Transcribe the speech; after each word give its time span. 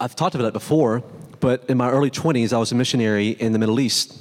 I've 0.00 0.16
talked 0.16 0.34
about 0.34 0.48
it 0.48 0.52
before, 0.52 1.02
but 1.40 1.64
in 1.68 1.78
my 1.78 1.90
early 1.90 2.10
20s, 2.10 2.52
I 2.52 2.58
was 2.58 2.72
a 2.72 2.74
missionary 2.74 3.30
in 3.30 3.52
the 3.52 3.58
Middle 3.58 3.80
East, 3.80 4.14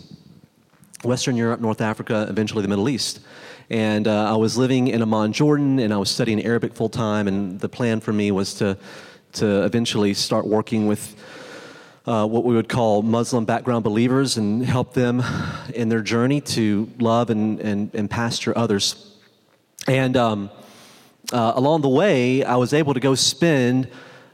Western 1.03 1.35
Europe, 1.35 1.59
North 1.59 1.81
Africa, 1.81 2.25
eventually 2.29 2.61
the 2.61 2.67
Middle 2.67 2.87
East. 2.87 3.19
And 3.69 4.07
uh, 4.07 4.31
I 4.31 4.35
was 4.37 4.57
living 4.57 4.87
in 4.87 5.01
Amman, 5.01 5.33
Jordan, 5.33 5.79
and 5.79 5.93
I 5.93 5.97
was 5.97 6.09
studying 6.09 6.43
Arabic 6.45 6.73
full 6.73 6.87
time. 6.87 7.27
And 7.27 7.59
the 7.59 7.67
plan 7.67 7.99
for 7.99 8.13
me 8.13 8.31
was 8.31 8.53
to, 8.55 8.77
to 9.33 9.63
eventually 9.63 10.13
start 10.13 10.47
working 10.47 10.87
with 10.87 11.15
uh, 12.05 12.25
what 12.25 12.43
we 12.43 12.55
would 12.55 12.69
call 12.69 13.01
Muslim 13.01 13.43
background 13.43 13.83
believers 13.83 14.37
and 14.37 14.63
help 14.63 14.93
them 14.93 15.23
in 15.73 15.89
their 15.89 16.01
journey 16.01 16.39
to 16.41 16.89
love 16.99 17.29
and, 17.29 17.59
and, 17.59 17.93
and 17.95 18.09
pastor 18.09 18.57
others. 18.57 19.17
And 19.87 20.15
um, 20.15 20.51
uh, 21.33 21.53
along 21.55 21.81
the 21.81 21.89
way, 21.89 22.43
I 22.43 22.55
was 22.55 22.73
able 22.73 22.93
to 22.93 22.99
go 22.99 23.15
spend 23.15 23.89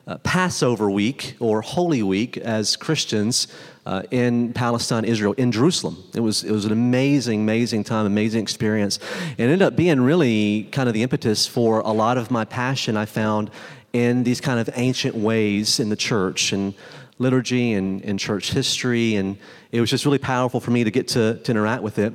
uh, 0.07 0.17
Passover 0.19 0.89
week 0.89 1.35
or 1.39 1.61
Holy 1.61 2.03
Week 2.03 2.37
as 2.37 2.75
Christians 2.75 3.47
uh, 3.85 4.03
in 4.11 4.53
Palestine, 4.53 5.05
Israel, 5.05 5.33
in 5.33 5.51
Jerusalem. 5.51 6.03
It 6.13 6.19
was, 6.19 6.43
it 6.43 6.51
was 6.51 6.65
an 6.65 6.71
amazing, 6.71 7.41
amazing 7.41 7.83
time, 7.83 8.05
amazing 8.05 8.41
experience. 8.41 8.99
It 9.37 9.43
ended 9.43 9.61
up 9.61 9.75
being 9.75 10.01
really 10.01 10.63
kind 10.71 10.87
of 10.87 10.93
the 10.93 11.03
impetus 11.03 11.47
for 11.47 11.79
a 11.79 11.91
lot 11.91 12.17
of 12.17 12.31
my 12.31 12.45
passion 12.45 12.97
I 12.97 13.05
found 13.05 13.51
in 13.93 14.23
these 14.23 14.39
kind 14.39 14.59
of 14.59 14.69
ancient 14.75 15.15
ways 15.15 15.79
in 15.79 15.89
the 15.89 15.95
church 15.95 16.53
and 16.53 16.73
liturgy 17.19 17.73
and, 17.73 18.03
and 18.03 18.19
church 18.19 18.51
history. 18.51 19.15
And 19.15 19.37
it 19.71 19.81
was 19.81 19.89
just 19.89 20.05
really 20.05 20.17
powerful 20.17 20.59
for 20.59 20.71
me 20.71 20.83
to 20.83 20.91
get 20.91 21.07
to, 21.09 21.35
to 21.35 21.51
interact 21.51 21.83
with 21.83 21.99
it. 21.99 22.13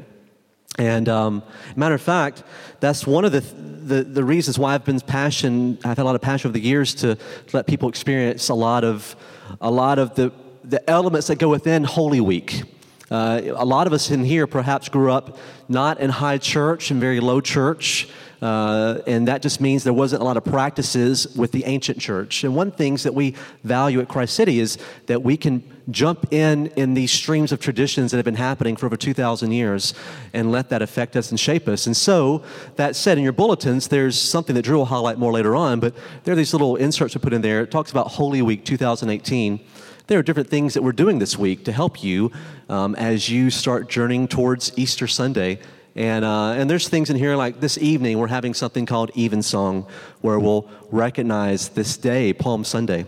And 0.79 1.09
um, 1.09 1.43
matter 1.75 1.95
of 1.95 2.03
fact, 2.03 2.43
that's 2.81 3.07
one 3.07 3.25
of 3.25 3.33
the, 3.33 3.41
the, 3.41 4.03
the 4.05 4.25
reasons 4.25 4.59
why 4.59 4.75
I've 4.75 4.85
been 4.85 5.01
passion. 5.01 5.79
I've 5.85 5.97
had 5.97 6.01
a 6.01 6.05
lot 6.05 6.15
of 6.15 6.21
passion 6.21 6.49
over 6.49 6.59
the 6.59 6.65
years 6.65 6.95
to 6.97 7.17
let 7.53 7.67
people 7.67 7.89
experience 7.89 8.49
a 8.49 8.55
lot 8.55 8.85
of 8.85 9.17
a 9.61 9.71
lot 9.71 9.99
of 9.99 10.15
the 10.17 10.33
the 10.65 10.89
elements 10.91 11.29
that 11.29 11.39
go 11.39 11.49
within 11.49 11.85
Holy 11.85 12.21
Week. 12.21 12.65
Uh, 13.11 13.41
a 13.55 13.65
lot 13.65 13.87
of 13.87 13.93
us 13.93 14.11
in 14.11 14.25
here 14.25 14.47
perhaps 14.47 14.89
grew 14.89 15.13
up 15.13 15.39
not 15.69 16.01
in 16.01 16.11
high 16.11 16.39
church 16.39 16.91
and 16.91 17.01
very 17.01 17.21
low 17.21 17.41
church. 17.41 18.09
Uh, 18.43 19.01
and 19.07 19.29
that 19.29 19.41
just 19.41 19.61
means 19.61 19.83
there 19.83 19.95
wasn't 19.95 20.21
a 20.21 20.25
lot 20.25 20.37
of 20.37 20.45
practices 20.45 21.27
with 21.37 21.53
the 21.53 21.65
ancient 21.65 21.99
church. 21.99 22.45
And 22.45 22.55
one 22.55 22.71
things 22.71 23.03
that 23.05 23.15
we 23.15 23.35
value 23.65 24.01
at 24.01 24.09
Christ 24.09 24.35
City 24.35 24.59
is 24.59 24.77
that 25.07 25.23
we 25.23 25.37
can 25.37 25.63
jump 25.91 26.33
in 26.33 26.67
in 26.77 26.95
these 26.95 27.13
streams 27.13 27.53
of 27.53 27.61
traditions 27.61 28.11
that 28.11 28.19
have 28.19 28.25
been 28.25 28.35
happening 28.35 28.77
for 28.77 28.87
over 28.87 28.97
2,000 28.97 29.53
years 29.53 29.95
and 30.35 30.53
let 30.53 30.69
that 30.69 30.83
affect 30.83 31.17
us 31.17 31.31
and 31.31 31.41
shape 31.41 31.67
us. 31.67 31.87
And 31.87 31.97
so, 31.97 32.43
that 32.75 32.95
said, 32.95 33.17
in 33.17 33.25
your 33.25 33.33
bulletins, 33.33 33.89
there's 33.89 34.21
something 34.21 34.55
that 34.55 34.63
Drew 34.63 34.79
will 34.79 34.87
highlight 34.87 35.19
more 35.19 35.33
later 35.33 35.57
on, 35.57 35.81
but 35.81 35.95
there 36.25 36.33
are 36.33 36.37
these 36.37 36.53
little 36.53 36.77
inserts 36.77 37.15
we 37.15 37.21
put 37.21 37.33
in 37.33 37.41
there. 37.41 37.63
It 37.63 37.71
talks 37.71 37.91
about 37.91 38.09
Holy 38.09 38.43
Week 38.43 38.65
2018 38.65 39.61
there 40.07 40.19
are 40.19 40.23
different 40.23 40.49
things 40.49 40.75
that 40.75 40.83
we're 40.83 40.93
doing 40.93 41.19
this 41.19 41.37
week 41.37 41.65
to 41.65 41.73
help 41.73 42.03
you 42.03 42.31
um, 42.69 42.95
as 42.95 43.29
you 43.29 43.51
start 43.51 43.89
journeying 43.89 44.29
towards 44.29 44.77
Easter 44.79 45.07
Sunday 45.07 45.59
and, 45.97 46.27
uh, 46.27 46.51
and 46.51 46.69
there's 46.69 46.91
things 46.91 47.09
in 47.09 47.17
here 47.17 47.37
like 47.37 47.59
this 47.59 47.79
evening, 47.79 48.19
we're 48.19 48.27
having 48.27 48.53
something 48.53 48.85
called 48.85 49.11
Evensong, 49.17 49.87
where 50.21 50.39
we'll 50.39 50.69
recognize 50.91 51.71
this 51.71 51.97
day, 51.97 52.35
Palm 52.35 52.65
Sunday, 52.65 53.07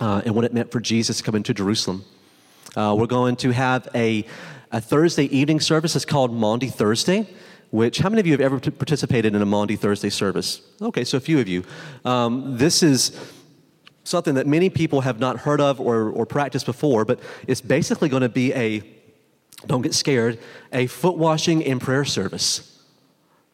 uh, 0.00 0.22
and 0.24 0.34
what 0.34 0.44
it 0.44 0.52
meant 0.52 0.72
for 0.72 0.80
Jesus 0.80 1.22
coming 1.22 1.44
to 1.44 1.54
Jerusalem. 1.54 2.04
Uh, 2.74 2.96
we're 2.98 3.06
going 3.06 3.36
to 3.36 3.52
have 3.52 3.86
a, 3.94 4.26
a 4.72 4.80
Thursday 4.80 5.26
evening 5.26 5.60
service. 5.60 5.94
It's 5.94 6.04
called 6.04 6.32
Maundy 6.32 6.66
Thursday, 6.66 7.28
which, 7.70 7.98
how 7.98 8.08
many 8.08 8.18
of 8.18 8.26
you 8.26 8.32
have 8.32 8.40
ever 8.40 8.58
participated 8.58 9.36
in 9.36 9.40
a 9.40 9.46
Maundy 9.46 9.76
Thursday 9.76 10.10
service? 10.10 10.60
Okay, 10.82 11.04
so 11.04 11.18
a 11.18 11.20
few 11.20 11.38
of 11.38 11.46
you. 11.46 11.62
Um, 12.04 12.58
this 12.58 12.82
is 12.82 13.12
something 14.08 14.34
that 14.34 14.46
many 14.46 14.70
people 14.70 15.02
have 15.02 15.20
not 15.20 15.38
heard 15.38 15.60
of 15.60 15.80
or, 15.80 16.10
or 16.10 16.26
practiced 16.26 16.66
before, 16.66 17.04
but 17.04 17.20
it's 17.46 17.60
basically 17.60 18.08
going 18.08 18.22
to 18.22 18.28
be 18.28 18.52
a 18.54 18.82
don't 19.66 19.82
get 19.82 19.92
scared, 19.92 20.38
a 20.72 20.86
foot 20.86 21.18
washing 21.18 21.64
and 21.64 21.80
prayer 21.80 22.04
service. 22.04 22.80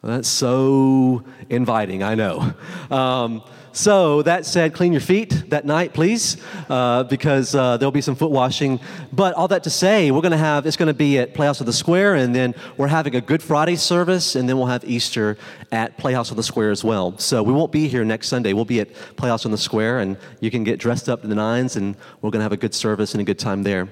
That's 0.03 0.29
so 0.29 1.25
inviting, 1.49 2.03
I 2.03 2.15
know. 2.15 2.53
Um, 2.91 3.43
so, 3.77 4.23
that 4.23 4.47
said, 4.47 4.73
clean 4.73 4.93
your 4.93 5.01
feet 5.01 5.51
that 5.51 5.65
night, 5.65 5.93
please, 5.93 6.37
uh, 6.69 7.03
because 7.03 7.57
uh, 7.57 7.77
there'll 7.77 7.91
be 7.91 8.01
some 8.01 8.15
foot 8.15 8.31
washing. 8.31 8.79
But 9.13 9.35
all 9.35 9.49
that 9.49 9.65
to 9.65 9.71
say, 9.71 10.13
we're 10.13 10.21
going 10.21 10.31
to 10.31 10.39
have, 10.39 10.65
it's 10.65 10.77
going 10.77 10.87
to 10.87 10.95
be 10.95 11.19
at 11.19 11.35
Playhouse 11.35 11.61
on 11.61 11.67
the 11.67 11.73
Square, 11.73 12.15
and 12.15 12.33
then 12.33 12.55
we're 12.77 12.87
having 12.87 13.17
a 13.17 13.21
Good 13.21 13.43
Friday 13.43 13.75
service, 13.75 14.37
and 14.37 14.49
then 14.49 14.59
we'll 14.59 14.67
have 14.67 14.85
Easter 14.85 15.37
at 15.73 15.99
Playhouse 15.99 16.31
on 16.31 16.37
the 16.37 16.45
Square 16.45 16.71
as 16.71 16.85
well. 16.85 17.19
So, 17.19 17.43
we 17.43 17.53
won't 17.53 17.73
be 17.73 17.89
here 17.89 18.05
next 18.05 18.29
Sunday. 18.29 18.53
We'll 18.53 18.65
be 18.65 18.79
at 18.79 18.95
Playhouse 19.17 19.45
on 19.45 19.51
the 19.51 19.59
Square, 19.59 19.99
and 19.99 20.17
you 20.39 20.53
can 20.53 20.63
get 20.63 20.79
dressed 20.79 21.09
up 21.09 21.23
to 21.23 21.27
the 21.27 21.35
nines, 21.35 21.75
and 21.75 21.97
we're 22.23 22.31
going 22.31 22.41
to 22.41 22.45
have 22.45 22.53
a 22.53 22.57
good 22.57 22.75
service 22.75 23.13
and 23.13 23.21
a 23.21 23.25
good 23.25 23.41
time 23.41 23.65
there. 23.65 23.89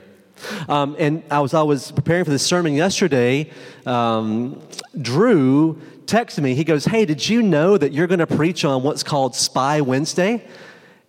Um, 0.69 0.97
and 0.99 1.23
I 1.31 1.41
was, 1.41 1.55
I 1.55 1.63
was 1.63 1.93
preparing 1.93 2.25
for 2.25 2.31
this 2.31 2.45
sermon 2.45 2.75
yesterday. 2.75 3.51
Um, 3.87 4.61
Drew 5.01 5.81
texted 6.07 6.43
me. 6.43 6.55
He 6.55 6.65
goes, 6.65 6.85
Hey, 6.85 7.05
did 7.05 7.29
you 7.29 7.43
know 7.43 7.77
that 7.79 7.93
you're 7.93 8.07
going 8.07 8.21
to 8.21 8.27
preach 8.27 8.65
on 8.65 8.83
what's 8.83 9.03
called 9.03 9.35
Spy 9.35 9.81
Wednesday? 9.81 10.47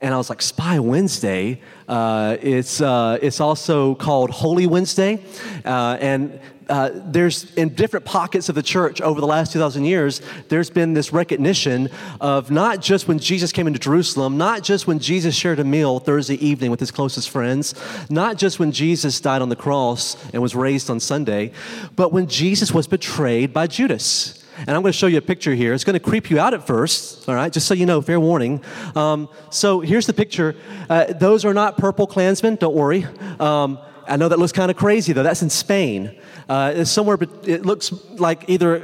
And 0.02 0.14
I 0.14 0.18
was 0.18 0.30
like, 0.30 0.42
Spy 0.42 0.80
Wednesday? 0.80 1.62
Uh, 1.88 2.36
it's, 2.42 2.82
uh, 2.82 3.18
it's 3.22 3.40
also 3.40 3.96
called 3.96 4.32
Holy 4.32 4.68
Wednesday. 4.68 5.24
Uh, 5.64 5.98
and 6.02 6.42
uh, 6.70 6.92
there's 6.94 7.54
in 7.56 7.70
different 7.70 8.06
pockets 8.06 8.50
of 8.50 8.56
the 8.56 8.64
church 8.64 9.02
over 9.02 9.20
the 9.20 9.28
last 9.28 9.54
2,000 9.54 9.86
years, 9.86 10.22
there's 10.50 10.70
been 10.70 10.94
this 10.94 11.14
recognition 11.14 11.90
of 12.22 12.52
not 12.52 12.82
just 12.82 13.08
when 13.08 13.20
Jesus 13.20 13.52
came 13.52 13.68
into 13.68 13.80
Jerusalem, 13.80 14.38
not 14.38 14.64
just 14.64 14.88
when 14.88 15.00
Jesus 15.00 15.36
shared 15.36 15.60
a 15.60 15.64
meal 15.64 16.00
Thursday 16.00 16.36
evening 16.36 16.72
with 16.72 16.80
his 16.80 16.92
closest 16.92 17.30
friends, 17.30 17.76
not 18.10 18.38
just 18.38 18.60
when 18.60 18.72
Jesus 18.72 19.20
died 19.20 19.42
on 19.42 19.50
the 19.50 19.56
cross 19.56 20.16
and 20.34 20.42
was 20.42 20.56
raised 20.56 20.90
on 20.90 21.00
Sunday, 21.00 21.52
but 21.96 22.12
when 22.12 22.28
Jesus 22.28 22.74
was 22.74 22.88
betrayed 22.88 23.54
by 23.54 23.68
Judas. 23.68 24.40
And 24.58 24.70
I'm 24.70 24.82
going 24.82 24.92
to 24.92 24.98
show 24.98 25.08
you 25.08 25.18
a 25.18 25.22
picture 25.22 25.56
here. 25.56 25.74
It's 25.74 25.84
going 25.84 25.96
to 25.96 26.00
creep 26.00 26.30
you 26.30 26.40
out 26.40 26.54
at 26.54 26.66
first, 26.66 27.28
all 27.28 27.36
right, 27.36 27.52
just 27.52 27.68
so 27.68 27.74
you 27.74 27.86
know, 27.86 28.02
fair 28.02 28.20
warning. 28.20 28.64
Um, 28.96 29.28
so 29.50 29.80
here's 29.80 30.06
the 30.06 30.14
picture. 30.14 30.56
Uh, 30.90 31.06
those 31.12 31.44
are 31.44 31.54
not 31.54 31.78
purple 31.78 32.06
Klansmen, 32.06 32.56
don't 32.56 32.76
worry. 32.76 33.06
Um, 33.40 33.80
I 34.08 34.18
know 34.18 34.30
that 34.30 34.40
looks 34.40 34.52
kind 34.52 34.70
of 34.70 34.78
crazy, 34.78 35.14
though. 35.14 35.24
That's 35.24 35.42
in 35.42 35.50
Spain. 35.50 36.16
Uh, 36.50 36.74
it's 36.76 36.92
somewhere, 36.92 37.18
it 37.44 37.66
looks 37.66 37.92
like 38.18 38.46
either 38.48 38.76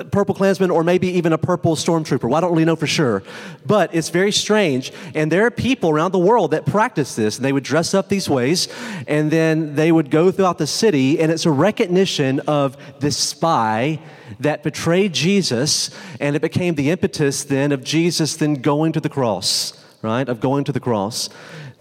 a 0.00 0.04
purple 0.04 0.34
Klansman 0.34 0.70
or 0.70 0.82
maybe 0.84 1.08
even 1.08 1.32
a 1.32 1.38
purple 1.38 1.76
stormtrooper. 1.76 2.24
Well, 2.24 2.34
I 2.34 2.40
don't 2.40 2.52
really 2.52 2.64
know 2.64 2.76
for 2.76 2.86
sure. 2.86 3.22
But 3.66 3.94
it's 3.94 4.08
very 4.08 4.32
strange. 4.32 4.92
And 5.14 5.30
there 5.30 5.46
are 5.46 5.50
people 5.50 5.90
around 5.90 6.12
the 6.12 6.18
world 6.18 6.52
that 6.52 6.66
practice 6.66 7.14
this. 7.14 7.36
And 7.36 7.44
they 7.44 7.52
would 7.52 7.64
dress 7.64 7.94
up 7.94 8.08
these 8.08 8.28
ways, 8.28 8.68
and 9.06 9.30
then 9.30 9.74
they 9.74 9.92
would 9.92 10.10
go 10.10 10.30
throughout 10.30 10.58
the 10.58 10.66
city, 10.66 11.20
and 11.20 11.30
it's 11.30 11.46
a 11.46 11.50
recognition 11.50 12.40
of 12.40 12.76
this 13.00 13.16
spy 13.16 14.00
that 14.40 14.62
betrayed 14.62 15.12
Jesus, 15.12 15.90
and 16.20 16.36
it 16.36 16.42
became 16.42 16.74
the 16.74 16.90
impetus 16.90 17.44
then 17.44 17.72
of 17.72 17.84
Jesus 17.84 18.36
then 18.36 18.54
going 18.54 18.92
to 18.92 19.00
the 19.00 19.08
cross, 19.08 19.72
right? 20.02 20.28
Of 20.28 20.40
going 20.40 20.64
to 20.64 20.72
the 20.72 20.80
cross 20.80 21.28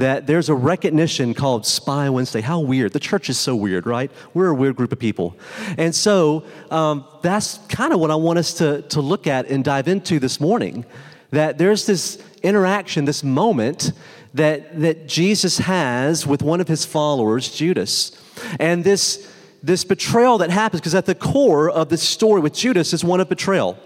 that 0.01 0.27
there's 0.27 0.49
a 0.49 0.55
recognition 0.55 1.33
called 1.33 1.65
Spy 1.65 2.09
Wednesday. 2.09 2.41
How 2.41 2.59
weird. 2.59 2.91
The 2.91 2.99
church 2.99 3.29
is 3.29 3.37
so 3.37 3.55
weird, 3.55 3.85
right? 3.85 4.11
We're 4.33 4.49
a 4.49 4.53
weird 4.53 4.75
group 4.75 4.91
of 4.91 4.99
people. 4.99 5.35
And 5.77 5.93
so 5.93 6.43
um, 6.69 7.05
that's 7.21 7.59
kind 7.69 7.93
of 7.93 7.99
what 7.99 8.11
I 8.11 8.15
want 8.15 8.39
us 8.39 8.53
to, 8.55 8.81
to 8.83 8.99
look 9.01 9.27
at 9.27 9.47
and 9.47 9.63
dive 9.63 9.87
into 9.87 10.19
this 10.19 10.39
morning. 10.39 10.85
That 11.29 11.57
there's 11.57 11.85
this 11.85 12.21
interaction, 12.41 13.05
this 13.05 13.23
moment 13.23 13.93
that, 14.33 14.79
that 14.81 15.07
Jesus 15.07 15.59
has 15.59 16.25
with 16.25 16.41
one 16.41 16.61
of 16.61 16.67
his 16.67 16.83
followers, 16.83 17.49
Judas. 17.49 18.11
And 18.59 18.83
this, 18.83 19.31
this 19.61 19.83
betrayal 19.83 20.39
that 20.39 20.49
happens, 20.49 20.81
because 20.81 20.95
at 20.95 21.05
the 21.05 21.15
core 21.15 21.69
of 21.69 21.89
this 21.89 22.01
story 22.01 22.41
with 22.41 22.53
Judas 22.53 22.91
is 22.93 23.03
one 23.03 23.19
of 23.19 23.29
betrayal. 23.29 23.77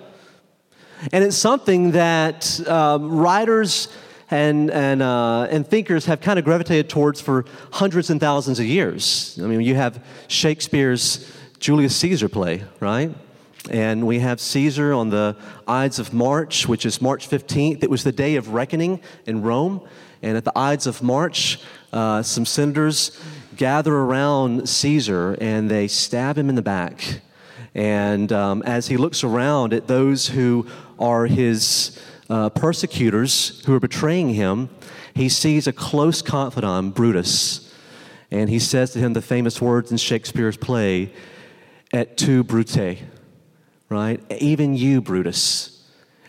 And 1.11 1.23
it's 1.23 1.35
something 1.35 1.91
that 1.91 2.67
um, 2.69 3.11
writers 3.11 3.89
and, 4.31 4.71
and, 4.71 5.01
uh, 5.01 5.47
and 5.51 5.67
thinkers 5.67 6.05
have 6.05 6.21
kind 6.21 6.39
of 6.39 6.45
gravitated 6.45 6.89
towards 6.89 7.21
for 7.21 7.45
hundreds 7.71 8.09
and 8.09 8.19
thousands 8.19 8.59
of 8.59 8.65
years. 8.65 9.39
I 9.41 9.45
mean, 9.45 9.61
you 9.61 9.75
have 9.75 10.03
Shakespeare's 10.27 11.31
Julius 11.59 11.95
Caesar 11.97 12.29
play, 12.29 12.63
right? 12.79 13.13
And 13.69 14.05
we 14.05 14.19
have 14.19 14.39
Caesar 14.39 14.93
on 14.93 15.09
the 15.09 15.35
Ides 15.67 15.99
of 15.99 16.13
March, 16.13 16.67
which 16.67 16.85
is 16.85 17.01
March 17.01 17.29
15th. 17.29 17.83
It 17.83 17.89
was 17.89 18.03
the 18.03 18.11
day 18.11 18.35
of 18.35 18.49
reckoning 18.49 19.01
in 19.25 19.41
Rome. 19.41 19.87
And 20.21 20.37
at 20.37 20.43
the 20.43 20.57
Ides 20.57 20.87
of 20.87 21.01
March, 21.01 21.59
uh, 21.93 22.21
some 22.21 22.45
senators 22.45 23.19
gather 23.55 23.95
around 23.95 24.67
Caesar 24.67 25.37
and 25.39 25.69
they 25.69 25.87
stab 25.87 26.37
him 26.37 26.49
in 26.49 26.55
the 26.55 26.61
back. 26.61 27.21
And 27.73 28.31
um, 28.31 28.63
as 28.63 28.87
he 28.87 28.97
looks 28.97 29.23
around 29.23 29.73
at 29.73 29.87
those 29.87 30.27
who 30.27 30.67
are 30.97 31.25
his 31.25 31.99
uh, 32.29 32.49
persecutors 32.49 33.63
who 33.65 33.73
are 33.73 33.79
betraying 33.79 34.29
him, 34.29 34.69
he 35.13 35.29
sees 35.29 35.67
a 35.67 35.73
close 35.73 36.21
confidant, 36.21 36.95
Brutus, 36.95 37.73
and 38.31 38.49
he 38.49 38.59
says 38.59 38.91
to 38.91 38.99
him 38.99 39.13
the 39.13 39.21
famous 39.21 39.61
words 39.61 39.91
in 39.91 39.97
Shakespeare's 39.97 40.57
play, 40.57 41.13
et 41.93 42.17
tu, 42.17 42.43
Brute, 42.43 42.99
right? 43.89 44.19
Even 44.39 44.75
you, 44.75 45.01
Brutus. 45.01 45.71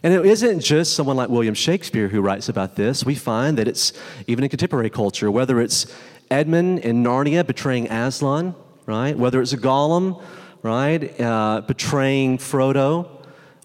And 0.03 0.15
it 0.15 0.25
isn't 0.25 0.61
just 0.61 0.95
someone 0.95 1.17
like 1.17 1.31
William 1.31 1.55
Shakespeare 1.55 2.09
who 2.09 2.21
writes 2.21 2.49
about 2.49 2.77
this. 2.77 3.05
We 3.05 3.15
find 3.15 3.59
that 3.59 3.67
it's 3.67 3.93
even 4.27 4.45
in 4.45 4.51
contemporary 4.51 4.91
culture, 4.91 5.31
whether 5.31 5.61
it's 5.61 5.93
Edmund 6.31 6.81
in 6.81 7.03
Narnia 7.03 7.45
betraying 7.45 7.91
Aslan, 7.91 8.55
right? 8.85 9.19
Whether 9.19 9.41
it's 9.41 9.53
a 9.53 9.57
Gollum, 9.57 10.23
right, 10.63 11.21
uh, 11.21 11.63
betraying 11.63 12.39
Frodo, 12.39 13.16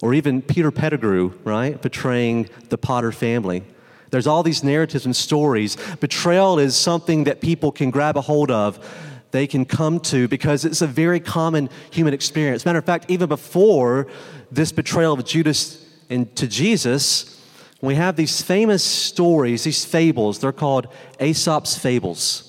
or 0.02 0.14
even 0.14 0.42
Peter 0.42 0.72
Pettigrew, 0.72 1.34
right, 1.44 1.82
betraying 1.82 2.50
the 2.70 2.78
Potter 2.78 3.12
family. 3.12 3.64
There's 4.10 4.28
all 4.28 4.44
these 4.44 4.64
narratives 4.64 5.06
and 5.06 5.16
stories. 5.16 5.78
Betrayal 6.00 6.60
is 6.60 6.76
something 6.76 7.24
that 7.26 7.40
people 7.40 7.72
can 7.72 7.92
grab 7.92 8.18
a 8.18 8.22
hold 8.22 8.52
of, 8.52 8.86
they 9.32 9.48
can 9.48 9.64
come 9.64 10.00
to 10.02 10.28
because 10.28 10.66
it's 10.66 10.82
a 10.82 10.88
very 10.88 11.20
common 11.20 11.70
human 11.90 12.14
experience. 12.14 12.66
Matter 12.66 12.80
of 12.80 12.86
fact, 12.86 13.06
even 13.10 13.30
before 13.30 14.08
this 14.52 14.72
betrayal 14.74 15.14
of 15.14 15.24
Judas 15.26 15.88
and 16.10 16.36
to 16.36 16.48
Jesus, 16.48 17.42
we 17.82 17.96
have 17.96 18.18
these 18.18 18.42
famous 18.42 18.84
stories, 18.84 19.64
these 19.64 19.86
fables. 19.86 20.40
They're 20.40 20.52
called 20.52 20.88
Aesop's 21.20 21.78
fables. 21.78 22.48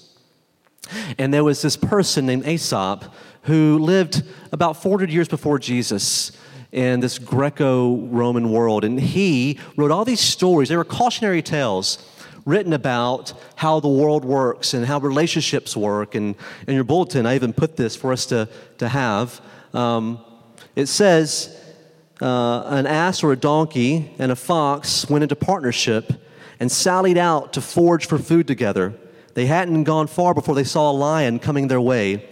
And 1.18 1.32
there 1.32 1.44
was 1.44 1.62
this 1.62 1.76
person 1.76 2.26
named 2.26 2.46
Aesop 2.46 3.04
who 3.42 3.78
lived 3.78 4.24
about 4.50 4.82
400 4.82 5.10
years 5.10 5.28
before 5.28 5.58
Jesus 5.58 6.32
in 6.72 7.00
this 7.00 7.18
Greco 7.18 7.96
Roman 7.96 8.50
world. 8.50 8.82
And 8.82 8.98
he 8.98 9.58
wrote 9.76 9.90
all 9.90 10.04
these 10.04 10.20
stories. 10.20 10.70
They 10.70 10.76
were 10.76 10.84
cautionary 10.84 11.42
tales 11.42 11.98
written 12.44 12.72
about 12.72 13.32
how 13.56 13.78
the 13.78 13.88
world 13.88 14.24
works 14.24 14.74
and 14.74 14.84
how 14.84 14.98
relationships 14.98 15.76
work. 15.76 16.14
And 16.14 16.34
in 16.66 16.74
your 16.74 16.84
bulletin, 16.84 17.26
I 17.26 17.34
even 17.34 17.52
put 17.52 17.76
this 17.76 17.94
for 17.94 18.12
us 18.12 18.26
to, 18.26 18.48
to 18.78 18.88
have. 18.88 19.40
Um, 19.72 20.18
it 20.74 20.86
says, 20.86 21.56
uh, 22.20 22.62
an 22.66 22.86
ass 22.86 23.22
or 23.22 23.32
a 23.32 23.36
donkey 23.36 24.12
and 24.18 24.32
a 24.32 24.36
fox 24.36 25.08
went 25.08 25.22
into 25.22 25.36
partnership 25.36 26.12
and 26.58 26.70
sallied 26.70 27.18
out 27.18 27.52
to 27.52 27.60
forage 27.60 28.06
for 28.06 28.18
food 28.18 28.46
together. 28.46 28.94
They 29.34 29.46
hadn't 29.46 29.84
gone 29.84 30.06
far 30.06 30.34
before 30.34 30.54
they 30.54 30.64
saw 30.64 30.90
a 30.90 30.92
lion 30.92 31.38
coming 31.38 31.68
their 31.68 31.80
way, 31.80 32.28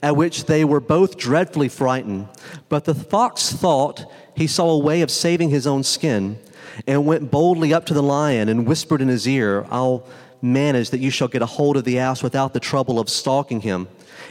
at 0.00 0.16
which 0.16 0.46
they 0.46 0.64
were 0.64 0.80
both 0.80 1.16
dreadfully 1.16 1.68
frightened. 1.68 2.28
But 2.68 2.84
the 2.84 2.94
fox 2.94 3.52
thought 3.52 4.04
he 4.34 4.46
saw 4.46 4.70
a 4.70 4.78
way 4.78 5.02
of 5.02 5.10
saving 5.10 5.50
his 5.50 5.66
own 5.66 5.82
skin 5.82 6.38
and 6.86 7.06
went 7.06 7.30
boldly 7.30 7.74
up 7.74 7.84
to 7.86 7.94
the 7.94 8.02
lion 8.02 8.48
and 8.48 8.66
whispered 8.66 9.02
in 9.02 9.08
his 9.08 9.28
ear, 9.28 9.66
I'll 9.70 10.06
manage 10.40 10.90
that 10.90 11.00
you 11.00 11.10
shall 11.10 11.28
get 11.28 11.42
a 11.42 11.46
hold 11.46 11.76
of 11.76 11.84
the 11.84 11.98
ass 11.98 12.22
without 12.22 12.52
the 12.52 12.60
trouble 12.60 12.98
of 12.98 13.08
stalking 13.08 13.60
him, 13.60 13.88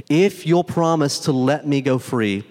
if 0.09 0.45
you'll 0.45 0.63
promise 0.63 1.19
to 1.19 1.31
let 1.31 1.67
me 1.67 1.81
go 1.81 1.97
free. 1.97 2.43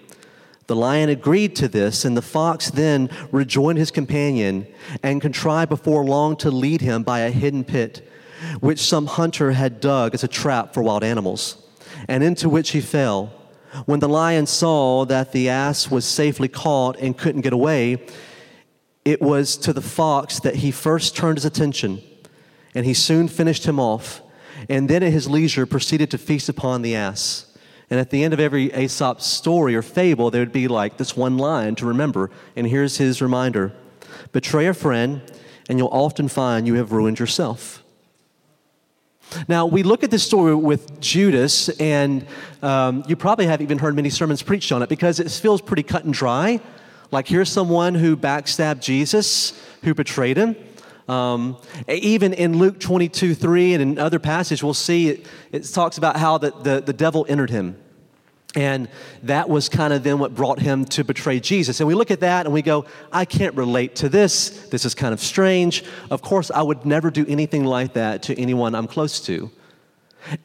The 0.67 0.75
lion 0.75 1.09
agreed 1.09 1.55
to 1.57 1.67
this, 1.67 2.05
and 2.05 2.15
the 2.15 2.21
fox 2.21 2.69
then 2.69 3.09
rejoined 3.31 3.77
his 3.77 3.91
companion 3.91 4.65
and 5.03 5.21
contrived 5.21 5.69
before 5.69 6.05
long 6.05 6.37
to 6.37 6.49
lead 6.49 6.81
him 6.81 7.03
by 7.03 7.19
a 7.19 7.29
hidden 7.29 7.63
pit, 7.63 8.07
which 8.61 8.79
some 8.79 9.05
hunter 9.05 9.51
had 9.51 9.81
dug 9.81 10.13
as 10.13 10.23
a 10.23 10.29
trap 10.29 10.73
for 10.73 10.81
wild 10.81 11.03
animals, 11.03 11.57
and 12.07 12.23
into 12.23 12.49
which 12.49 12.71
he 12.71 12.81
fell. 12.81 13.33
When 13.85 13.99
the 13.99 14.09
lion 14.09 14.45
saw 14.47 15.05
that 15.05 15.31
the 15.31 15.49
ass 15.49 15.89
was 15.89 16.05
safely 16.05 16.47
caught 16.47 16.99
and 16.99 17.17
couldn't 17.17 17.41
get 17.41 17.53
away, 17.53 18.05
it 19.05 19.21
was 19.21 19.57
to 19.57 19.73
the 19.73 19.81
fox 19.81 20.39
that 20.41 20.55
he 20.55 20.71
first 20.71 21.15
turned 21.15 21.37
his 21.37 21.45
attention, 21.45 22.01
and 22.75 22.85
he 22.85 22.93
soon 22.93 23.27
finished 23.27 23.65
him 23.65 23.79
off, 23.79 24.21
and 24.69 24.89
then 24.89 25.03
at 25.03 25.11
his 25.11 25.29
leisure 25.29 25.65
proceeded 25.65 26.11
to 26.11 26.17
feast 26.17 26.49
upon 26.49 26.81
the 26.81 26.95
ass. 26.95 27.47
And 27.89 27.99
at 27.99 28.09
the 28.09 28.23
end 28.23 28.33
of 28.33 28.39
every 28.39 28.71
Aesop's 28.73 29.25
story 29.25 29.75
or 29.75 29.81
fable, 29.81 30.31
there 30.31 30.41
would 30.41 30.53
be 30.53 30.69
like 30.69 30.97
this 30.97 31.17
one 31.17 31.37
line 31.37 31.75
to 31.75 31.85
remember. 31.85 32.31
And 32.55 32.65
here's 32.65 32.97
his 32.97 33.21
reminder 33.21 33.73
Betray 34.31 34.67
a 34.67 34.73
friend, 34.73 35.21
and 35.67 35.77
you'll 35.77 35.89
often 35.89 36.27
find 36.27 36.65
you 36.65 36.75
have 36.75 36.93
ruined 36.93 37.19
yourself. 37.19 37.80
Now, 39.47 39.65
we 39.65 39.83
look 39.83 40.03
at 40.03 40.11
this 40.11 40.23
story 40.23 40.55
with 40.55 40.99
Judas, 40.99 41.69
and 41.79 42.25
um, 42.61 43.03
you 43.07 43.15
probably 43.15 43.45
have 43.47 43.61
even 43.61 43.77
heard 43.77 43.95
many 43.95 44.09
sermons 44.09 44.41
preached 44.41 44.71
on 44.71 44.81
it 44.81 44.89
because 44.89 45.19
it 45.19 45.31
feels 45.31 45.61
pretty 45.61 45.83
cut 45.83 46.03
and 46.03 46.13
dry. 46.13 46.59
Like, 47.11 47.27
here's 47.27 47.49
someone 47.49 47.95
who 47.95 48.15
backstabbed 48.15 48.81
Jesus, 48.81 49.59
who 49.83 49.93
betrayed 49.93 50.37
him. 50.37 50.55
Um, 51.07 51.57
even 51.87 52.33
in 52.33 52.57
Luke 52.57 52.79
22 52.79 53.35
3 53.35 53.73
and 53.73 53.81
in 53.81 53.99
other 53.99 54.19
passages, 54.19 54.63
we'll 54.63 54.73
see 54.73 55.09
it, 55.09 55.25
it 55.51 55.63
talks 55.63 55.97
about 55.97 56.15
how 56.15 56.37
the, 56.37 56.51
the, 56.51 56.81
the 56.81 56.93
devil 56.93 57.25
entered 57.27 57.49
him. 57.49 57.75
And 58.55 58.89
that 59.23 59.47
was 59.47 59.69
kind 59.69 59.93
of 59.93 60.03
then 60.03 60.19
what 60.19 60.35
brought 60.35 60.59
him 60.59 60.83
to 60.85 61.03
betray 61.03 61.39
Jesus. 61.39 61.79
And 61.79 61.87
we 61.87 61.93
look 61.93 62.11
at 62.11 62.19
that 62.19 62.45
and 62.45 62.53
we 62.53 62.61
go, 62.61 62.85
I 63.11 63.23
can't 63.23 63.55
relate 63.55 63.95
to 63.97 64.09
this. 64.09 64.49
This 64.67 64.83
is 64.83 64.93
kind 64.93 65.13
of 65.13 65.21
strange. 65.21 65.85
Of 66.09 66.21
course, 66.21 66.51
I 66.51 66.61
would 66.61 66.85
never 66.85 67.09
do 67.09 67.25
anything 67.27 67.63
like 67.63 67.93
that 67.93 68.23
to 68.23 68.37
anyone 68.39 68.75
I'm 68.75 68.87
close 68.87 69.21
to. 69.21 69.49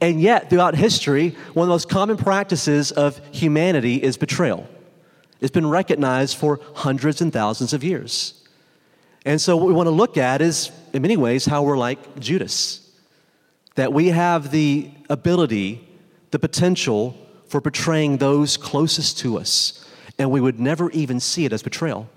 And 0.01 0.21
yet, 0.21 0.49
throughout 0.49 0.75
history, 0.75 1.37
one 1.53 1.65
of 1.65 1.69
the 1.69 1.75
most 1.75 1.89
common 1.89 2.17
practices 2.17 2.93
of 2.93 3.21
humanity 3.33 4.03
is 4.03 4.17
betrayal. 4.17 4.69
It's 5.41 5.51
been 5.51 5.69
recognized 5.69 6.37
for 6.37 6.61
hundreds 6.75 7.21
and 7.21 7.33
thousands 7.33 7.73
of 7.73 7.85
years. 7.85 8.43
And 9.27 9.41
so, 9.41 9.57
what 9.57 9.67
we 9.67 9.75
want 9.75 9.89
to 9.89 9.91
look 9.91 10.17
at 10.17 10.41
is, 10.41 10.71
in 10.93 11.03
many 11.03 11.17
ways, 11.17 11.45
how 11.45 11.63
we're 11.63 11.77
like 11.77 12.19
Judas. 12.21 12.89
That 13.75 13.93
we 13.93 14.09
have 14.09 14.51
the 14.51 14.91
ability, 15.11 15.87
the 16.31 16.39
potential 16.39 17.15
for 17.49 17.61
betraying 17.61 18.19
those 18.19 18.57
closest 18.57 19.19
to 19.19 19.39
us, 19.39 19.89
and 20.19 20.31
we 20.31 20.41
would 20.41 20.59
never 20.59 20.91
even 20.91 21.21
see 21.21 21.45
it 21.45 21.53
as 21.53 21.63
betrayal. 21.63 22.09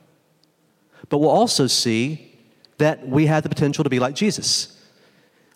But 1.09 1.19
we'll 1.19 1.29
also 1.29 1.67
see 1.67 2.35
that 2.77 3.07
we 3.07 3.25
have 3.27 3.43
the 3.43 3.49
potential 3.49 3.83
to 3.83 3.89
be 3.89 3.99
like 3.99 4.15
Jesus. 4.15 4.75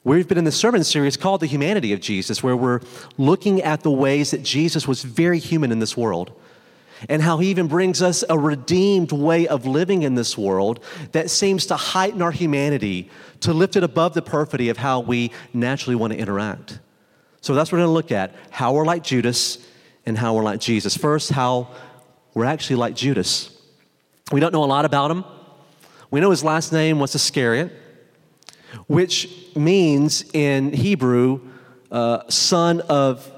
We've 0.03 0.27
been 0.27 0.37
in 0.37 0.43
the 0.43 0.51
sermon 0.51 0.83
series 0.83 1.15
called 1.15 1.39
The 1.39 1.47
Humanity 1.47 1.93
of 1.93 2.01
Jesus, 2.01 2.43
where 2.43 2.57
we're 2.57 2.81
looking 3.17 3.61
at 3.61 3.81
the 3.81 3.91
ways 3.91 4.31
that 4.31 4.43
Jesus 4.43 4.87
was 4.87 5.01
very 5.03 5.39
human 5.39 5.71
in 5.71 5.79
this 5.79 5.95
world 5.95 6.33
and 7.09 7.21
how 7.21 7.37
he 7.37 7.49
even 7.49 7.67
brings 7.67 8.01
us 8.01 8.23
a 8.29 8.37
redeemed 8.37 9.11
way 9.11 9.47
of 9.47 9.65
living 9.65 10.03
in 10.03 10.15
this 10.15 10.37
world 10.37 10.83
that 11.11 11.29
seems 11.29 11.65
to 11.67 11.75
heighten 11.75 12.21
our 12.21 12.31
humanity, 12.31 13.09
to 13.41 13.53
lift 13.53 13.75
it 13.75 13.83
above 13.83 14.13
the 14.13 14.21
perfidy 14.21 14.69
of 14.69 14.77
how 14.77 14.99
we 14.99 15.31
naturally 15.53 15.95
want 15.95 16.13
to 16.13 16.19
interact. 16.19 16.79
So 17.43 17.53
that's 17.53 17.73
what 17.73 17.79
we're 17.79 17.83
going 17.83 17.89
to 17.89 17.93
look 17.93 18.11
at 18.13 18.33
how 18.51 18.71
we're 18.71 18.85
like 18.85 19.03
Judas 19.03 19.57
and 20.05 20.17
how 20.17 20.33
we're 20.33 20.43
like 20.43 20.61
Jesus. 20.61 20.95
First, 20.95 21.29
how 21.29 21.67
we're 22.33 22.45
actually 22.45 22.77
like 22.77 22.95
Judas. 22.95 23.51
We 24.31 24.39
don't 24.39 24.53
know 24.53 24.63
a 24.63 24.65
lot 24.65 24.85
about 24.85 25.11
him. 25.11 25.25
We 26.09 26.21
know 26.21 26.31
his 26.31 26.41
last 26.41 26.71
name 26.71 26.99
was 26.99 27.15
Iscariot, 27.15 27.73
which 28.87 29.27
means 29.57 30.23
in 30.33 30.71
Hebrew, 30.71 31.41
uh, 31.91 32.29
son 32.29 32.79
of 32.87 33.29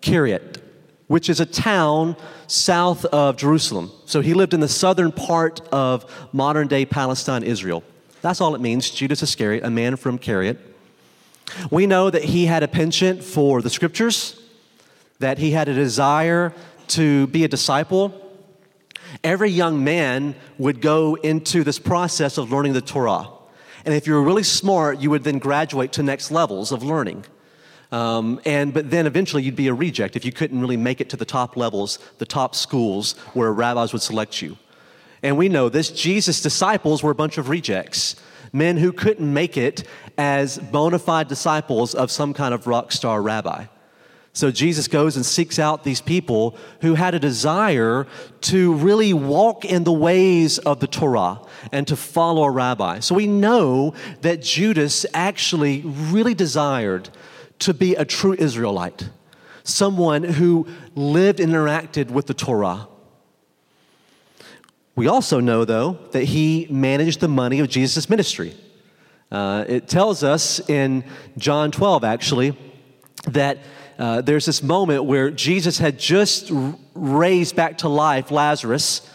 Kiriat, 0.00 0.60
which 1.06 1.30
is 1.30 1.38
a 1.38 1.46
town 1.46 2.16
south 2.48 3.04
of 3.04 3.36
Jerusalem. 3.36 3.92
So 4.06 4.22
he 4.22 4.34
lived 4.34 4.54
in 4.54 4.60
the 4.60 4.66
southern 4.66 5.12
part 5.12 5.60
of 5.68 6.04
modern 6.32 6.66
day 6.66 6.84
Palestine, 6.84 7.44
Israel. 7.44 7.84
That's 8.22 8.40
all 8.40 8.56
it 8.56 8.60
means, 8.60 8.90
Judas 8.90 9.22
Iscariot, 9.22 9.62
a 9.62 9.70
man 9.70 9.94
from 9.94 10.18
Kiriat. 10.18 10.58
We 11.70 11.86
know 11.86 12.10
that 12.10 12.24
he 12.24 12.46
had 12.46 12.62
a 12.62 12.68
penchant 12.68 13.22
for 13.22 13.62
the 13.62 13.70
scriptures, 13.70 14.40
that 15.18 15.38
he 15.38 15.52
had 15.52 15.68
a 15.68 15.74
desire 15.74 16.52
to 16.88 17.26
be 17.28 17.44
a 17.44 17.48
disciple. 17.48 18.18
Every 19.22 19.50
young 19.50 19.84
man 19.84 20.34
would 20.58 20.80
go 20.80 21.14
into 21.16 21.64
this 21.64 21.78
process 21.78 22.38
of 22.38 22.50
learning 22.50 22.72
the 22.72 22.80
Torah. 22.80 23.28
And 23.84 23.94
if 23.94 24.06
you 24.06 24.14
were 24.14 24.22
really 24.22 24.42
smart, 24.42 25.00
you 25.00 25.10
would 25.10 25.24
then 25.24 25.38
graduate 25.38 25.92
to 25.92 26.02
next 26.02 26.30
levels 26.30 26.72
of 26.72 26.82
learning. 26.82 27.24
Um, 27.90 28.40
and 28.46 28.72
but 28.72 28.90
then 28.90 29.06
eventually 29.06 29.42
you'd 29.42 29.56
be 29.56 29.68
a 29.68 29.74
reject 29.74 30.16
if 30.16 30.24
you 30.24 30.32
couldn't 30.32 30.60
really 30.60 30.78
make 30.78 31.00
it 31.00 31.10
to 31.10 31.16
the 31.16 31.26
top 31.26 31.56
levels, 31.56 31.98
the 32.18 32.24
top 32.24 32.54
schools 32.54 33.12
where 33.34 33.52
rabbis 33.52 33.92
would 33.92 34.00
select 34.00 34.40
you. 34.40 34.56
And 35.22 35.36
we 35.36 35.48
know 35.48 35.68
this. 35.68 35.90
Jesus' 35.90 36.40
disciples 36.40 37.02
were 37.02 37.10
a 37.10 37.14
bunch 37.14 37.36
of 37.38 37.48
rejects 37.48 38.16
men 38.52 38.76
who 38.76 38.92
couldn't 38.92 39.32
make 39.32 39.56
it 39.56 39.84
as 40.18 40.58
bona 40.58 40.98
fide 40.98 41.28
disciples 41.28 41.94
of 41.94 42.10
some 42.10 42.34
kind 42.34 42.52
of 42.54 42.66
rock 42.66 42.92
star 42.92 43.22
rabbi. 43.22 43.64
So 44.34 44.50
Jesus 44.50 44.88
goes 44.88 45.16
and 45.16 45.26
seeks 45.26 45.58
out 45.58 45.84
these 45.84 46.00
people 46.00 46.56
who 46.80 46.94
had 46.94 47.14
a 47.14 47.18
desire 47.18 48.06
to 48.42 48.72
really 48.74 49.12
walk 49.12 49.66
in 49.66 49.84
the 49.84 49.92
ways 49.92 50.58
of 50.58 50.80
the 50.80 50.86
Torah 50.86 51.40
and 51.70 51.86
to 51.88 51.96
follow 51.96 52.44
a 52.44 52.50
rabbi. 52.50 53.00
So 53.00 53.14
we 53.14 53.26
know 53.26 53.92
that 54.22 54.40
Judas 54.40 55.04
actually 55.12 55.82
really 55.82 56.32
desired 56.32 57.10
to 57.58 57.74
be 57.74 57.94
a 57.94 58.06
true 58.06 58.34
Israelite, 58.38 59.10
someone 59.64 60.24
who 60.24 60.66
lived 60.94 61.38
and 61.38 61.52
interacted 61.52 62.10
with 62.10 62.26
the 62.26 62.34
Torah. 62.34 62.88
We 64.94 65.06
also 65.06 65.40
know, 65.40 65.64
though, 65.64 65.98
that 66.10 66.24
he 66.24 66.66
managed 66.70 67.20
the 67.20 67.28
money 67.28 67.60
of 67.60 67.68
Jesus' 67.68 68.10
ministry. 68.10 68.54
Uh, 69.30 69.64
it 69.66 69.88
tells 69.88 70.22
us 70.22 70.60
in 70.68 71.04
John 71.38 71.70
12, 71.70 72.04
actually, 72.04 72.58
that 73.28 73.58
uh, 73.98 74.20
there's 74.20 74.44
this 74.44 74.62
moment 74.62 75.04
where 75.04 75.30
Jesus 75.30 75.78
had 75.78 75.98
just 75.98 76.50
raised 76.94 77.56
back 77.56 77.78
to 77.78 77.88
life 77.88 78.30
Lazarus, 78.30 79.08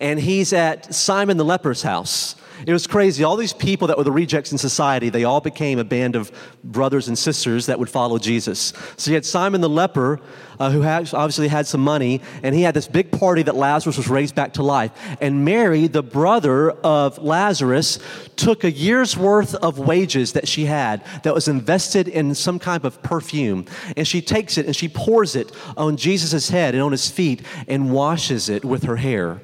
and 0.00 0.18
he's 0.18 0.52
at 0.52 0.92
Simon 0.92 1.36
the 1.36 1.44
leper's 1.44 1.82
house. 1.82 2.34
It 2.66 2.72
was 2.72 2.86
crazy. 2.86 3.24
All 3.24 3.36
these 3.36 3.52
people 3.52 3.88
that 3.88 3.96
were 3.96 4.04
the 4.04 4.12
rejects 4.12 4.52
in 4.52 4.58
society, 4.58 5.08
they 5.08 5.24
all 5.24 5.40
became 5.40 5.78
a 5.78 5.84
band 5.84 6.16
of 6.16 6.30
brothers 6.62 7.08
and 7.08 7.18
sisters 7.18 7.66
that 7.66 7.78
would 7.78 7.88
follow 7.88 8.18
Jesus. 8.18 8.72
So 8.96 9.10
you 9.10 9.14
had 9.14 9.24
Simon 9.24 9.60
the 9.60 9.68
leper, 9.68 10.20
uh, 10.58 10.70
who 10.70 10.84
obviously 10.84 11.48
had 11.48 11.66
some 11.66 11.80
money, 11.80 12.20
and 12.42 12.54
he 12.54 12.62
had 12.62 12.74
this 12.74 12.86
big 12.86 13.10
party 13.10 13.42
that 13.44 13.54
Lazarus 13.54 13.96
was 13.96 14.08
raised 14.08 14.34
back 14.34 14.52
to 14.54 14.62
life. 14.62 14.90
And 15.20 15.44
Mary, 15.44 15.86
the 15.86 16.02
brother 16.02 16.70
of 16.70 17.18
Lazarus, 17.18 17.98
took 18.36 18.62
a 18.64 18.70
year's 18.70 19.16
worth 19.16 19.54
of 19.54 19.78
wages 19.78 20.34
that 20.34 20.46
she 20.46 20.66
had 20.66 21.02
that 21.22 21.34
was 21.34 21.48
invested 21.48 22.08
in 22.08 22.34
some 22.34 22.58
kind 22.58 22.84
of 22.84 23.02
perfume. 23.02 23.64
And 23.96 24.06
she 24.06 24.20
takes 24.20 24.58
it 24.58 24.66
and 24.66 24.76
she 24.76 24.88
pours 24.88 25.34
it 25.34 25.50
on 25.76 25.96
Jesus' 25.96 26.50
head 26.50 26.74
and 26.74 26.82
on 26.82 26.92
his 26.92 27.08
feet 27.10 27.42
and 27.66 27.92
washes 27.92 28.48
it 28.48 28.64
with 28.64 28.82
her 28.82 28.96
hair. 28.96 29.40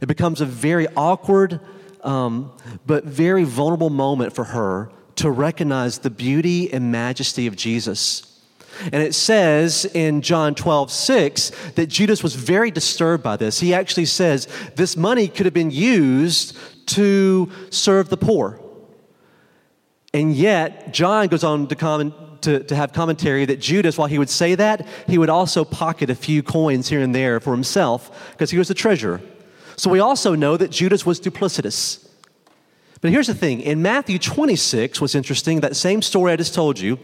It 0.00 0.06
becomes 0.06 0.40
a 0.40 0.46
very 0.46 0.88
awkward, 0.96 1.60
um, 2.06 2.52
but 2.86 3.04
very 3.04 3.44
vulnerable 3.44 3.90
moment 3.90 4.32
for 4.32 4.44
her 4.44 4.90
to 5.16 5.30
recognize 5.30 5.98
the 5.98 6.10
beauty 6.10 6.72
and 6.72 6.92
majesty 6.92 7.46
of 7.46 7.56
Jesus. 7.56 8.32
And 8.92 9.02
it 9.02 9.14
says 9.14 9.86
in 9.86 10.22
John 10.22 10.54
12, 10.54 10.90
6, 10.90 11.50
that 11.74 11.86
Judas 11.86 12.22
was 12.22 12.34
very 12.34 12.70
disturbed 12.70 13.22
by 13.24 13.36
this. 13.36 13.58
He 13.58 13.74
actually 13.74 14.04
says 14.04 14.46
this 14.76 14.96
money 14.96 15.28
could 15.28 15.46
have 15.46 15.54
been 15.54 15.70
used 15.70 16.56
to 16.88 17.50
serve 17.70 18.08
the 18.08 18.16
poor. 18.16 18.60
And 20.12 20.34
yet, 20.34 20.94
John 20.94 21.28
goes 21.28 21.42
on 21.42 21.66
to, 21.68 21.74
comment, 21.74 22.14
to, 22.42 22.62
to 22.64 22.76
have 22.76 22.92
commentary 22.92 23.46
that 23.46 23.60
Judas, 23.60 23.98
while 23.98 24.08
he 24.08 24.18
would 24.18 24.30
say 24.30 24.54
that, 24.54 24.86
he 25.06 25.18
would 25.18 25.30
also 25.30 25.64
pocket 25.64 26.10
a 26.10 26.14
few 26.14 26.42
coins 26.42 26.88
here 26.88 27.00
and 27.00 27.14
there 27.14 27.40
for 27.40 27.52
himself 27.52 28.32
because 28.32 28.50
he 28.50 28.58
was 28.58 28.68
the 28.68 28.74
treasurer. 28.74 29.20
So 29.76 29.90
we 29.90 30.00
also 30.00 30.34
know 30.34 30.56
that 30.56 30.70
Judas 30.70 31.04
was 31.04 31.20
duplicitous. 31.20 32.08
But 33.00 33.10
here's 33.10 33.26
the 33.26 33.34
thing 33.34 33.60
in 33.60 33.82
Matthew 33.82 34.18
26, 34.18 35.00
what's 35.00 35.14
interesting, 35.14 35.60
that 35.60 35.76
same 35.76 36.00
story 36.02 36.32
I 36.32 36.36
just 36.36 36.54
told 36.54 36.78
you, 36.78 36.98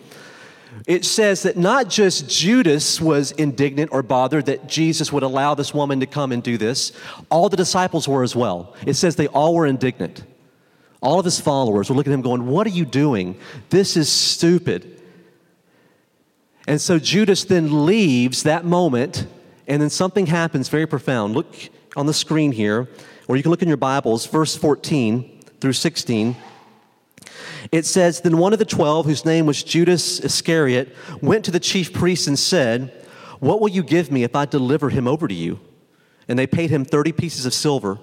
it 0.87 1.05
says 1.05 1.43
that 1.43 1.57
not 1.57 1.89
just 1.89 2.31
Judas 2.31 3.01
was 3.01 3.31
indignant 3.33 3.91
or 3.93 4.03
bothered 4.03 4.47
that 4.47 4.67
Jesus 4.67 5.13
would 5.13 5.23
allow 5.23 5.55
this 5.55 5.75
woman 5.75 6.01
to 6.01 6.07
come 6.07 6.33
and 6.33 6.43
do 6.43 6.57
this, 6.57 6.93
all 7.31 7.49
the 7.49 7.57
disciples 7.57 8.09
were 8.09 8.23
as 8.23 8.35
well. 8.35 8.75
It 8.87 8.95
says 8.95 9.17
they 9.17 9.29
all 9.29 9.55
were 9.55 9.67
indignant. 9.67 10.25
All 11.03 11.19
of 11.19 11.25
his 11.25 11.39
followers 11.39 11.91
were 11.91 11.97
looking 11.97 12.13
at 12.13 12.17
him 12.17 12.23
going, 12.23 12.47
What 12.47 12.67
are 12.67 12.71
you 12.71 12.85
doing? 12.85 13.39
This 13.71 13.97
is 13.97 14.09
stupid. 14.09 15.01
And 16.67 16.81
so 16.81 16.99
Judas 16.99 17.45
then 17.45 17.87
leaves 17.87 18.45
that 18.45 18.65
moment, 18.65 19.27
and 19.67 19.83
then 19.83 19.91
something 19.91 20.27
happens 20.27 20.69
very 20.69 20.87
profound. 20.87 21.35
Look 21.35 21.55
on 21.97 22.07
the 22.07 22.15
screen 22.15 22.53
here, 22.53 22.89
or 23.29 23.37
you 23.37 23.43
can 23.43 23.51
look 23.51 23.63
in 23.63 23.69
your 23.69 23.77
Bibles, 23.77 24.27
verse 24.27 24.57
14 24.57 25.41
through 25.61 25.73
16. 25.73 26.37
It 27.71 27.87
says, 27.87 28.21
Then 28.21 28.39
one 28.39 28.53
of 28.53 28.59
the 28.59 28.65
twelve, 28.65 29.07
whose 29.07 29.25
name 29.25 29.47
was 29.47 29.63
Judas 29.63 30.21
Iscariot, 30.21 30.95
went 31.21 31.45
to 31.45 31.51
the 31.51 31.61
chief 31.61 31.93
priests 31.93 32.27
and 32.27 32.39
said, 32.39 33.07
What 33.39 33.61
will 33.61 33.69
you 33.69 33.83
give 33.83 34.11
me 34.11 34.25
if 34.25 34.35
I 34.35 34.45
deliver 34.45 34.91
him 34.91 35.07
over 35.07 35.29
to 35.29 35.35
you? 35.35 35.61
And 36.29 36.39
they 36.39 36.47
paid 36.47 36.71
him 36.71 36.85
30 36.85 37.13
pieces 37.13 37.47
of 37.47 37.55
silver. 37.55 37.99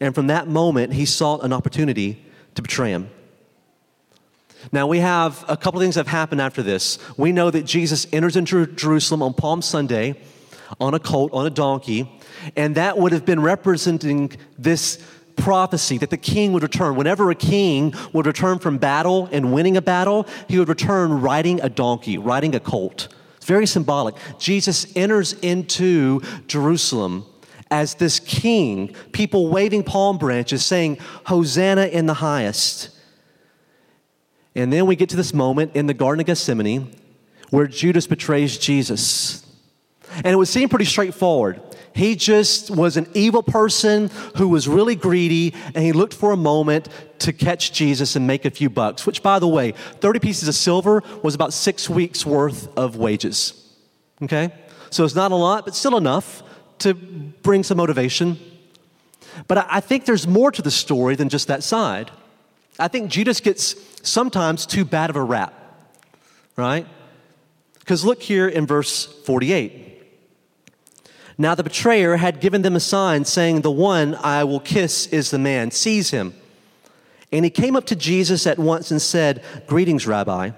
And 0.00 0.14
from 0.14 0.28
that 0.28 0.48
moment, 0.48 0.92
he 0.92 1.06
sought 1.06 1.44
an 1.44 1.52
opportunity 1.52 2.24
to 2.54 2.62
betray 2.62 2.90
him. 2.90 3.10
Now, 4.72 4.86
we 4.86 4.98
have 4.98 5.44
a 5.48 5.56
couple 5.56 5.80
of 5.80 5.84
things 5.84 5.94
that 5.94 6.06
have 6.06 6.12
happened 6.12 6.40
after 6.40 6.62
this. 6.62 6.98
We 7.16 7.32
know 7.32 7.50
that 7.50 7.64
Jesus 7.64 8.06
enters 8.12 8.36
into 8.36 8.66
Jerusalem 8.66 9.22
on 9.22 9.34
Palm 9.34 9.62
Sunday 9.62 10.20
on 10.80 10.94
a 10.94 10.98
colt, 10.98 11.32
on 11.32 11.46
a 11.46 11.50
donkey, 11.50 12.10
and 12.56 12.74
that 12.74 12.98
would 12.98 13.12
have 13.12 13.24
been 13.24 13.40
representing 13.40 14.32
this 14.58 14.98
prophecy 15.36 15.98
that 15.98 16.10
the 16.10 16.16
king 16.16 16.52
would 16.52 16.62
return. 16.62 16.96
Whenever 16.96 17.30
a 17.30 17.34
king 17.34 17.94
would 18.12 18.26
return 18.26 18.58
from 18.58 18.78
battle 18.78 19.28
and 19.32 19.52
winning 19.52 19.76
a 19.76 19.82
battle, 19.82 20.26
he 20.48 20.58
would 20.58 20.68
return 20.68 21.20
riding 21.20 21.60
a 21.60 21.68
donkey, 21.68 22.18
riding 22.18 22.54
a 22.54 22.60
colt. 22.60 23.08
It's 23.36 23.46
very 23.46 23.66
symbolic. 23.66 24.14
Jesus 24.38 24.86
enters 24.96 25.32
into 25.34 26.20
Jerusalem 26.48 27.24
as 27.70 27.94
this 27.94 28.18
king, 28.18 28.94
people 29.12 29.48
waving 29.48 29.84
palm 29.84 30.18
branches 30.18 30.64
saying, 30.64 30.98
Hosanna 31.26 31.86
in 31.86 32.06
the 32.06 32.14
highest. 32.14 32.90
And 34.54 34.72
then 34.72 34.86
we 34.86 34.96
get 34.96 35.08
to 35.10 35.16
this 35.16 35.32
moment 35.32 35.76
in 35.76 35.86
the 35.86 35.94
Garden 35.94 36.20
of 36.20 36.26
Gethsemane 36.26 36.94
where 37.50 37.66
Judas 37.66 38.06
betrays 38.06 38.58
Jesus. 38.58 39.44
And 40.16 40.26
it 40.26 40.36
would 40.36 40.48
seem 40.48 40.68
pretty 40.68 40.84
straightforward. 40.84 41.60
He 41.94 42.14
just 42.14 42.70
was 42.70 42.96
an 42.96 43.08
evil 43.14 43.42
person 43.42 44.10
who 44.36 44.48
was 44.48 44.68
really 44.68 44.94
greedy, 44.94 45.54
and 45.74 45.84
he 45.84 45.92
looked 45.92 46.14
for 46.14 46.30
a 46.30 46.36
moment 46.36 46.88
to 47.20 47.32
catch 47.32 47.72
Jesus 47.72 48.14
and 48.14 48.26
make 48.26 48.44
a 48.44 48.50
few 48.50 48.70
bucks, 48.70 49.04
which, 49.04 49.22
by 49.22 49.38
the 49.38 49.48
way, 49.48 49.72
30 49.72 50.20
pieces 50.20 50.48
of 50.48 50.54
silver 50.54 51.02
was 51.22 51.34
about 51.34 51.52
six 51.52 51.90
weeks' 51.90 52.24
worth 52.24 52.68
of 52.78 52.96
wages. 52.96 53.68
Okay? 54.22 54.52
So 54.90 55.04
it's 55.04 55.14
not 55.14 55.32
a 55.32 55.36
lot, 55.36 55.64
but 55.64 55.74
still 55.74 55.96
enough 55.96 56.42
to 56.78 56.94
bring 56.94 57.64
some 57.64 57.78
motivation. 57.78 58.38
But 59.46 59.66
I 59.68 59.80
think 59.80 60.04
there's 60.04 60.26
more 60.26 60.52
to 60.52 60.62
the 60.62 60.70
story 60.70 61.16
than 61.16 61.28
just 61.28 61.48
that 61.48 61.62
side. 61.62 62.10
I 62.78 62.88
think 62.88 63.10
Judas 63.10 63.40
gets 63.40 63.74
sometimes 64.08 64.66
too 64.66 64.84
bad 64.84 65.10
of 65.10 65.16
a 65.16 65.22
rap, 65.22 65.52
right? 66.56 66.86
Because 67.80 68.04
look 68.04 68.22
here 68.22 68.46
in 68.46 68.66
verse 68.66 69.04
48. 69.24 69.87
Now 71.40 71.54
the 71.54 71.62
betrayer 71.62 72.16
had 72.16 72.40
given 72.40 72.62
them 72.62 72.74
a 72.74 72.80
sign, 72.80 73.24
saying, 73.24 73.60
The 73.60 73.70
one 73.70 74.16
I 74.16 74.42
will 74.42 74.58
kiss 74.58 75.06
is 75.06 75.30
the 75.30 75.38
man. 75.38 75.70
Seize 75.70 76.10
him. 76.10 76.34
And 77.30 77.44
he 77.44 77.50
came 77.50 77.76
up 77.76 77.86
to 77.86 77.96
Jesus 77.96 78.46
at 78.46 78.58
once 78.58 78.90
and 78.90 79.00
said, 79.00 79.44
Greetings, 79.68 80.06
Rabbi. 80.06 80.50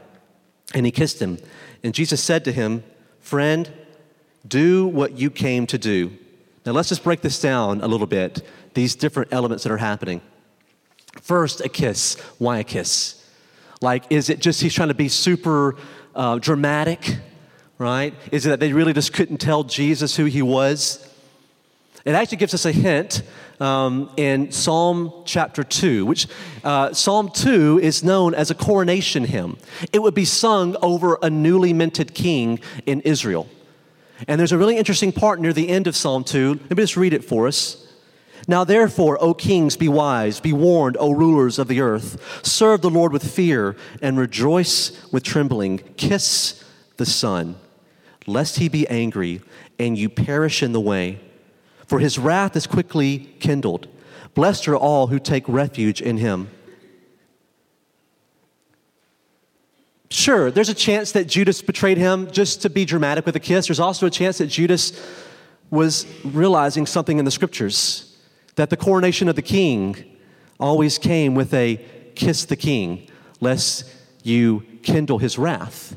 And 0.74 0.86
he 0.86 0.92
kissed 0.92 1.20
him. 1.20 1.38
And 1.82 1.92
Jesus 1.92 2.22
said 2.22 2.44
to 2.44 2.52
him, 2.52 2.82
Friend, 3.20 3.70
do 4.46 4.86
what 4.86 5.18
you 5.18 5.30
came 5.30 5.66
to 5.66 5.76
do. 5.76 6.16
Now 6.64 6.72
let's 6.72 6.88
just 6.88 7.04
break 7.04 7.20
this 7.20 7.40
down 7.40 7.82
a 7.82 7.88
little 7.88 8.06
bit, 8.06 8.42
these 8.72 8.94
different 8.94 9.32
elements 9.32 9.64
that 9.64 9.72
are 9.72 9.78
happening. 9.78 10.22
First, 11.20 11.60
a 11.60 11.68
kiss. 11.68 12.18
Why 12.38 12.58
a 12.58 12.64
kiss? 12.64 13.16
Like, 13.82 14.04
is 14.10 14.30
it 14.30 14.40
just 14.40 14.62
he's 14.62 14.74
trying 14.74 14.88
to 14.88 14.94
be 14.94 15.08
super 15.08 15.76
uh, 16.14 16.38
dramatic? 16.38 17.16
Right? 17.80 18.14
Is 18.30 18.44
that 18.44 18.60
they 18.60 18.74
really 18.74 18.92
just 18.92 19.14
couldn't 19.14 19.38
tell 19.38 19.64
Jesus 19.64 20.14
who 20.14 20.26
he 20.26 20.42
was? 20.42 21.04
It 22.04 22.14
actually 22.14 22.36
gives 22.36 22.52
us 22.52 22.66
a 22.66 22.72
hint 22.72 23.22
um, 23.58 24.10
in 24.18 24.52
Psalm 24.52 25.12
chapter 25.24 25.64
2, 25.64 26.04
which 26.04 26.28
uh, 26.62 26.92
Psalm 26.92 27.30
2 27.30 27.80
is 27.82 28.04
known 28.04 28.34
as 28.34 28.50
a 28.50 28.54
coronation 28.54 29.24
hymn. 29.24 29.56
It 29.94 30.02
would 30.02 30.14
be 30.14 30.26
sung 30.26 30.76
over 30.82 31.18
a 31.22 31.30
newly 31.30 31.72
minted 31.72 32.14
king 32.14 32.60
in 32.84 33.00
Israel. 33.00 33.48
And 34.28 34.38
there's 34.38 34.52
a 34.52 34.58
really 34.58 34.76
interesting 34.76 35.10
part 35.10 35.40
near 35.40 35.54
the 35.54 35.70
end 35.70 35.86
of 35.86 35.96
Psalm 35.96 36.22
2. 36.22 36.52
Let 36.52 36.70
me 36.70 36.82
just 36.82 36.98
read 36.98 37.14
it 37.14 37.24
for 37.24 37.46
us. 37.46 37.86
Now, 38.46 38.64
therefore, 38.64 39.16
O 39.22 39.32
kings, 39.32 39.78
be 39.78 39.88
wise, 39.88 40.38
be 40.38 40.52
warned, 40.52 40.98
O 41.00 41.12
rulers 41.12 41.58
of 41.58 41.68
the 41.68 41.80
earth. 41.80 42.46
Serve 42.46 42.82
the 42.82 42.90
Lord 42.90 43.12
with 43.12 43.30
fear 43.30 43.74
and 44.02 44.18
rejoice 44.18 44.92
with 45.10 45.22
trembling. 45.22 45.78
Kiss 45.96 46.62
the 46.98 47.06
Son 47.06 47.56
lest 48.32 48.58
he 48.58 48.68
be 48.68 48.88
angry 48.88 49.42
and 49.78 49.98
you 49.98 50.08
perish 50.08 50.62
in 50.62 50.72
the 50.72 50.80
way. 50.80 51.20
For 51.86 51.98
his 51.98 52.18
wrath 52.18 52.56
is 52.56 52.66
quickly 52.66 53.34
kindled. 53.40 53.88
Blessed 54.34 54.68
are 54.68 54.76
all 54.76 55.08
who 55.08 55.18
take 55.18 55.44
refuge 55.48 56.00
in 56.00 56.18
him. 56.18 56.48
Sure, 60.10 60.50
there's 60.50 60.68
a 60.68 60.74
chance 60.74 61.12
that 61.12 61.26
Judas 61.26 61.62
betrayed 61.62 61.96
him 61.96 62.30
just 62.30 62.62
to 62.62 62.70
be 62.70 62.84
dramatic 62.84 63.26
with 63.26 63.36
a 63.36 63.40
kiss. 63.40 63.68
There's 63.68 63.80
also 63.80 64.06
a 64.06 64.10
chance 64.10 64.38
that 64.38 64.46
Judas 64.46 64.92
was 65.70 66.04
realizing 66.24 66.84
something 66.84 67.18
in 67.18 67.24
the 67.24 67.30
scriptures 67.30 68.16
that 68.56 68.70
the 68.70 68.76
coronation 68.76 69.28
of 69.28 69.36
the 69.36 69.42
king 69.42 70.16
always 70.58 70.98
came 70.98 71.34
with 71.34 71.54
a 71.54 71.76
kiss 72.14 72.44
the 72.44 72.56
king, 72.56 73.08
lest 73.40 73.84
you 74.22 74.64
kindle 74.82 75.18
his 75.18 75.38
wrath. 75.38 75.96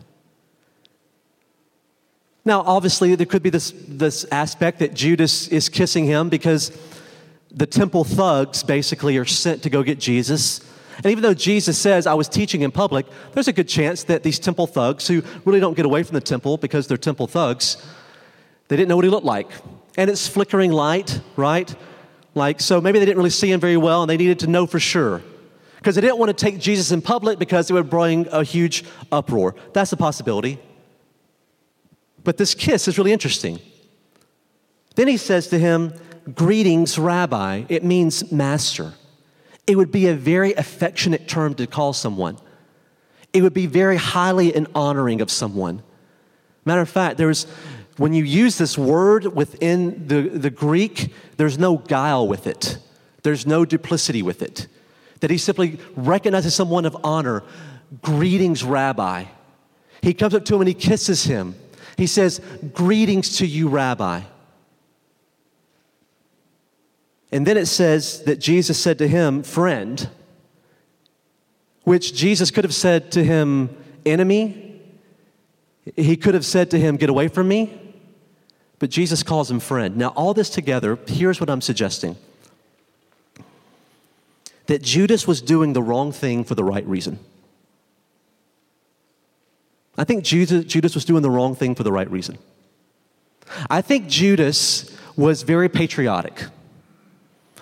Now, 2.45 2.61
obviously, 2.61 3.15
there 3.15 3.25
could 3.25 3.43
be 3.43 3.49
this, 3.49 3.73
this 3.87 4.25
aspect 4.31 4.79
that 4.79 4.93
Judas 4.93 5.47
is 5.47 5.69
kissing 5.69 6.05
him 6.05 6.29
because 6.29 6.77
the 7.51 7.65
temple 7.65 8.03
thugs 8.03 8.63
basically 8.63 9.17
are 9.17 9.25
sent 9.25 9.63
to 9.63 9.69
go 9.69 9.81
get 9.83 9.99
Jesus. 9.99 10.59
And 10.97 11.05
even 11.07 11.23
though 11.23 11.33
Jesus 11.33 11.77
says, 11.77 12.05
I 12.05 12.13
was 12.15 12.27
teaching 12.27 12.61
in 12.61 12.71
public, 12.71 13.05
there's 13.31 13.47
a 13.47 13.53
good 13.53 13.69
chance 13.69 14.03
that 14.05 14.23
these 14.23 14.39
temple 14.39 14.67
thugs, 14.67 15.07
who 15.07 15.23
really 15.45 15.59
don't 15.59 15.75
get 15.75 15.85
away 15.85 16.03
from 16.03 16.15
the 16.15 16.21
temple 16.21 16.57
because 16.57 16.87
they're 16.87 16.97
temple 16.97 17.27
thugs, 17.27 17.77
they 18.67 18.75
didn't 18.75 18.89
know 18.89 18.95
what 18.95 19.05
he 19.05 19.11
looked 19.11 19.25
like. 19.25 19.49
And 19.97 20.09
it's 20.09 20.27
flickering 20.27 20.71
light, 20.71 21.21
right? 21.35 21.73
Like, 22.35 22.59
so 22.59 22.81
maybe 22.81 22.99
they 22.99 23.05
didn't 23.05 23.17
really 23.17 23.29
see 23.29 23.51
him 23.51 23.59
very 23.59 23.77
well 23.77 24.01
and 24.01 24.09
they 24.09 24.17
needed 24.17 24.39
to 24.39 24.47
know 24.47 24.65
for 24.65 24.79
sure. 24.79 25.21
Because 25.77 25.95
they 25.95 26.01
didn't 26.01 26.17
want 26.17 26.35
to 26.35 26.45
take 26.45 26.59
Jesus 26.59 26.91
in 26.91 27.01
public 27.01 27.39
because 27.39 27.69
it 27.69 27.73
would 27.73 27.89
bring 27.89 28.27
a 28.31 28.43
huge 28.43 28.83
uproar. 29.11 29.55
That's 29.73 29.91
a 29.93 29.97
possibility. 29.97 30.59
But 32.23 32.37
this 32.37 32.55
kiss 32.55 32.87
is 32.87 32.97
really 32.97 33.11
interesting. 33.11 33.59
Then 34.95 35.07
he 35.07 35.17
says 35.17 35.47
to 35.47 35.59
him, 35.59 35.93
Greetings, 36.33 36.97
Rabbi. 36.97 37.65
It 37.67 37.83
means 37.83 38.31
master. 38.31 38.93
It 39.67 39.75
would 39.77 39.91
be 39.91 40.07
a 40.07 40.13
very 40.13 40.53
affectionate 40.53 41.27
term 41.27 41.53
to 41.55 41.67
call 41.67 41.93
someone. 41.93 42.37
It 43.33 43.41
would 43.41 43.53
be 43.53 43.65
very 43.65 43.97
highly 43.97 44.55
and 44.55 44.67
honoring 44.75 45.19
of 45.21 45.31
someone. 45.31 45.83
Matter 46.65 46.81
of 46.81 46.89
fact, 46.89 47.17
there's 47.17 47.45
when 47.97 48.13
you 48.13 48.23
use 48.23 48.57
this 48.57 48.77
word 48.77 49.25
within 49.35 50.07
the, 50.07 50.21
the 50.21 50.49
Greek, 50.49 51.13
there's 51.37 51.59
no 51.59 51.77
guile 51.77 52.27
with 52.27 52.47
it. 52.47 52.79
There's 53.21 53.45
no 53.45 53.65
duplicity 53.65 54.23
with 54.23 54.41
it. 54.41 54.67
That 55.19 55.29
he 55.29 55.37
simply 55.37 55.79
recognizes 55.95 56.55
someone 56.55 56.85
of 56.85 56.97
honor. 57.03 57.43
Greetings, 58.01 58.63
Rabbi. 58.63 59.25
He 60.01 60.13
comes 60.13 60.33
up 60.33 60.43
to 60.45 60.55
him 60.55 60.61
and 60.61 60.67
he 60.67 60.73
kisses 60.73 61.25
him. 61.25 61.55
He 61.97 62.07
says, 62.07 62.41
Greetings 62.73 63.37
to 63.37 63.45
you, 63.45 63.67
Rabbi. 63.69 64.21
And 67.31 67.47
then 67.47 67.57
it 67.57 67.65
says 67.65 68.23
that 68.23 68.39
Jesus 68.39 68.79
said 68.79 68.99
to 68.99 69.07
him, 69.07 69.43
Friend, 69.43 70.09
which 71.83 72.13
Jesus 72.13 72.51
could 72.51 72.63
have 72.63 72.73
said 72.73 73.11
to 73.13 73.23
him, 73.23 73.75
Enemy. 74.05 74.81
He 75.95 76.15
could 76.15 76.33
have 76.33 76.45
said 76.45 76.71
to 76.71 76.79
him, 76.79 76.95
Get 76.95 77.09
away 77.09 77.27
from 77.27 77.47
me. 77.47 77.79
But 78.79 78.89
Jesus 78.89 79.23
calls 79.23 79.49
him 79.49 79.59
friend. 79.59 79.95
Now, 79.95 80.09
all 80.09 80.33
this 80.33 80.49
together, 80.49 80.99
here's 81.07 81.39
what 81.39 81.49
I'm 81.49 81.61
suggesting 81.61 82.17
that 84.65 84.81
Judas 84.81 85.27
was 85.27 85.41
doing 85.41 85.73
the 85.73 85.81
wrong 85.81 86.11
thing 86.11 86.43
for 86.43 86.55
the 86.55 86.63
right 86.63 86.85
reason. 86.85 87.19
I 89.97 90.03
think 90.03 90.23
Judas, 90.23 90.95
was 90.95 91.05
doing 91.05 91.21
the 91.21 91.29
wrong 91.29 91.55
thing 91.55 91.75
for 91.75 91.83
the 91.83 91.91
right 91.91 92.09
reason. 92.09 92.37
I 93.69 93.81
think 93.81 94.07
Judas 94.07 94.95
was 95.15 95.43
very 95.43 95.69
patriotic. 95.69 96.45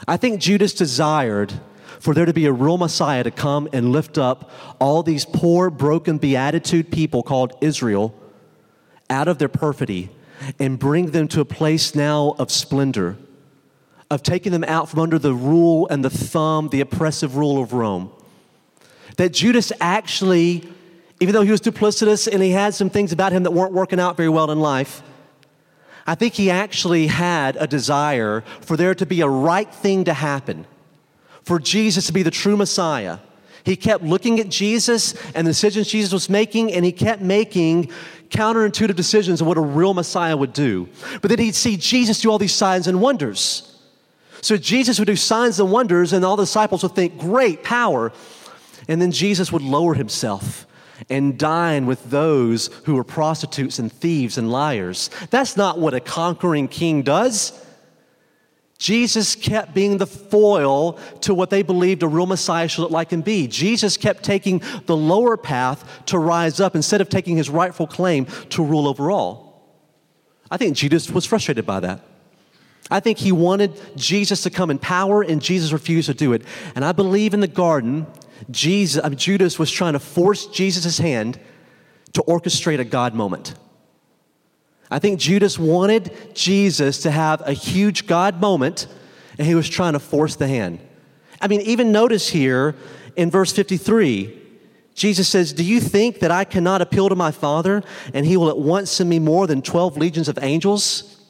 I 0.07 0.17
think 0.17 0.39
Judas 0.39 0.73
desired 0.73 1.53
for 1.99 2.13
there 2.13 2.25
to 2.25 2.33
be 2.33 2.45
a 2.45 2.51
real 2.51 2.77
Messiah 2.77 3.23
to 3.23 3.31
come 3.31 3.67
and 3.73 3.91
lift 3.91 4.17
up 4.17 4.49
all 4.79 5.03
these 5.03 5.25
poor, 5.25 5.69
broken, 5.69 6.17
beatitude 6.17 6.91
people 6.91 7.21
called 7.21 7.55
Israel 7.61 8.15
out 9.09 9.27
of 9.27 9.37
their 9.37 9.49
perfidy 9.49 10.09
and 10.57 10.79
bring 10.79 11.11
them 11.11 11.27
to 11.27 11.41
a 11.41 11.45
place 11.45 11.93
now 11.93 12.33
of 12.39 12.49
splendor, 12.49 13.17
of 14.09 14.23
taking 14.23 14.51
them 14.51 14.63
out 14.63 14.89
from 14.89 14.99
under 14.99 15.19
the 15.19 15.33
rule 15.33 15.87
and 15.89 16.03
the 16.03 16.09
thumb, 16.09 16.69
the 16.69 16.81
oppressive 16.81 17.35
rule 17.35 17.61
of 17.61 17.73
Rome. 17.73 18.11
That 19.17 19.33
Judas 19.33 19.71
actually 19.79 20.67
even 21.21 21.35
though 21.35 21.43
he 21.43 21.51
was 21.51 21.61
duplicitous 21.61 22.27
and 22.27 22.41
he 22.41 22.49
had 22.49 22.73
some 22.73 22.89
things 22.89 23.11
about 23.13 23.31
him 23.31 23.43
that 23.43 23.51
weren't 23.51 23.73
working 23.73 23.99
out 23.99 24.17
very 24.17 24.27
well 24.27 24.49
in 24.49 24.59
life, 24.59 25.03
I 26.07 26.15
think 26.15 26.33
he 26.33 26.49
actually 26.49 27.05
had 27.05 27.55
a 27.57 27.67
desire 27.67 28.41
for 28.61 28.75
there 28.75 28.95
to 28.95 29.05
be 29.05 29.21
a 29.21 29.27
right 29.27 29.71
thing 29.71 30.05
to 30.05 30.13
happen, 30.13 30.65
for 31.43 31.59
Jesus 31.59 32.07
to 32.07 32.13
be 32.13 32.23
the 32.23 32.31
true 32.31 32.57
Messiah. 32.57 33.19
He 33.63 33.75
kept 33.75 34.03
looking 34.03 34.39
at 34.39 34.49
Jesus 34.49 35.13
and 35.35 35.45
the 35.45 35.51
decisions 35.51 35.89
Jesus 35.89 36.11
was 36.11 36.27
making, 36.27 36.73
and 36.73 36.83
he 36.83 36.91
kept 36.91 37.21
making 37.21 37.91
counterintuitive 38.29 38.95
decisions 38.95 39.41
of 39.41 39.47
what 39.47 39.59
a 39.59 39.61
real 39.61 39.93
Messiah 39.93 40.35
would 40.35 40.53
do. 40.53 40.89
But 41.21 41.29
then 41.29 41.37
he'd 41.37 41.53
see 41.53 41.77
Jesus 41.77 42.21
do 42.21 42.31
all 42.31 42.39
these 42.39 42.55
signs 42.55 42.87
and 42.87 42.99
wonders. 42.99 43.77
So 44.41 44.57
Jesus 44.57 44.97
would 44.97 45.05
do 45.05 45.15
signs 45.15 45.59
and 45.59 45.71
wonders, 45.71 46.13
and 46.13 46.25
all 46.25 46.35
the 46.35 46.43
disciples 46.43 46.81
would 46.81 46.95
think, 46.95 47.19
great 47.19 47.63
power. 47.63 48.11
And 48.87 48.99
then 48.99 49.11
Jesus 49.11 49.51
would 49.51 49.61
lower 49.61 49.93
himself 49.93 50.65
and 51.09 51.37
dine 51.37 51.85
with 51.85 52.09
those 52.09 52.67
who 52.85 52.97
are 52.97 53.03
prostitutes 53.03 53.79
and 53.79 53.91
thieves 53.91 54.37
and 54.37 54.51
liars. 54.51 55.09
That's 55.29 55.57
not 55.57 55.79
what 55.79 55.93
a 55.93 55.99
conquering 55.99 56.67
king 56.67 57.01
does. 57.01 57.57
Jesus 58.77 59.35
kept 59.35 59.75
being 59.75 59.97
the 59.97 60.07
foil 60.07 60.93
to 61.21 61.35
what 61.35 61.51
they 61.51 61.61
believed 61.61 62.01
a 62.01 62.07
real 62.07 62.25
Messiah 62.25 62.67
should 62.67 62.81
look 62.81 62.89
like 62.89 63.11
and 63.11 63.23
be. 63.23 63.47
Jesus 63.47 63.95
kept 63.95 64.23
taking 64.23 64.63
the 64.87 64.97
lower 64.97 65.37
path 65.37 65.87
to 66.07 66.17
rise 66.17 66.59
up 66.59 66.75
instead 66.75 66.99
of 66.99 67.07
taking 67.07 67.37
his 67.37 67.47
rightful 67.47 67.85
claim 67.85 68.25
to 68.49 68.63
rule 68.63 68.87
over 68.87 69.11
all. 69.11 69.51
I 70.49 70.57
think 70.57 70.75
Judas 70.75 71.11
was 71.11 71.27
frustrated 71.27 71.63
by 71.65 71.79
that. 71.81 72.01
I 72.89 72.99
think 72.99 73.19
he 73.19 73.31
wanted 73.31 73.79
Jesus 73.95 74.41
to 74.43 74.49
come 74.49 74.71
in 74.71 74.79
power, 74.79 75.21
and 75.21 75.41
Jesus 75.41 75.71
refused 75.71 76.07
to 76.07 76.15
do 76.15 76.33
it. 76.33 76.41
And 76.75 76.83
I 76.83 76.91
believe 76.91 77.35
in 77.35 77.39
the 77.39 77.47
garden, 77.47 78.07
Jesus, 78.49 79.03
Judas 79.15 79.59
was 79.59 79.71
trying 79.71 79.93
to 79.93 79.99
force 79.99 80.47
Jesus' 80.47 80.97
hand 80.97 81.39
to 82.13 82.23
orchestrate 82.23 82.79
a 82.79 82.85
God 82.85 83.13
moment. 83.13 83.55
I 84.89 84.99
think 84.99 85.19
Judas 85.19 85.57
wanted 85.57 86.35
Jesus 86.35 87.03
to 87.03 87.11
have 87.11 87.41
a 87.47 87.53
huge 87.53 88.07
God 88.07 88.41
moment, 88.41 88.87
and 89.37 89.47
he 89.47 89.55
was 89.55 89.69
trying 89.69 89.93
to 89.93 89.99
force 89.99 90.35
the 90.35 90.47
hand. 90.47 90.79
I 91.39 91.47
mean, 91.47 91.61
even 91.61 91.91
notice 91.91 92.27
here 92.27 92.75
in 93.15 93.31
verse 93.31 93.53
53, 93.53 94.37
Jesus 94.93 95.29
says, 95.29 95.53
Do 95.53 95.63
you 95.63 95.79
think 95.79 96.19
that 96.19 96.31
I 96.31 96.43
cannot 96.43 96.81
appeal 96.81 97.07
to 97.07 97.15
my 97.15 97.31
Father, 97.31 97.83
and 98.13 98.25
he 98.25 98.35
will 98.35 98.49
at 98.49 98.57
once 98.57 98.91
send 98.91 99.09
me 99.09 99.19
more 99.19 99.47
than 99.47 99.61
12 99.61 99.97
legions 99.97 100.27
of 100.27 100.37
angels? 100.41 101.21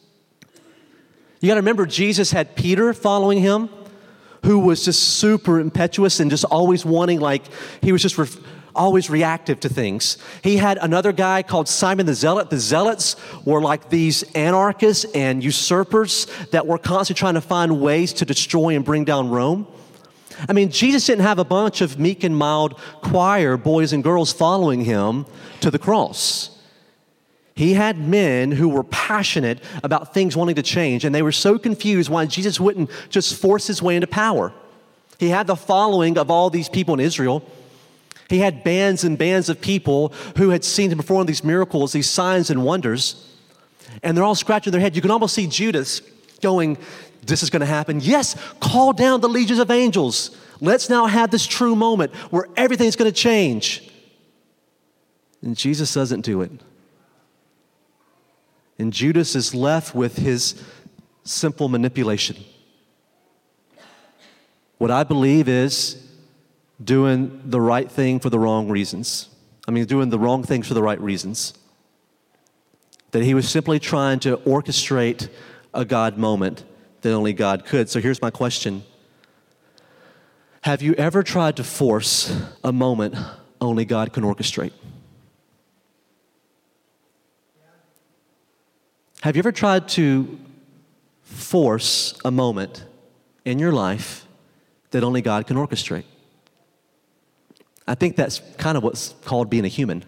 You 1.40 1.48
got 1.48 1.56
to 1.56 1.60
remember, 1.60 1.86
Jesus 1.86 2.32
had 2.32 2.56
Peter 2.56 2.94
following 2.94 3.40
him 3.40 3.70
who 4.44 4.60
was 4.60 4.86
just 4.86 5.02
super 5.02 5.60
impetuous 5.60 6.20
and 6.20 6.32
just 6.32 6.46
always 6.46 6.86
wanting, 6.86 7.20
like, 7.20 7.44
he 7.82 7.92
was 7.92 8.02
just 8.02 8.18
re- 8.18 8.28
always 8.76 9.10
reactive 9.10 9.60
to 9.60 9.70
things. 9.70 10.18
He 10.44 10.58
had 10.58 10.78
another 10.82 11.12
guy 11.12 11.44
called 11.44 11.68
Simon 11.68 12.06
the 12.06 12.14
Zealot. 12.14 12.50
The 12.50 12.60
Zealots 12.60 13.16
were 13.46 13.62
like 13.62 13.90
these 13.90 14.24
anarchists 14.34 15.06
and 15.14 15.44
usurpers 15.44 16.28
that 16.52 16.66
were 16.68 16.78
constantly 16.78 17.20
trying 17.20 17.34
to 17.36 17.42
find 17.42 17.82
ways 17.82 18.14
to 18.14 18.26
destroy 18.26 18.76
and 18.76 18.86
bring 18.86 19.06
down 19.06 19.30
Rome. 19.30 19.68
I 20.48 20.54
mean, 20.54 20.72
Jesus 20.72 21.06
didn't 21.06 21.24
have 21.24 21.40
a 21.40 21.44
bunch 21.44 21.82
of 21.82 22.00
meek 22.00 22.24
and 22.24 22.36
mild 22.36 22.80
choir 23.02 23.58
boys 23.58 23.94
and 23.94 24.04
girls 24.04 24.34
following 24.34 24.86
him 24.86 25.26
to 25.60 25.70
the 25.70 25.78
cross. 25.78 26.61
He 27.62 27.76
had 27.76 28.00
men 28.00 28.52
who 28.52 28.70
were 28.70 28.84
passionate 28.84 29.60
about 29.84 30.16
things 30.16 30.36
wanting 30.36 30.56
to 30.56 30.64
change, 30.64 31.06
and 31.06 31.14
they 31.14 31.22
were 31.22 31.32
so 31.32 31.60
confused 31.60 32.10
why 32.10 32.26
Jesus 32.26 32.60
wouldn't 32.60 32.90
just 33.12 33.40
force 33.40 33.68
his 33.68 33.84
way 33.84 33.96
into 33.96 34.08
power. 34.08 34.52
He 35.20 35.30
had 35.30 35.46
the 35.46 35.56
following 35.56 36.18
of 36.18 36.32
all 36.32 36.50
these 36.50 36.70
people 36.70 36.96
in 36.96 37.00
Israel. 37.00 37.48
He 38.30 38.40
had 38.40 38.64
bands 38.64 39.04
and 39.04 39.16
bands 39.16 39.48
of 39.48 39.62
people 39.62 40.12
who 40.38 40.50
had 40.50 40.64
seen 40.64 40.92
him 40.92 40.98
perform 40.98 41.28
these 41.28 41.44
miracles, 41.44 41.92
these 41.92 42.10
signs 42.10 42.50
and 42.50 42.66
wonders, 42.66 43.32
and 44.02 44.18
they're 44.18 44.24
all 44.24 44.34
scratching 44.34 44.72
their 44.72 44.82
head. 44.82 44.96
You 44.96 45.04
can 45.04 45.12
almost 45.12 45.36
see 45.36 45.46
Judas 45.46 46.00
going, 46.42 46.80
This 47.22 47.44
is 47.44 47.52
going 47.52 47.60
to 47.60 47.68
happen. 47.68 48.00
Yes, 48.00 48.36
call 48.60 48.92
down 48.92 49.22
the 49.22 49.30
legions 49.30 49.60
of 49.60 49.70
angels. 49.70 50.36
Let's 50.62 50.90
now 50.90 51.06
have 51.06 51.30
this 51.30 51.46
true 51.46 51.76
moment 51.76 52.12
where 52.32 52.48
everything's 52.58 52.96
going 52.96 53.12
to 53.12 53.16
change. 53.16 53.88
And 55.44 55.56
Jesus 55.56 55.94
doesn't 55.94 56.22
do 56.22 56.42
it. 56.42 56.52
And 58.82 58.92
Judas 58.92 59.36
is 59.36 59.54
left 59.54 59.94
with 59.94 60.18
his 60.18 60.60
simple 61.24 61.70
manipulation. 61.70 62.36
What 64.80 64.90
I 64.90 65.04
believe 65.04 65.48
is 65.48 66.04
doing 66.84 67.44
the 67.46 67.62
right 67.62 67.92
thing 67.92 68.20
for 68.20 68.32
the 68.32 68.40
wrong 68.40 68.70
reasons. 68.70 69.30
I 69.68 69.72
mean, 69.72 69.86
doing 69.86 70.10
the 70.10 70.18
wrong 70.18 70.42
things 70.42 70.68
for 70.68 70.74
the 70.74 70.82
right 70.82 71.00
reasons. 71.00 71.54
That 73.12 73.22
he 73.22 73.36
was 73.36 73.48
simply 73.48 73.78
trying 73.78 74.20
to 74.22 74.38
orchestrate 74.38 75.30
a 75.76 75.86
God 75.86 76.18
moment 76.18 76.66
that 77.02 77.14
only 77.14 77.34
God 77.34 77.66
could. 77.66 77.88
So 77.88 78.00
here's 78.00 78.20
my 78.20 78.32
question 78.32 78.84
Have 80.62 80.82
you 80.82 80.96
ever 80.96 81.22
tried 81.22 81.56
to 81.58 81.64
force 81.64 82.36
a 82.64 82.74
moment 82.74 83.14
only 83.62 83.86
God 83.86 84.12
can 84.12 84.24
orchestrate? 84.24 84.74
Have 89.22 89.36
you 89.36 89.42
ever 89.42 89.52
tried 89.52 89.88
to 89.90 90.40
force 91.22 92.20
a 92.26 92.32
moment 92.32 92.84
in 93.46 93.60
your 93.60 93.72
life 93.72 94.26
that 94.90 95.04
only 95.04 95.22
God 95.22 95.46
can 95.46 95.58
orchestrate? 95.58 96.06
I 97.88 97.94
think 97.94 98.16
that's 98.16 98.42
kind 98.58 98.78
of 98.78 98.84
what's 98.84 99.14
called 99.24 99.48
being 99.48 99.64
a 99.64 99.68
human. 99.68 100.04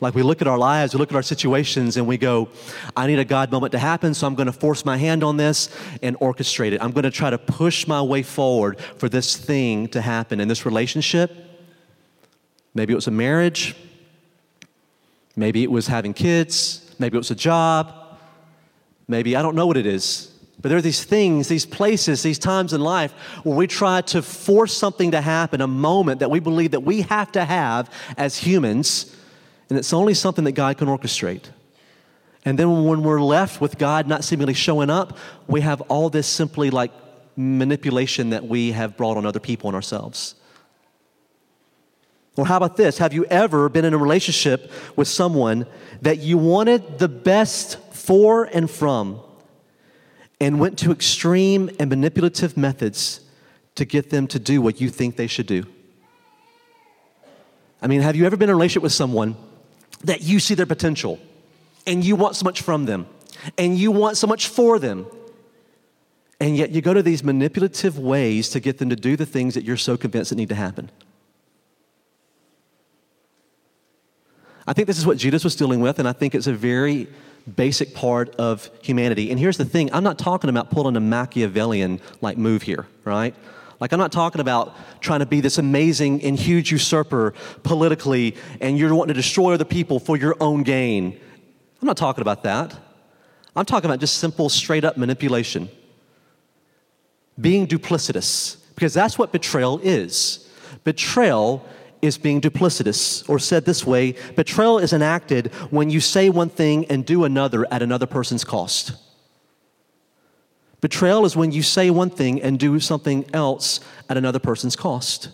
Like 0.00 0.14
we 0.14 0.22
look 0.22 0.40
at 0.40 0.48
our 0.48 0.56
lives, 0.56 0.94
we 0.94 0.98
look 0.98 1.12
at 1.12 1.16
our 1.16 1.22
situations, 1.22 1.98
and 1.98 2.06
we 2.06 2.16
go, 2.16 2.48
I 2.96 3.06
need 3.06 3.18
a 3.18 3.24
God 3.24 3.52
moment 3.52 3.72
to 3.72 3.78
happen, 3.78 4.14
so 4.14 4.26
I'm 4.26 4.34
going 4.34 4.46
to 4.46 4.52
force 4.52 4.86
my 4.86 4.96
hand 4.96 5.22
on 5.22 5.36
this 5.36 5.68
and 6.02 6.18
orchestrate 6.20 6.72
it. 6.72 6.82
I'm 6.82 6.92
going 6.92 7.04
to 7.04 7.10
try 7.10 7.28
to 7.28 7.36
push 7.36 7.86
my 7.86 8.00
way 8.00 8.22
forward 8.22 8.80
for 8.80 9.10
this 9.10 9.36
thing 9.36 9.88
to 9.88 10.00
happen 10.00 10.40
in 10.40 10.48
this 10.48 10.64
relationship. 10.64 11.36
Maybe 12.72 12.94
it 12.94 12.96
was 12.96 13.08
a 13.08 13.10
marriage, 13.10 13.76
maybe 15.36 15.62
it 15.62 15.70
was 15.70 15.88
having 15.88 16.14
kids, 16.14 16.87
Maybe 16.98 17.16
it 17.16 17.18
was 17.18 17.30
a 17.30 17.36
job. 17.36 17.92
Maybe 19.06 19.36
I 19.36 19.42
don't 19.42 19.54
know 19.54 19.66
what 19.66 19.76
it 19.76 19.86
is. 19.86 20.32
But 20.60 20.70
there 20.70 20.78
are 20.78 20.82
these 20.82 21.04
things, 21.04 21.46
these 21.46 21.66
places, 21.66 22.22
these 22.22 22.38
times 22.38 22.72
in 22.72 22.80
life 22.80 23.12
where 23.44 23.56
we 23.56 23.68
try 23.68 24.00
to 24.02 24.22
force 24.22 24.76
something 24.76 25.12
to 25.12 25.20
happen, 25.20 25.60
a 25.60 25.68
moment 25.68 26.20
that 26.20 26.30
we 26.30 26.40
believe 26.40 26.72
that 26.72 26.80
we 26.80 27.02
have 27.02 27.30
to 27.32 27.44
have 27.44 27.90
as 28.16 28.36
humans, 28.36 29.14
and 29.70 29.78
it's 29.78 29.92
only 29.92 30.14
something 30.14 30.44
that 30.44 30.52
God 30.52 30.76
can 30.76 30.88
orchestrate. 30.88 31.44
And 32.44 32.58
then 32.58 32.84
when 32.84 33.02
we're 33.02 33.20
left 33.20 33.60
with 33.60 33.78
God 33.78 34.08
not 34.08 34.24
seemingly 34.24 34.54
showing 34.54 34.90
up, 34.90 35.16
we 35.46 35.60
have 35.60 35.80
all 35.82 36.10
this 36.10 36.26
simply 36.26 36.70
like 36.70 36.90
manipulation 37.36 38.30
that 38.30 38.44
we 38.44 38.72
have 38.72 38.96
brought 38.96 39.16
on 39.16 39.26
other 39.26 39.40
people 39.40 39.68
and 39.68 39.76
ourselves. 39.76 40.34
Or 42.38 42.46
how 42.46 42.56
about 42.56 42.76
this? 42.76 42.98
Have 42.98 43.12
you 43.12 43.24
ever 43.24 43.68
been 43.68 43.84
in 43.84 43.92
a 43.92 43.98
relationship 43.98 44.70
with 44.94 45.08
someone 45.08 45.66
that 46.02 46.18
you 46.18 46.38
wanted 46.38 47.00
the 47.00 47.08
best 47.08 47.80
for 47.92 48.44
and 48.44 48.70
from 48.70 49.20
and 50.40 50.60
went 50.60 50.78
to 50.78 50.92
extreme 50.92 51.68
and 51.80 51.90
manipulative 51.90 52.56
methods 52.56 53.22
to 53.74 53.84
get 53.84 54.10
them 54.10 54.28
to 54.28 54.38
do 54.38 54.62
what 54.62 54.80
you 54.80 54.88
think 54.88 55.16
they 55.16 55.26
should 55.26 55.48
do? 55.48 55.66
I 57.82 57.88
mean, 57.88 58.02
have 58.02 58.14
you 58.14 58.24
ever 58.24 58.36
been 58.36 58.48
in 58.48 58.52
a 58.52 58.56
relationship 58.56 58.84
with 58.84 58.92
someone 58.92 59.34
that 60.04 60.22
you 60.22 60.38
see 60.38 60.54
their 60.54 60.64
potential 60.64 61.18
and 61.88 62.04
you 62.04 62.14
want 62.14 62.36
so 62.36 62.44
much 62.44 62.62
from 62.62 62.84
them 62.84 63.08
and 63.58 63.76
you 63.76 63.90
want 63.90 64.16
so 64.16 64.28
much 64.28 64.46
for 64.46 64.78
them? 64.78 65.06
And 66.38 66.56
yet 66.56 66.70
you 66.70 66.82
go 66.82 66.94
to 66.94 67.02
these 67.02 67.24
manipulative 67.24 67.98
ways 67.98 68.48
to 68.50 68.60
get 68.60 68.78
them 68.78 68.90
to 68.90 68.96
do 68.96 69.16
the 69.16 69.26
things 69.26 69.54
that 69.54 69.64
you're 69.64 69.76
so 69.76 69.96
convinced 69.96 70.30
that 70.30 70.36
need 70.36 70.50
to 70.50 70.54
happen. 70.54 70.92
I 74.68 74.74
think 74.74 74.86
this 74.86 74.98
is 74.98 75.06
what 75.06 75.16
Judas 75.16 75.44
was 75.44 75.56
dealing 75.56 75.80
with, 75.80 75.98
and 75.98 76.06
I 76.06 76.12
think 76.12 76.34
it's 76.34 76.46
a 76.46 76.52
very 76.52 77.08
basic 77.56 77.94
part 77.94 78.36
of 78.36 78.68
humanity. 78.82 79.30
And 79.30 79.40
here's 79.40 79.56
the 79.56 79.64
thing 79.64 79.90
I'm 79.94 80.04
not 80.04 80.18
talking 80.18 80.50
about 80.50 80.70
pulling 80.70 80.94
a 80.94 81.00
Machiavellian 81.00 82.02
like 82.20 82.36
move 82.36 82.60
here, 82.60 82.86
right? 83.06 83.34
Like, 83.80 83.92
I'm 83.92 83.98
not 83.98 84.12
talking 84.12 84.42
about 84.42 84.76
trying 85.00 85.20
to 85.20 85.26
be 85.26 85.40
this 85.40 85.56
amazing 85.56 86.22
and 86.22 86.38
huge 86.38 86.70
usurper 86.70 87.32
politically, 87.62 88.36
and 88.60 88.78
you're 88.78 88.94
wanting 88.94 89.14
to 89.14 89.18
destroy 89.18 89.54
other 89.54 89.64
people 89.64 89.98
for 89.98 90.18
your 90.18 90.36
own 90.38 90.64
gain. 90.64 91.18
I'm 91.80 91.86
not 91.86 91.96
talking 91.96 92.20
about 92.20 92.42
that. 92.42 92.76
I'm 93.56 93.64
talking 93.64 93.88
about 93.88 94.00
just 94.00 94.18
simple, 94.18 94.50
straight 94.50 94.84
up 94.84 94.98
manipulation. 94.98 95.70
Being 97.40 97.66
duplicitous, 97.66 98.58
because 98.74 98.92
that's 98.92 99.16
what 99.16 99.32
betrayal 99.32 99.78
is. 99.78 100.46
Betrayal 100.84 101.64
is 102.02 102.18
being 102.18 102.40
duplicitous, 102.40 103.28
or 103.28 103.38
said 103.38 103.64
this 103.64 103.86
way 103.86 104.14
betrayal 104.36 104.78
is 104.78 104.92
enacted 104.92 105.52
when 105.70 105.90
you 105.90 106.00
say 106.00 106.30
one 106.30 106.48
thing 106.48 106.84
and 106.86 107.04
do 107.04 107.24
another 107.24 107.66
at 107.72 107.82
another 107.82 108.06
person's 108.06 108.44
cost. 108.44 108.92
Betrayal 110.80 111.24
is 111.24 111.34
when 111.36 111.50
you 111.50 111.62
say 111.62 111.90
one 111.90 112.10
thing 112.10 112.40
and 112.40 112.58
do 112.58 112.78
something 112.78 113.24
else 113.32 113.80
at 114.08 114.16
another 114.16 114.38
person's 114.38 114.76
cost. 114.76 115.28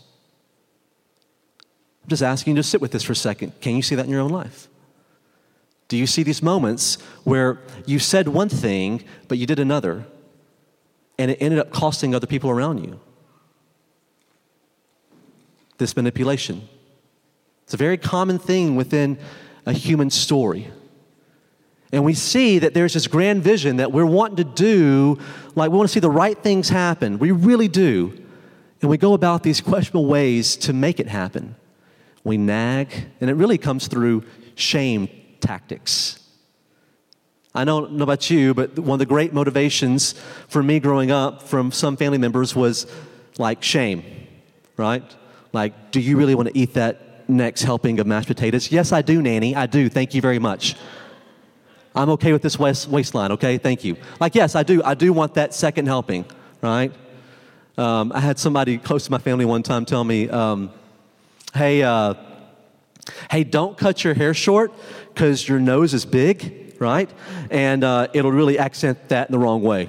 I'm 2.02 2.08
just 2.08 2.22
asking 2.22 2.56
you 2.56 2.62
to 2.62 2.68
sit 2.68 2.80
with 2.80 2.92
this 2.92 3.02
for 3.02 3.12
a 3.12 3.16
second. 3.16 3.60
Can 3.60 3.76
you 3.76 3.82
see 3.82 3.94
that 3.94 4.06
in 4.06 4.10
your 4.10 4.20
own 4.20 4.30
life? 4.30 4.68
Do 5.88 5.96
you 5.98 6.06
see 6.06 6.22
these 6.22 6.42
moments 6.42 6.96
where 7.24 7.60
you 7.86 7.98
said 7.98 8.28
one 8.28 8.48
thing, 8.48 9.04
but 9.28 9.38
you 9.38 9.46
did 9.46 9.58
another, 9.58 10.06
and 11.18 11.30
it 11.30 11.38
ended 11.40 11.60
up 11.60 11.70
costing 11.70 12.14
other 12.14 12.26
people 12.26 12.50
around 12.50 12.84
you? 12.84 13.00
This 15.78 15.96
manipulation. 15.96 16.68
It's 17.64 17.74
a 17.74 17.78
very 17.78 17.96
common 17.96 18.38
thing 18.38 18.76
within 18.76 19.18
a 19.66 19.72
human 19.72 20.10
story. 20.10 20.68
And 21.92 22.04
we 22.04 22.14
see 22.14 22.58
that 22.58 22.74
there's 22.74 22.94
this 22.94 23.06
grand 23.06 23.42
vision 23.42 23.76
that 23.76 23.92
we're 23.92 24.04
wanting 24.04 24.36
to 24.36 24.44
do, 24.44 25.18
like 25.54 25.70
we 25.70 25.76
want 25.76 25.88
to 25.88 25.92
see 25.92 26.00
the 26.00 26.10
right 26.10 26.36
things 26.36 26.68
happen. 26.68 27.18
We 27.18 27.30
really 27.30 27.68
do. 27.68 28.20
And 28.82 28.90
we 28.90 28.98
go 28.98 29.14
about 29.14 29.42
these 29.42 29.60
questionable 29.60 30.06
ways 30.06 30.56
to 30.56 30.72
make 30.72 31.00
it 31.00 31.08
happen. 31.08 31.56
We 32.24 32.36
nag, 32.36 32.92
and 33.20 33.30
it 33.30 33.34
really 33.34 33.58
comes 33.58 33.86
through 33.86 34.24
shame 34.56 35.08
tactics. 35.40 36.18
I 37.54 37.64
don't 37.64 37.92
know 37.92 38.02
about 38.02 38.28
you, 38.28 38.52
but 38.52 38.76
one 38.78 38.96
of 38.96 38.98
the 38.98 39.06
great 39.06 39.32
motivations 39.32 40.14
for 40.48 40.62
me 40.62 40.80
growing 40.80 41.12
up 41.12 41.42
from 41.42 41.70
some 41.70 41.96
family 41.96 42.18
members 42.18 42.56
was 42.56 42.86
like 43.38 43.62
shame, 43.62 44.02
right? 44.76 45.04
Like, 45.54 45.92
do 45.92 46.00
you 46.00 46.16
really 46.16 46.34
want 46.34 46.48
to 46.48 46.58
eat 46.58 46.74
that 46.74 47.28
next 47.30 47.62
helping 47.62 48.00
of 48.00 48.06
mashed 48.06 48.26
potatoes? 48.26 48.72
Yes, 48.72 48.92
I 48.92 49.02
do, 49.02 49.22
Nanny. 49.22 49.54
I 49.54 49.66
do. 49.66 49.88
Thank 49.88 50.12
you 50.12 50.20
very 50.20 50.40
much. 50.40 50.74
I'm 51.94 52.10
okay 52.10 52.32
with 52.32 52.42
this 52.42 52.58
waist, 52.58 52.88
waistline, 52.88 53.30
okay? 53.32 53.56
Thank 53.56 53.84
you. 53.84 53.96
Like, 54.18 54.34
yes, 54.34 54.56
I 54.56 54.64
do. 54.64 54.82
I 54.82 54.94
do 54.94 55.12
want 55.12 55.34
that 55.34 55.54
second 55.54 55.86
helping, 55.86 56.24
right? 56.60 56.92
Um, 57.78 58.10
I 58.12 58.18
had 58.18 58.38
somebody 58.38 58.78
close 58.78 59.04
to 59.04 59.12
my 59.12 59.18
family 59.18 59.44
one 59.44 59.62
time 59.62 59.84
tell 59.84 60.02
me, 60.02 60.28
um, 60.28 60.72
hey, 61.54 61.84
uh, 61.84 62.14
hey, 63.30 63.44
don't 63.44 63.78
cut 63.78 64.02
your 64.02 64.14
hair 64.14 64.34
short 64.34 64.72
because 65.12 65.48
your 65.48 65.60
nose 65.60 65.94
is 65.94 66.04
big, 66.04 66.74
right? 66.80 67.08
And 67.50 67.84
uh, 67.84 68.08
it'll 68.12 68.32
really 68.32 68.58
accent 68.58 69.08
that 69.10 69.28
in 69.28 69.32
the 69.32 69.38
wrong 69.38 69.62
way. 69.62 69.88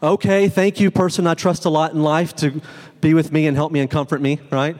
Okay, 0.00 0.48
thank 0.48 0.78
you, 0.78 0.92
person 0.92 1.26
I 1.26 1.34
trust 1.34 1.64
a 1.64 1.70
lot 1.70 1.92
in 1.92 2.04
life 2.04 2.36
to 2.36 2.62
be 3.00 3.14
with 3.14 3.32
me 3.32 3.48
and 3.48 3.56
help 3.56 3.72
me 3.72 3.80
and 3.80 3.90
comfort 3.90 4.20
me, 4.20 4.38
right? 4.48 4.76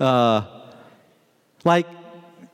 Uh, 0.00 0.44
like, 1.62 1.86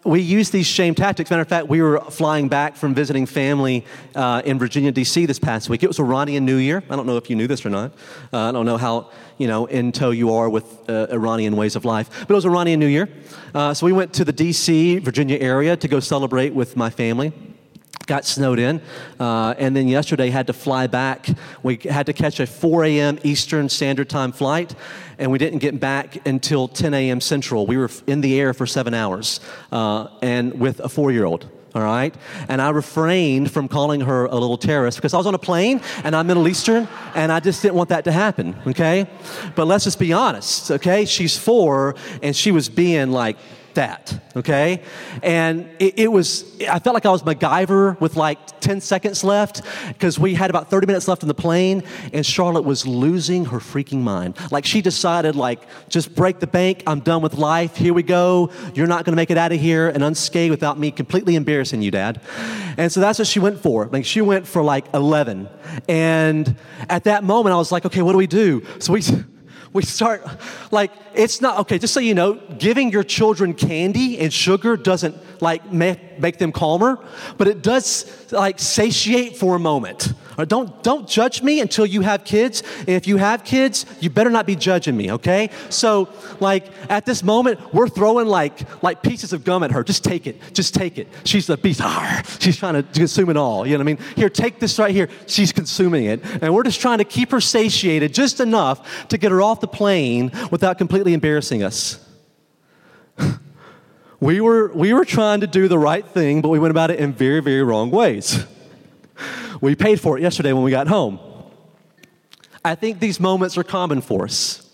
we 0.03 0.21
use 0.21 0.51
these 0.51 0.67
shame 0.67 0.97
tactics. 0.97 1.31
Matter 1.31 1.43
of 1.43 1.49
fact, 1.49 1.69
we 1.69 1.81
were 1.81 2.01
flying 2.01 2.49
back 2.49 2.75
from 2.75 2.93
visiting 2.93 3.25
family 3.25 3.85
uh, 4.17 4.43
in 4.45 4.59
Virginia, 4.59 4.91
D.C. 4.91 5.27
this 5.27 5.39
past 5.39 5.69
week. 5.69 5.85
It 5.85 5.87
was 5.87 6.01
Iranian 6.01 6.45
New 6.45 6.57
Year. 6.57 6.83
I 6.91 6.97
don't 6.97 7.07
know 7.07 7.19
if 7.19 7.31
you 7.31 7.37
knew 7.37 7.47
this 7.47 7.65
or 7.65 7.71
not. 7.71 7.93
Uh, 8.33 8.49
I 8.49 8.53
don't 8.53 8.67
know 8.67 8.79
how 8.79 9.13
you 9.39 9.47
know 9.47 9.67
in 9.67 9.93
tow 9.93 10.11
you 10.11 10.35
are 10.35 10.51
with 10.51 10.65
uh, 10.91 11.07
Iranian 11.13 11.55
ways 11.55 11.77
of 11.77 11.85
life, 11.85 12.09
but 12.23 12.31
it 12.31 12.35
was 12.35 12.47
Iranian 12.47 12.81
New 12.81 12.89
Year. 12.89 13.09
Uh, 13.55 13.75
so 13.75 13.87
we 13.87 13.93
went 13.93 14.13
to 14.15 14.25
the 14.25 14.33
D.C. 14.33 14.99
Virginia 14.99 15.39
area 15.39 15.77
to 15.77 15.87
go 15.87 16.01
celebrate 16.01 16.53
with 16.53 16.77
my 16.77 16.91
family 16.91 17.33
got 18.11 18.25
snowed 18.25 18.59
in. 18.59 18.83
Uh, 19.21 19.55
and 19.57 19.75
then 19.75 19.87
yesterday 19.87 20.31
had 20.31 20.49
to 20.49 20.53
fly 20.53 20.89
back. 20.89 21.29
We 21.63 21.77
had 21.77 22.07
to 22.07 22.13
catch 22.13 22.41
a 22.41 22.47
4 22.47 22.85
a.m. 22.85 23.19
Eastern 23.23 23.69
Standard 23.69 24.11
Time 24.11 24.33
flight, 24.33 24.75
and 25.17 25.31
we 25.31 25.39
didn't 25.39 25.61
get 25.61 25.79
back 25.79 26.27
until 26.27 26.67
10 26.67 26.93
a.m. 26.93 27.21
Central. 27.21 27.67
We 27.67 27.77
were 27.77 27.91
in 28.09 28.21
the 28.21 28.39
air 28.39 28.53
for 28.53 28.67
seven 28.67 28.95
hours, 28.95 29.39
uh, 29.71 30.09
and 30.23 30.59
with 30.59 30.81
a 30.81 30.89
four 30.89 31.13
year 31.13 31.25
old 31.25 31.49
all 31.73 31.83
right? 31.83 32.13
And 32.49 32.61
I 32.61 32.71
refrained 32.71 33.53
from 33.53 33.69
calling 33.69 34.01
her 34.01 34.25
a 34.25 34.35
little 34.35 34.59
terrorist 34.59 34.99
because 34.99 35.15
I 35.15 35.19
was 35.19 35.27
on 35.29 35.37
a 35.37 35.39
plane 35.39 35.81
and 36.03 36.17
I'm 36.17 36.27
Middle 36.27 36.49
Eastern 36.49 36.89
and 37.15 37.31
I 37.31 37.39
just 37.39 37.63
didn't 37.63 37.77
want 37.77 37.91
that 37.91 38.03
to 38.07 38.13
happen, 38.13 38.57
okay? 38.67 39.07
But 39.55 39.67
let's 39.67 39.85
just 39.85 40.01
be 40.01 40.13
honest, 40.13 40.73
okay? 40.73 41.05
She's 41.05 41.39
four 41.39 41.95
and 42.25 42.35
she 42.35 42.51
was 42.51 42.69
being 42.69 43.13
like 43.13 43.37
that, 43.75 44.33
okay? 44.37 44.83
And 45.23 45.69
it, 45.79 45.99
it, 45.99 46.13
was, 46.13 46.61
I 46.63 46.79
felt 46.79 46.95
like 46.95 47.07
I 47.07 47.11
was 47.11 47.23
MacGyver 47.23 48.01
with 48.01 48.17
like 48.17 48.61
10 48.61 48.81
seconds 48.81 49.25
left 49.25 49.63
because 49.89 50.19
we 50.19 50.35
had 50.35 50.51
about 50.51 50.71
30 50.71 50.87
minutes 50.87 51.09
left 51.09 51.23
in 51.23 51.29
the 51.29 51.35
plane 51.35 51.83
and 52.13 52.25
Charlotte 52.25 52.65
was 52.65 52.87
losing 52.87 53.47
her 53.47 53.59
freaking 53.59 54.01
mind. 54.01 54.37
Like 54.51 54.65
she 54.65 54.83
decided, 54.83 55.37
like, 55.37 55.61
just 55.89 56.15
break 56.15 56.41
the 56.41 56.47
bank, 56.47 56.83
I'm 56.87 57.01
done 57.01 57.23
with 57.23 57.35
life, 57.35 57.77
here 57.77 57.95
we 57.95 58.03
go. 58.03 58.51
You're 58.75 58.87
not 58.87 59.05
gonna 59.05 59.17
make 59.17 59.31
it 59.31 59.39
out 59.39 59.53
of 59.53 59.61
here 59.61 59.89
and 59.89 60.03
unscathed 60.03 60.51
without 60.51 60.79
me 60.79 60.91
completely 60.91 61.37
embarrassing 61.37 61.83
you, 61.83 61.91
Dad. 61.91 62.21
And 62.77 62.91
so 62.91 63.01
that's 63.01 63.19
what 63.19 63.29
she 63.29 63.41
went 63.41 63.61
for. 63.61 63.87
Like 63.87 64.05
she 64.05 64.21
went 64.21 64.47
for 64.47 64.63
like 64.63 64.87
11. 64.95 65.49
And 65.89 66.57
at 66.89 67.05
that 67.05 67.25
moment, 67.25 67.55
I 67.55 67.57
was 67.57 67.73
like, 67.73 67.85
okay, 67.87 68.03
what 68.03 68.13
do 68.13 68.19
we 68.19 68.27
do? 68.27 68.65
So 68.79 68.93
we, 68.93 69.03
we 69.73 69.83
start 69.83 70.27
like 70.71 70.91
it's 71.15 71.41
not 71.41 71.59
okay 71.59 71.79
just 71.79 71.95
so 71.95 72.01
you 72.01 72.15
know 72.15 72.35
giving 72.59 72.91
your 72.91 73.05
children 73.05 73.55
candy 73.55 74.19
and 74.19 74.33
sugar 74.33 74.77
doesn't 74.77 75.17
like 75.41 75.71
make, 75.73 76.10
make 76.21 76.39
them 76.39 76.53
calmer 76.53 76.99
but 77.39 77.49
it 77.49 77.63
does 77.63 78.31
like 78.33 78.59
satiate 78.59 79.37
for 79.37 79.57
a 79.57 79.59
moment. 79.59 80.13
Or 80.39 80.47
don't 80.47 80.83
don't 80.83 81.09
judge 81.09 81.43
me 81.43 81.61
until 81.61 81.85
you 81.85 82.01
have 82.01 82.25
kids. 82.25 82.63
And 82.79 82.91
if 82.91 83.07
you 83.07 83.17
have 83.17 83.45
kids 83.45 83.85
you 84.01 84.11
better 84.11 84.31
not 84.31 84.47
be 84.47 84.57
judging 84.57 84.97
me 84.97 85.13
okay? 85.13 85.51
So 85.69 86.09
like 86.39 86.67
at 86.89 87.05
this 87.07 87.23
moment 87.23 87.75
we're 87.75 87.89
throwing 87.89 88.27
like 88.27 88.83
like 88.83 89.03
pieces 89.03 89.33
of 89.33 89.45
gum 89.45 89.63
at 89.63 89.71
her. 89.73 89.85
Just 89.85 90.05
take 90.05 90.27
it. 90.27 90.41
Just 90.53 90.75
take 90.75 90.99
it. 90.99 91.09
She's 91.25 91.49
a 91.51 91.57
beast. 91.57 91.81
Ah, 91.83 92.23
she's 92.39 92.57
trying 92.57 92.75
to 92.75 92.83
consume 92.83 93.31
it 93.31 93.37
all. 93.37 93.67
You 93.67 93.73
know 93.73 93.85
what 93.85 93.93
i 93.93 93.95
mean? 93.95 93.99
Here 94.17 94.31
take 94.31 94.61
this 94.61 94.79
right 94.79 94.95
here. 94.95 95.09
She's 95.27 95.53
consuming 95.53 96.05
it. 96.05 96.21
And 96.41 96.55
we're 96.55 96.63
just 96.63 96.81
trying 96.81 96.99
to 96.99 97.05
keep 97.05 97.31
her 97.33 97.41
satiated 97.41 98.15
just 98.15 98.41
enough 98.41 99.09
to 99.09 99.19
get 99.19 99.31
her 99.33 99.43
off 99.43 99.61
the 99.61 99.69
plane 99.69 100.33
without 100.51 100.79
completely 100.79 101.13
embarrassing 101.13 101.63
us. 101.63 102.05
we, 104.21 104.41
were, 104.41 104.71
we 104.73 104.93
were 104.93 105.05
trying 105.05 105.41
to 105.41 105.47
do 105.47 105.67
the 105.67 105.79
right 105.79 106.07
thing, 106.07 106.43
but 106.43 106.51
we 106.51 106.59
went 106.59 106.71
about 106.71 106.91
it 106.91 107.01
in 107.01 107.13
very, 107.13 107.41
very 107.41 107.63
wrong 107.63 107.91
ways. 107.91 108.45
we 109.61 109.75
paid 109.75 110.01
for 110.01 110.19
it 110.19 110.23
yesterday 110.23 110.53
when 110.53 110.63
we 110.63 110.71
got 110.71 110.89
home. 110.89 111.19
I 112.63 112.75
think 112.75 113.01
these 113.01 113.19
moments 113.19 113.57
are 113.57 113.65
common 113.65 114.03
for 114.03 114.25
us. 114.25 114.67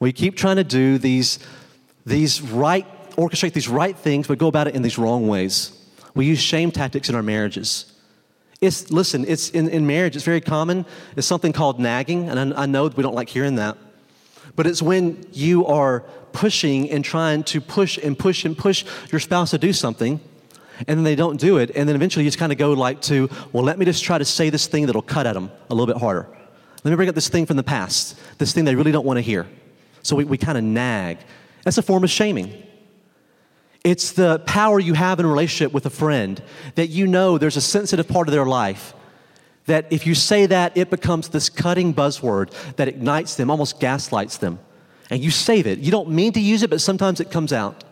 We 0.00 0.12
keep 0.12 0.36
trying 0.36 0.56
to 0.56 0.64
do 0.64 0.98
these, 0.98 1.38
these 2.06 2.40
right, 2.40 2.86
orchestrate 3.16 3.52
these 3.52 3.68
right 3.68 3.96
things, 3.96 4.26
but 4.26 4.38
go 4.38 4.48
about 4.48 4.66
it 4.66 4.74
in 4.74 4.82
these 4.82 4.96
wrong 4.98 5.28
ways. 5.28 5.78
We 6.14 6.24
use 6.24 6.40
shame 6.40 6.70
tactics 6.70 7.08
in 7.08 7.14
our 7.14 7.22
marriages. 7.22 7.92
It's, 8.60 8.90
listen, 8.90 9.24
it's 9.28 9.50
in, 9.50 9.68
in 9.68 9.86
marriage, 9.86 10.16
it's 10.16 10.24
very 10.24 10.40
common. 10.40 10.86
It's 11.16 11.26
something 11.26 11.52
called 11.52 11.78
nagging, 11.78 12.30
and 12.30 12.54
I, 12.54 12.62
I 12.62 12.66
know 12.66 12.86
we 12.86 13.02
don't 13.02 13.14
like 13.14 13.28
hearing 13.28 13.56
that. 13.56 13.76
But 14.56 14.66
it's 14.66 14.82
when 14.82 15.24
you 15.32 15.66
are 15.66 16.00
pushing 16.32 16.90
and 16.90 17.04
trying 17.04 17.44
to 17.44 17.60
push 17.60 17.98
and 17.98 18.18
push 18.18 18.44
and 18.44 18.56
push 18.56 18.84
your 19.10 19.20
spouse 19.20 19.50
to 19.50 19.58
do 19.58 19.72
something, 19.72 20.20
And 20.86 20.98
then 20.98 21.04
they 21.04 21.14
don't 21.14 21.38
do 21.38 21.58
it. 21.58 21.70
And 21.74 21.88
then 21.88 21.96
eventually 21.96 22.24
you 22.24 22.28
just 22.28 22.38
kind 22.38 22.52
of 22.52 22.58
go 22.58 22.72
like 22.72 23.00
to, 23.02 23.28
well, 23.52 23.62
let 23.62 23.78
me 23.78 23.84
just 23.84 24.02
try 24.02 24.18
to 24.18 24.24
say 24.24 24.50
this 24.50 24.66
thing 24.66 24.86
that'll 24.86 25.02
cut 25.02 25.26
at 25.26 25.34
them 25.34 25.50
a 25.70 25.74
little 25.74 25.92
bit 25.92 26.00
harder. 26.00 26.26
Let 26.84 26.90
me 26.90 26.96
bring 26.96 27.08
up 27.08 27.14
this 27.14 27.28
thing 27.28 27.46
from 27.46 27.56
the 27.56 27.62
past, 27.62 28.18
this 28.38 28.52
thing 28.52 28.64
they 28.64 28.74
really 28.74 28.92
don't 28.92 29.06
want 29.06 29.18
to 29.18 29.20
hear. 29.20 29.46
So 30.02 30.16
we, 30.16 30.24
we 30.24 30.38
kind 30.38 30.58
of 30.58 30.64
nag. 30.64 31.18
That's 31.64 31.78
a 31.78 31.82
form 31.82 32.02
of 32.02 32.10
shaming. 32.10 32.62
It's 33.84 34.12
the 34.12 34.40
power 34.40 34.80
you 34.80 34.94
have 34.94 35.20
in 35.20 35.26
a 35.26 35.28
relationship 35.28 35.72
with 35.72 35.86
a 35.86 35.90
friend 35.90 36.42
that 36.74 36.88
you 36.88 37.06
know 37.06 37.38
there's 37.38 37.56
a 37.56 37.60
sensitive 37.60 38.08
part 38.08 38.28
of 38.28 38.32
their 38.32 38.46
life. 38.46 38.94
That 39.66 39.92
if 39.92 40.06
you 40.06 40.14
say 40.14 40.46
that, 40.46 40.76
it 40.76 40.90
becomes 40.90 41.28
this 41.28 41.48
cutting 41.48 41.94
buzzword 41.94 42.50
that 42.76 42.88
ignites 42.88 43.36
them, 43.36 43.50
almost 43.50 43.78
gaslights 43.78 44.38
them. 44.38 44.58
And 45.10 45.22
you 45.22 45.30
save 45.30 45.66
it. 45.66 45.78
You 45.78 45.90
don't 45.90 46.10
mean 46.10 46.32
to 46.32 46.40
use 46.40 46.62
it, 46.62 46.70
but 46.70 46.80
sometimes 46.80 47.20
it 47.20 47.30
comes 47.30 47.52
out. 47.52 47.84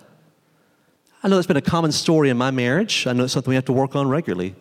I 1.22 1.28
know 1.28 1.38
it's 1.38 1.46
been 1.46 1.56
a 1.56 1.62
common 1.62 1.92
story 1.92 2.30
in 2.30 2.36
my 2.38 2.50
marriage. 2.50 3.06
I 3.06 3.12
know 3.12 3.24
it's 3.24 3.32
something 3.32 3.50
we 3.50 3.56
have 3.56 3.66
to 3.66 3.72
work 3.72 3.94
on 3.94 4.08
regularly. 4.08 4.54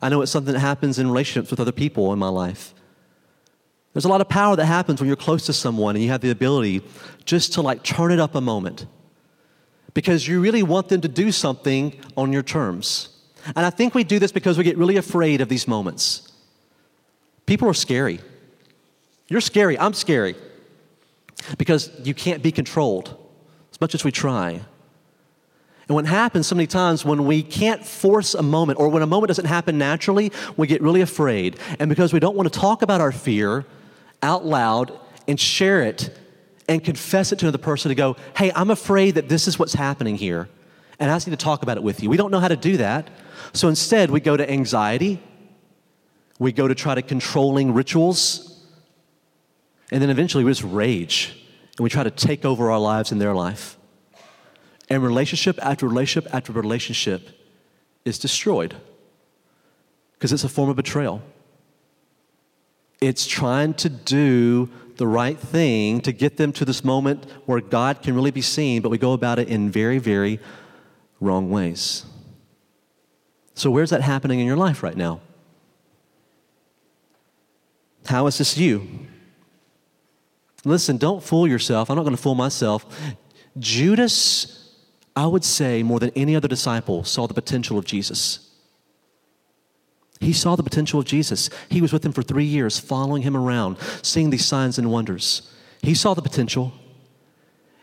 I 0.00 0.08
know 0.08 0.22
it's 0.22 0.30
something 0.30 0.54
that 0.54 0.60
happens 0.60 0.98
in 0.98 1.08
relationships 1.08 1.50
with 1.50 1.60
other 1.60 1.72
people 1.72 2.12
in 2.12 2.18
my 2.18 2.28
life. 2.28 2.72
There's 3.92 4.04
a 4.04 4.08
lot 4.08 4.20
of 4.20 4.28
power 4.28 4.54
that 4.54 4.66
happens 4.66 5.00
when 5.00 5.08
you're 5.08 5.16
close 5.16 5.46
to 5.46 5.52
someone 5.52 5.96
and 5.96 6.04
you 6.04 6.10
have 6.10 6.20
the 6.20 6.30
ability 6.30 6.82
just 7.24 7.54
to 7.54 7.62
like 7.62 7.82
turn 7.82 8.12
it 8.12 8.20
up 8.20 8.36
a 8.36 8.40
moment 8.40 8.86
because 9.92 10.28
you 10.28 10.40
really 10.40 10.62
want 10.62 10.88
them 10.88 11.00
to 11.00 11.08
do 11.08 11.32
something 11.32 11.98
on 12.16 12.32
your 12.32 12.44
terms. 12.44 13.08
And 13.56 13.66
I 13.66 13.70
think 13.70 13.94
we 13.94 14.04
do 14.04 14.20
this 14.20 14.30
because 14.30 14.56
we 14.56 14.62
get 14.62 14.78
really 14.78 14.96
afraid 14.96 15.40
of 15.40 15.48
these 15.48 15.66
moments. 15.66 16.27
People 17.48 17.66
are 17.66 17.74
scary. 17.74 18.20
You're 19.28 19.40
scary. 19.40 19.78
I'm 19.78 19.94
scary 19.94 20.34
because 21.56 21.90
you 22.04 22.12
can't 22.12 22.42
be 22.42 22.52
controlled 22.52 23.16
as 23.72 23.80
much 23.80 23.94
as 23.94 24.04
we 24.04 24.12
try. 24.12 24.50
And 24.50 25.94
what 25.94 26.04
happens 26.04 26.46
so 26.46 26.54
many 26.54 26.66
times 26.66 27.06
when 27.06 27.24
we 27.24 27.42
can't 27.42 27.86
force 27.86 28.34
a 28.34 28.42
moment 28.42 28.78
or 28.78 28.90
when 28.90 29.02
a 29.02 29.06
moment 29.06 29.28
doesn't 29.28 29.46
happen 29.46 29.78
naturally, 29.78 30.30
we 30.58 30.66
get 30.66 30.82
really 30.82 31.00
afraid. 31.00 31.58
And 31.78 31.88
because 31.88 32.12
we 32.12 32.20
don't 32.20 32.36
want 32.36 32.52
to 32.52 32.58
talk 32.60 32.82
about 32.82 33.00
our 33.00 33.12
fear 33.12 33.64
out 34.22 34.44
loud 34.44 34.92
and 35.26 35.40
share 35.40 35.82
it 35.82 36.14
and 36.68 36.84
confess 36.84 37.32
it 37.32 37.38
to 37.38 37.46
another 37.46 37.56
person 37.56 37.88
to 37.88 37.94
go, 37.94 38.18
hey, 38.36 38.52
I'm 38.54 38.68
afraid 38.68 39.14
that 39.14 39.30
this 39.30 39.48
is 39.48 39.58
what's 39.58 39.72
happening 39.72 40.16
here. 40.16 40.50
And 40.98 41.10
I 41.10 41.14
just 41.14 41.26
need 41.26 41.38
to 41.38 41.42
talk 41.42 41.62
about 41.62 41.78
it 41.78 41.82
with 41.82 42.02
you. 42.02 42.10
We 42.10 42.18
don't 42.18 42.30
know 42.30 42.40
how 42.40 42.48
to 42.48 42.56
do 42.56 42.76
that. 42.76 43.08
So 43.54 43.68
instead, 43.68 44.10
we 44.10 44.20
go 44.20 44.36
to 44.36 44.50
anxiety, 44.50 45.22
we 46.38 46.52
go 46.52 46.68
to 46.68 46.74
try 46.74 46.94
to 46.94 47.02
controlling 47.02 47.74
rituals, 47.74 48.64
and 49.90 50.00
then 50.02 50.10
eventually 50.10 50.44
we 50.44 50.50
just 50.50 50.62
rage 50.62 51.34
and 51.76 51.84
we 51.84 51.90
try 51.90 52.02
to 52.02 52.10
take 52.10 52.44
over 52.44 52.70
our 52.70 52.78
lives 52.78 53.12
and 53.12 53.20
their 53.20 53.34
life. 53.34 53.76
And 54.90 55.02
relationship 55.02 55.58
after 55.62 55.86
relationship 55.86 56.34
after 56.34 56.52
relationship 56.52 57.28
is 58.04 58.18
destroyed 58.18 58.74
because 60.14 60.32
it's 60.32 60.44
a 60.44 60.48
form 60.48 60.70
of 60.70 60.76
betrayal. 60.76 61.22
It's 63.00 63.26
trying 63.26 63.74
to 63.74 63.88
do 63.88 64.68
the 64.96 65.06
right 65.06 65.38
thing 65.38 66.00
to 66.00 66.12
get 66.12 66.36
them 66.36 66.52
to 66.52 66.64
this 66.64 66.84
moment 66.84 67.26
where 67.46 67.60
God 67.60 68.02
can 68.02 68.16
really 68.16 68.32
be 68.32 68.42
seen, 68.42 68.82
but 68.82 68.88
we 68.88 68.98
go 68.98 69.12
about 69.12 69.38
it 69.38 69.48
in 69.48 69.70
very, 69.70 69.98
very 69.98 70.40
wrong 71.20 71.50
ways. 71.50 72.04
So, 73.54 73.70
where's 73.70 73.90
that 73.90 74.02
happening 74.02 74.40
in 74.40 74.46
your 74.46 74.56
life 74.56 74.82
right 74.82 74.96
now? 74.96 75.20
How 78.08 78.26
is 78.26 78.38
this 78.38 78.58
you? 78.58 78.86
Listen, 80.64 80.96
don't 80.96 81.22
fool 81.22 81.46
yourself. 81.46 81.88
I'm 81.88 81.96
not 81.96 82.02
going 82.02 82.16
to 82.16 82.22
fool 82.22 82.34
myself. 82.34 82.84
Judas 83.58 84.58
I 85.18 85.26
would 85.26 85.44
say 85.44 85.82
more 85.82 85.98
than 85.98 86.12
any 86.14 86.36
other 86.36 86.46
disciple, 86.46 87.02
saw 87.02 87.26
the 87.26 87.34
potential 87.34 87.76
of 87.76 87.84
Jesus. 87.84 88.48
He 90.20 90.32
saw 90.32 90.54
the 90.54 90.62
potential 90.62 91.00
of 91.00 91.06
Jesus. 91.06 91.50
He 91.68 91.80
was 91.80 91.92
with 91.92 92.04
him 92.04 92.12
for 92.12 92.22
three 92.22 92.44
years, 92.44 92.78
following 92.78 93.22
him 93.22 93.36
around, 93.36 93.78
seeing 94.02 94.30
these 94.30 94.44
signs 94.44 94.78
and 94.78 94.92
wonders. 94.92 95.52
He 95.82 95.94
saw 95.94 96.14
the 96.14 96.22
potential. 96.22 96.72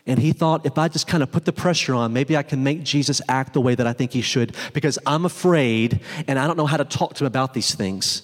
And 0.06 0.18
he 0.18 0.32
thought, 0.32 0.64
if 0.64 0.78
I 0.78 0.88
just 0.88 1.06
kind 1.06 1.22
of 1.22 1.30
put 1.30 1.44
the 1.44 1.52
pressure 1.52 1.92
on, 1.92 2.14
maybe 2.14 2.38
I 2.38 2.42
can 2.42 2.64
make 2.64 2.82
Jesus 2.82 3.20
act 3.28 3.52
the 3.52 3.60
way 3.60 3.74
that 3.74 3.86
I 3.86 3.92
think 3.92 4.12
he 4.12 4.22
should 4.22 4.56
because 4.72 4.98
I'm 5.04 5.26
afraid 5.26 6.00
and 6.26 6.38
I 6.38 6.46
don't 6.46 6.56
know 6.56 6.64
how 6.64 6.78
to 6.78 6.86
talk 6.86 7.12
to 7.16 7.24
him 7.24 7.26
about 7.26 7.52
these 7.52 7.74
things. 7.74 8.22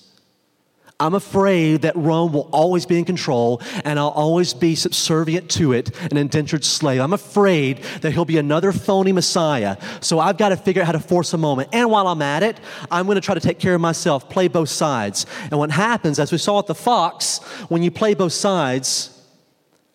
I'm 1.01 1.15
afraid 1.15 1.83
that 1.83 1.97
Rome 1.97 2.33
will 2.33 2.49
always 2.53 2.87
be 2.87 2.99
in 2.99 3.05
control 3.05 3.61
and 3.85 3.99
I'll 3.99 4.09
always 4.09 4.55
be 4.55 4.75
subservient 4.75 5.51
to 5.53 5.73
it, 5.73 5.91
an 6.03 6.17
indentured 6.17 6.65
slave. 6.65 7.01
I'm 7.01 7.13
afraid 7.13 7.79
that 8.03 8.13
he'll 8.13 8.25
be 8.25 8.39
another 8.39 8.73
phony 8.73 9.11
Messiah. 9.13 9.77
So 10.01 10.21
I've 10.21 10.39
got 10.39 10.51
to 10.51 10.57
figure 10.57 10.83
out 10.83 10.87
how 10.87 10.93
to 10.93 11.01
force 11.01 11.33
a 11.33 11.39
moment. 11.39 11.71
And 11.73 11.91
while 11.91 12.07
I'm 12.07 12.23
at 12.23 12.43
it, 12.43 12.61
I'm 12.91 13.07
going 13.07 13.17
to 13.17 13.21
try 13.21 13.35
to 13.35 13.41
take 13.41 13.59
care 13.59 13.75
of 13.75 13.81
myself, 13.81 14.31
play 14.31 14.49
both 14.49 14.69
sides. 14.69 15.27
And 15.51 15.59
what 15.59 15.71
happens, 15.71 16.19
as 16.19 16.31
we 16.31 16.39
saw 16.39 16.61
at 16.61 16.67
the 16.67 16.75
Fox, 16.75 17.39
when 17.69 17.83
you 17.83 17.91
play 17.91 18.15
both 18.15 18.33
sides, 18.33 19.11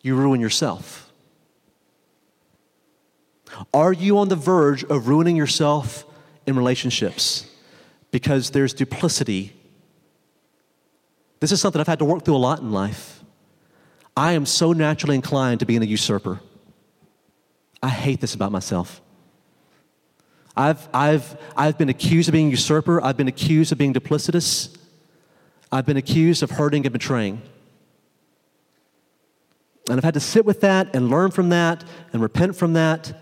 you 0.02 0.16
ruin 0.16 0.42
yourself. 0.42 1.12
Are 3.74 3.94
you 3.94 4.18
on 4.18 4.30
the 4.30 4.36
verge 4.36 4.84
of 4.84 5.08
ruining 5.08 5.36
yourself 5.36 6.06
in 6.46 6.56
relationships? 6.56 7.50
Because 8.12 8.52
there's 8.52 8.74
duplicity 8.74 9.57
this 11.40 11.52
is 11.52 11.62
something 11.62 11.80
I've 11.80 11.88
had 11.88 12.00
to 12.00 12.06
work 12.06 12.26
through 12.26 12.36
a 12.36 12.38
lot 12.38 12.60
in 12.60 12.72
life. 12.72 13.24
I 14.16 14.34
am 14.34 14.46
so 14.46 14.74
naturally 14.74 15.16
inclined 15.16 15.60
to 15.60 15.66
being 15.66 15.82
a 15.84 15.86
usurper. 15.86 16.40
I 17.84 17.90
hate 17.90 18.20
this 18.20 18.34
about 18.34 18.52
myself. 18.52 19.02
I've, 20.56 20.90
I've, 20.92 21.38
I've 21.56 21.78
been 21.78 21.90
accused 21.90 22.28
of 22.28 22.34
being 22.34 22.48
a 22.48 22.52
usurper. 22.52 23.00
I've 23.04 23.16
been 23.16 23.28
accused 23.28 23.72
of 23.72 23.78
being 23.78 23.94
duplicitous. 23.94 24.76
I've 25.72 25.86
been 25.86 25.98
accused 25.98 26.42
of 26.42 26.50
hurting 26.50 26.86
and 26.86 26.94
betraying. 26.94 27.44
And 29.88 29.98
I've 29.98 30.04
had 30.04 30.16
to 30.16 30.20
sit 30.20 30.46
with 30.46 30.62
that 30.62 30.96
and 30.96 31.10
learn 31.10 31.30
from 31.30 31.50
that 31.50 31.84
and 32.12 32.22
repent 32.22 32.56
from 32.56 32.74
that 32.74 33.14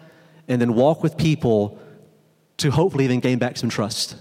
and 0.47 0.61
then 0.61 0.73
walk 0.75 1.03
with 1.03 1.17
people 1.17 1.77
to 2.57 2.71
hopefully 2.71 3.03
even 3.03 3.19
gain 3.19 3.37
back 3.37 3.57
some 3.57 3.69
trust 3.69 4.15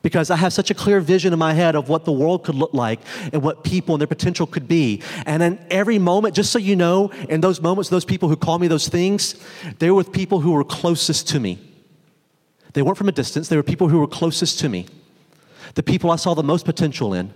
because 0.00 0.30
I 0.30 0.36
have 0.36 0.52
such 0.52 0.70
a 0.70 0.74
clear 0.74 1.00
vision 1.00 1.32
in 1.32 1.38
my 1.38 1.52
head 1.52 1.74
of 1.74 1.88
what 1.88 2.04
the 2.04 2.12
world 2.12 2.44
could 2.44 2.54
look 2.54 2.72
like 2.72 3.00
and 3.32 3.42
what 3.42 3.64
people 3.64 3.94
and 3.94 4.00
their 4.00 4.06
potential 4.06 4.46
could 4.46 4.66
be. 4.66 5.02
And 5.26 5.42
in 5.42 5.58
every 5.70 5.98
moment, 5.98 6.34
just 6.34 6.50
so 6.50 6.58
you 6.58 6.76
know, 6.76 7.10
in 7.28 7.40
those 7.40 7.60
moments, 7.60 7.90
those 7.90 8.04
people 8.04 8.28
who 8.28 8.36
call 8.36 8.58
me 8.58 8.68
those 8.68 8.88
things, 8.88 9.34
they 9.78 9.90
were 9.90 9.96
with 9.96 10.12
people 10.12 10.40
who 10.40 10.52
were 10.52 10.64
closest 10.64 11.28
to 11.28 11.40
me. 11.40 11.58
They 12.72 12.82
weren't 12.82 12.98
from 12.98 13.08
a 13.08 13.12
distance, 13.12 13.48
they 13.48 13.56
were 13.56 13.62
people 13.62 13.88
who 13.88 13.98
were 13.98 14.06
closest 14.06 14.58
to 14.60 14.68
me, 14.68 14.86
the 15.74 15.82
people 15.82 16.10
I 16.10 16.16
saw 16.16 16.34
the 16.34 16.42
most 16.42 16.64
potential 16.64 17.12
in. 17.12 17.34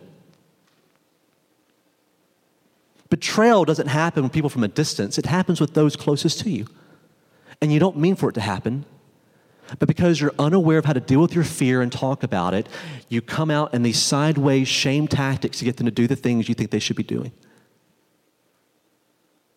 Betrayal 3.08 3.64
doesn't 3.64 3.86
happen 3.86 4.24
with 4.24 4.32
people 4.32 4.50
from 4.50 4.64
a 4.64 4.68
distance, 4.68 5.18
it 5.18 5.26
happens 5.26 5.60
with 5.60 5.74
those 5.74 5.94
closest 5.94 6.40
to 6.40 6.50
you. 6.50 6.66
And 7.60 7.72
you 7.72 7.78
don't 7.78 7.96
mean 7.96 8.16
for 8.16 8.28
it 8.28 8.34
to 8.34 8.40
happen. 8.40 8.84
But 9.78 9.88
because 9.88 10.20
you're 10.20 10.32
unaware 10.38 10.78
of 10.78 10.84
how 10.84 10.92
to 10.92 11.00
deal 11.00 11.20
with 11.20 11.34
your 11.34 11.44
fear 11.44 11.82
and 11.82 11.90
talk 11.90 12.22
about 12.22 12.54
it, 12.54 12.68
you 13.08 13.20
come 13.20 13.50
out 13.50 13.74
in 13.74 13.82
these 13.82 14.00
sideways 14.00 14.68
shame 14.68 15.08
tactics 15.08 15.58
to 15.58 15.64
get 15.64 15.76
them 15.76 15.86
to 15.86 15.90
do 15.90 16.06
the 16.06 16.16
things 16.16 16.48
you 16.48 16.54
think 16.54 16.70
they 16.70 16.78
should 16.78 16.96
be 16.96 17.02
doing. 17.02 17.32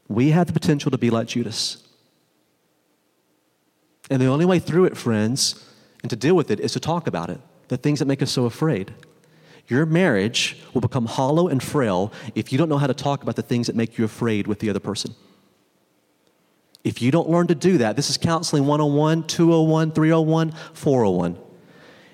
We 0.08 0.32
have 0.32 0.48
the 0.48 0.54
potential 0.54 0.90
to 0.92 0.98
be 0.98 1.10
like 1.10 1.28
Judas. 1.28 1.88
And 4.10 4.20
the 4.22 4.26
only 4.26 4.46
way 4.46 4.58
through 4.58 4.86
it, 4.86 4.98
friends, 4.98 5.64
and 6.02 6.10
to 6.10 6.16
deal 6.16 6.36
with 6.36 6.50
it 6.50 6.60
is 6.60 6.74
to 6.74 6.80
talk 6.80 7.06
about 7.06 7.30
it, 7.30 7.40
the 7.68 7.78
things 7.78 8.00
that 8.00 8.06
make 8.06 8.24
us 8.24 8.32
so 8.32 8.46
afraid. 8.46 8.94
Your 9.68 9.86
marriage 9.86 10.58
will 10.74 10.82
become 10.82 11.06
hollow 11.06 11.48
and 11.48 11.62
frail 11.62 12.12
if 12.34 12.52
you 12.52 12.58
don't 12.58 12.70
know 12.70 12.80
how 12.80 12.88
to 12.88 12.94
talk 12.96 13.22
about 13.22 13.36
the 13.36 13.44
things 13.44 13.68
that 13.68 13.76
make 13.76 14.00
you 14.00 14.06
afraid 14.06 14.48
with 14.48 14.60
the 14.60 14.70
other 14.72 14.80
person. 14.80 15.14
If 16.84 17.02
you 17.02 17.12
don't 17.12 17.30
learn 17.30 17.48
to 17.48 17.56
do 17.56 17.78
that, 17.80 17.96
this 17.96 18.10
is 18.10 18.18
counseling 18.18 18.66
101, 18.66 19.28
201, 19.28 19.92
301, 19.92 20.54
401. 20.74 21.38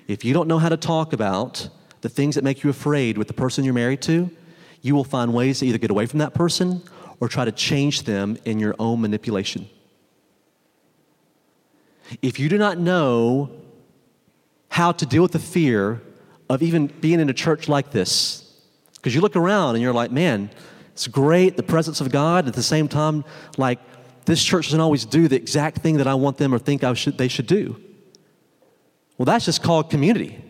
If 0.08 0.24
you 0.24 0.34
don't 0.34 0.48
know 0.48 0.58
how 0.58 0.68
to 0.68 0.76
talk 0.76 1.12
about 1.12 1.68
the 2.00 2.08
things 2.08 2.34
that 2.34 2.44
make 2.44 2.62
you 2.62 2.70
afraid 2.70 3.16
with 3.16 3.28
the 3.28 3.34
person 3.34 3.64
you're 3.64 3.74
married 3.74 4.02
to, 4.02 4.30
you 4.82 4.94
will 4.94 5.04
find 5.04 5.32
ways 5.32 5.60
to 5.60 5.66
either 5.66 5.78
get 5.78 5.90
away 5.90 6.06
from 6.06 6.18
that 6.18 6.34
person 6.34 6.82
or 7.20 7.28
try 7.28 7.44
to 7.44 7.52
change 7.52 8.02
them 8.02 8.36
in 8.44 8.58
your 8.58 8.74
own 8.78 9.00
manipulation. 9.00 9.68
If 12.22 12.38
you 12.38 12.48
do 12.48 12.58
not 12.58 12.78
know 12.78 13.50
how 14.68 14.92
to 14.92 15.06
deal 15.06 15.22
with 15.22 15.32
the 15.32 15.38
fear 15.38 16.02
of 16.48 16.62
even 16.62 16.86
being 16.86 17.18
in 17.18 17.28
a 17.30 17.34
church 17.34 17.68
like 17.68 17.90
this, 17.90 18.42
because 18.96 19.14
you 19.14 19.20
look 19.20 19.36
around 19.36 19.74
and 19.74 19.82
you're 19.82 19.92
like, 19.92 20.10
man, 20.10 20.50
it's 20.92 21.06
great, 21.06 21.56
the 21.56 21.62
presence 21.62 22.00
of 22.00 22.10
God, 22.10 22.46
at 22.46 22.54
the 22.54 22.62
same 22.62 22.88
time, 22.88 23.24
like, 23.56 23.80
this 24.26 24.42
church 24.42 24.66
doesn't 24.66 24.80
always 24.80 25.04
do 25.04 25.28
the 25.28 25.36
exact 25.36 25.78
thing 25.78 25.96
that 25.96 26.06
I 26.06 26.14
want 26.14 26.36
them 26.36 26.52
or 26.52 26.58
think 26.58 26.84
I 26.84 26.92
should, 26.94 27.16
they 27.16 27.28
should 27.28 27.46
do. 27.46 27.80
Well, 29.16 29.24
that's 29.24 29.46
just 29.46 29.62
called 29.62 29.88
community. 29.88 30.42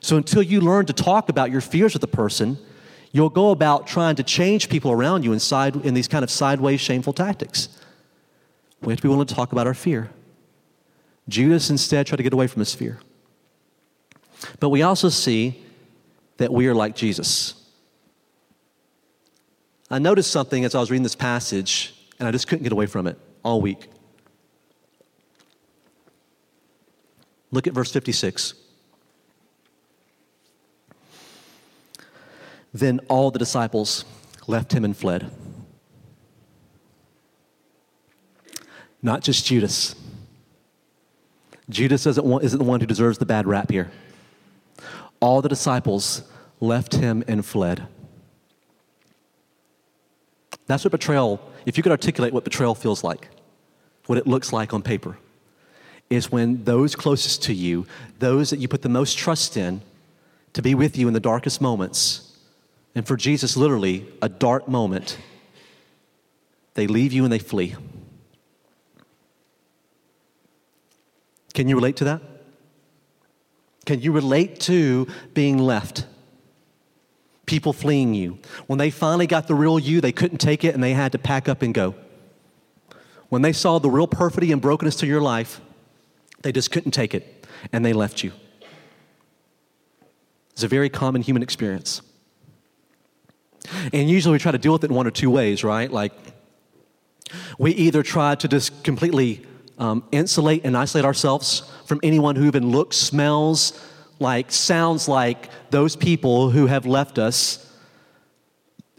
So 0.00 0.16
until 0.16 0.42
you 0.42 0.60
learn 0.60 0.86
to 0.86 0.92
talk 0.92 1.28
about 1.28 1.50
your 1.50 1.60
fears 1.60 1.92
with 1.92 2.00
the 2.00 2.08
person, 2.08 2.58
you'll 3.12 3.28
go 3.28 3.50
about 3.50 3.86
trying 3.86 4.16
to 4.16 4.22
change 4.22 4.68
people 4.68 4.90
around 4.90 5.24
you 5.24 5.32
inside 5.32 5.76
in 5.76 5.94
these 5.94 6.08
kind 6.08 6.22
of 6.22 6.30
sideways, 6.30 6.80
shameful 6.80 7.12
tactics. 7.12 7.68
We 8.80 8.92
have 8.92 8.98
to 8.98 9.02
be 9.02 9.08
willing 9.08 9.26
to 9.26 9.34
talk 9.34 9.52
about 9.52 9.66
our 9.66 9.74
fear. 9.74 10.10
Judas 11.28 11.68
instead 11.68 12.06
tried 12.06 12.16
to 12.16 12.22
get 12.22 12.32
away 12.32 12.46
from 12.46 12.60
his 12.60 12.74
fear. 12.74 13.00
But 14.60 14.70
we 14.70 14.82
also 14.82 15.08
see 15.08 15.62
that 16.38 16.52
we 16.52 16.68
are 16.68 16.74
like 16.74 16.94
Jesus. 16.94 17.54
I 19.90 19.98
noticed 19.98 20.30
something 20.30 20.64
as 20.64 20.74
I 20.74 20.80
was 20.80 20.90
reading 20.90 21.02
this 21.02 21.16
passage, 21.16 21.94
and 22.18 22.28
I 22.28 22.32
just 22.32 22.48
couldn't 22.48 22.62
get 22.64 22.72
away 22.72 22.86
from 22.86 23.06
it 23.06 23.18
all 23.42 23.60
week. 23.60 23.88
Look 27.50 27.66
at 27.66 27.72
verse 27.72 27.90
56. 27.92 28.54
Then 32.74 33.00
all 33.08 33.30
the 33.30 33.38
disciples 33.38 34.04
left 34.46 34.72
him 34.72 34.84
and 34.84 34.96
fled. 34.96 35.30
Not 39.00 39.22
just 39.22 39.46
Judas. 39.46 39.94
Judas 41.70 42.06
isn't, 42.06 42.26
one, 42.26 42.42
isn't 42.42 42.58
the 42.58 42.64
one 42.64 42.80
who 42.80 42.86
deserves 42.86 43.18
the 43.18 43.26
bad 43.26 43.46
rap 43.46 43.70
here. 43.70 43.90
All 45.20 45.40
the 45.40 45.48
disciples 45.48 46.22
left 46.60 46.94
him 46.94 47.22
and 47.28 47.44
fled. 47.44 47.86
That's 50.66 50.84
what 50.84 50.90
betrayal, 50.92 51.40
if 51.68 51.76
you 51.76 51.82
could 51.82 51.92
articulate 51.92 52.32
what 52.32 52.44
betrayal 52.44 52.74
feels 52.74 53.04
like, 53.04 53.28
what 54.06 54.16
it 54.16 54.26
looks 54.26 54.54
like 54.54 54.72
on 54.72 54.80
paper, 54.80 55.18
is 56.08 56.32
when 56.32 56.64
those 56.64 56.96
closest 56.96 57.42
to 57.42 57.52
you, 57.52 57.86
those 58.20 58.48
that 58.48 58.58
you 58.58 58.66
put 58.66 58.80
the 58.80 58.88
most 58.88 59.18
trust 59.18 59.54
in, 59.54 59.82
to 60.54 60.62
be 60.62 60.74
with 60.74 60.96
you 60.96 61.08
in 61.08 61.12
the 61.12 61.20
darkest 61.20 61.60
moments, 61.60 62.38
and 62.94 63.06
for 63.06 63.18
Jesus, 63.18 63.54
literally, 63.54 64.08
a 64.22 64.30
dark 64.30 64.66
moment, 64.66 65.18
they 66.72 66.86
leave 66.86 67.12
you 67.12 67.22
and 67.22 67.30
they 67.30 67.38
flee. 67.38 67.76
Can 71.52 71.68
you 71.68 71.76
relate 71.76 71.96
to 71.96 72.04
that? 72.04 72.22
Can 73.84 74.00
you 74.00 74.10
relate 74.10 74.58
to 74.60 75.06
being 75.34 75.58
left? 75.58 76.06
People 77.48 77.72
fleeing 77.72 78.12
you. 78.12 78.38
When 78.66 78.78
they 78.78 78.90
finally 78.90 79.26
got 79.26 79.48
the 79.48 79.54
real 79.54 79.78
you, 79.78 80.02
they 80.02 80.12
couldn't 80.12 80.36
take 80.36 80.64
it 80.64 80.74
and 80.74 80.84
they 80.84 80.92
had 80.92 81.12
to 81.12 81.18
pack 81.18 81.48
up 81.48 81.62
and 81.62 81.72
go. 81.72 81.94
When 83.30 83.40
they 83.40 83.54
saw 83.54 83.78
the 83.78 83.88
real 83.88 84.06
perfidy 84.06 84.52
and 84.52 84.60
brokenness 84.60 84.96
to 84.96 85.06
your 85.06 85.22
life, 85.22 85.62
they 86.42 86.52
just 86.52 86.70
couldn't 86.70 86.90
take 86.90 87.14
it 87.14 87.46
and 87.72 87.84
they 87.86 87.94
left 87.94 88.22
you. 88.22 88.32
It's 90.50 90.62
a 90.62 90.68
very 90.68 90.90
common 90.90 91.22
human 91.22 91.42
experience. 91.42 92.02
And 93.94 94.10
usually 94.10 94.32
we 94.32 94.38
try 94.38 94.52
to 94.52 94.58
deal 94.58 94.74
with 94.74 94.84
it 94.84 94.90
in 94.90 94.96
one 94.96 95.06
or 95.06 95.10
two 95.10 95.30
ways, 95.30 95.64
right? 95.64 95.90
Like, 95.90 96.12
we 97.58 97.72
either 97.72 98.02
try 98.02 98.34
to 98.34 98.46
just 98.46 98.84
completely 98.84 99.46
um, 99.78 100.04
insulate 100.12 100.64
and 100.64 100.76
isolate 100.76 101.06
ourselves 101.06 101.62
from 101.86 102.00
anyone 102.02 102.36
who 102.36 102.46
even 102.46 102.70
looks, 102.70 102.98
smells 102.98 103.72
like, 104.18 104.50
sounds 104.50 105.08
like 105.08 105.48
those 105.70 105.96
people 105.96 106.50
who 106.50 106.66
have 106.66 106.86
left 106.86 107.18
us. 107.18 107.64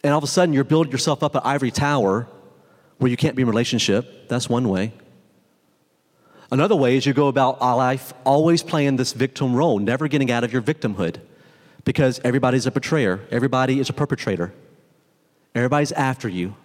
And 0.03 0.13
all 0.13 0.17
of 0.17 0.23
a 0.23 0.27
sudden, 0.27 0.53
you're 0.53 0.63
building 0.63 0.91
yourself 0.91 1.23
up 1.23 1.36
an 1.36 1.41
ivory 1.43 1.71
tower 1.71 2.27
where 2.97 3.10
you 3.12 3.17
can't 3.17 3.36
be 3.36 3.41
in 3.41 3.47
relationship. 3.47 4.29
That's 4.29 4.49
one 4.49 4.69
way. 4.69 4.93
Another 6.51 6.75
way 6.75 6.97
is 6.97 7.05
you 7.05 7.13
go 7.13 7.27
about 7.27 7.62
life 7.62 8.13
always 8.23 8.63
playing 8.63 8.95
this 8.95 9.13
victim 9.13 9.55
role, 9.55 9.77
never 9.77 10.08
getting 10.08 10.32
out 10.32 10.43
of 10.43 10.51
your 10.51 10.62
victimhood 10.62 11.19
because 11.84 12.19
everybody's 12.23 12.65
a 12.65 12.71
betrayer, 12.71 13.19
everybody 13.32 13.79
is 13.79 13.89
a 13.89 13.93
perpetrator, 13.93 14.53
everybody's 15.55 15.91
after 15.91 16.27
you. 16.27 16.55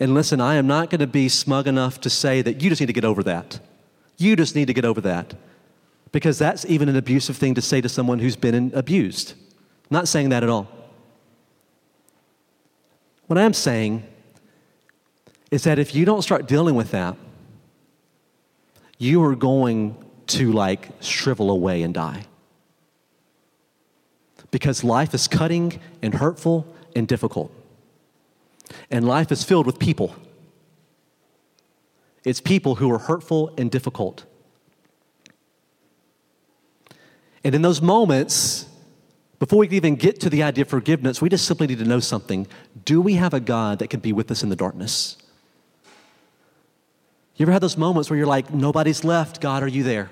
And 0.00 0.14
listen, 0.14 0.40
I 0.40 0.54
am 0.54 0.66
not 0.66 0.90
going 0.90 1.00
to 1.00 1.06
be 1.06 1.28
smug 1.28 1.66
enough 1.66 2.00
to 2.02 2.10
say 2.10 2.40
that 2.42 2.62
you 2.62 2.68
just 2.68 2.80
need 2.80 2.86
to 2.86 2.92
get 2.92 3.04
over 3.04 3.22
that. 3.24 3.60
You 4.16 4.36
just 4.36 4.54
need 4.54 4.66
to 4.66 4.74
get 4.74 4.84
over 4.84 5.00
that. 5.00 5.34
Because 6.12 6.38
that's 6.38 6.64
even 6.66 6.88
an 6.88 6.96
abusive 6.96 7.36
thing 7.36 7.54
to 7.54 7.60
say 7.60 7.80
to 7.80 7.88
someone 7.88 8.18
who's 8.18 8.36
been 8.36 8.72
abused. 8.74 9.34
not 9.90 10.08
saying 10.08 10.28
that 10.30 10.42
at 10.42 10.48
all. 10.48 10.68
What 13.26 13.38
I 13.38 13.42
am 13.42 13.54
saying 13.54 14.04
is 15.50 15.64
that 15.64 15.78
if 15.78 15.94
you 15.94 16.04
don't 16.04 16.22
start 16.22 16.46
dealing 16.46 16.74
with 16.74 16.90
that, 16.90 17.16
you 18.98 19.22
are 19.22 19.34
going 19.34 19.96
to 20.28 20.52
like 20.52 20.88
shrivel 21.00 21.50
away 21.50 21.82
and 21.82 21.94
die. 21.94 22.24
Because 24.50 24.82
life 24.82 25.14
is 25.14 25.28
cutting 25.28 25.78
and 26.02 26.14
hurtful 26.14 26.66
and 26.96 27.06
difficult. 27.06 27.52
And 28.90 29.06
life 29.06 29.30
is 29.30 29.44
filled 29.44 29.66
with 29.66 29.78
people. 29.78 30.14
It's 32.24 32.40
people 32.40 32.76
who 32.76 32.90
are 32.92 32.98
hurtful 32.98 33.54
and 33.56 33.70
difficult. 33.70 34.24
And 37.48 37.54
in 37.54 37.62
those 37.62 37.80
moments, 37.80 38.66
before 39.38 39.60
we 39.60 39.68
can 39.68 39.76
even 39.76 39.96
get 39.96 40.20
to 40.20 40.28
the 40.28 40.42
idea 40.42 40.60
of 40.60 40.68
forgiveness, 40.68 41.22
we 41.22 41.30
just 41.30 41.46
simply 41.46 41.66
need 41.66 41.78
to 41.78 41.86
know 41.86 41.98
something. 41.98 42.46
Do 42.84 43.00
we 43.00 43.14
have 43.14 43.32
a 43.32 43.40
God 43.40 43.78
that 43.78 43.88
can 43.88 44.00
be 44.00 44.12
with 44.12 44.30
us 44.30 44.42
in 44.42 44.50
the 44.50 44.54
darkness? 44.54 45.16
You 47.36 47.44
ever 47.44 47.52
had 47.52 47.62
those 47.62 47.78
moments 47.78 48.10
where 48.10 48.18
you're 48.18 48.26
like, 48.26 48.52
nobody's 48.52 49.02
left, 49.02 49.40
God, 49.40 49.62
are 49.62 49.66
you 49.66 49.82
there? 49.82 50.10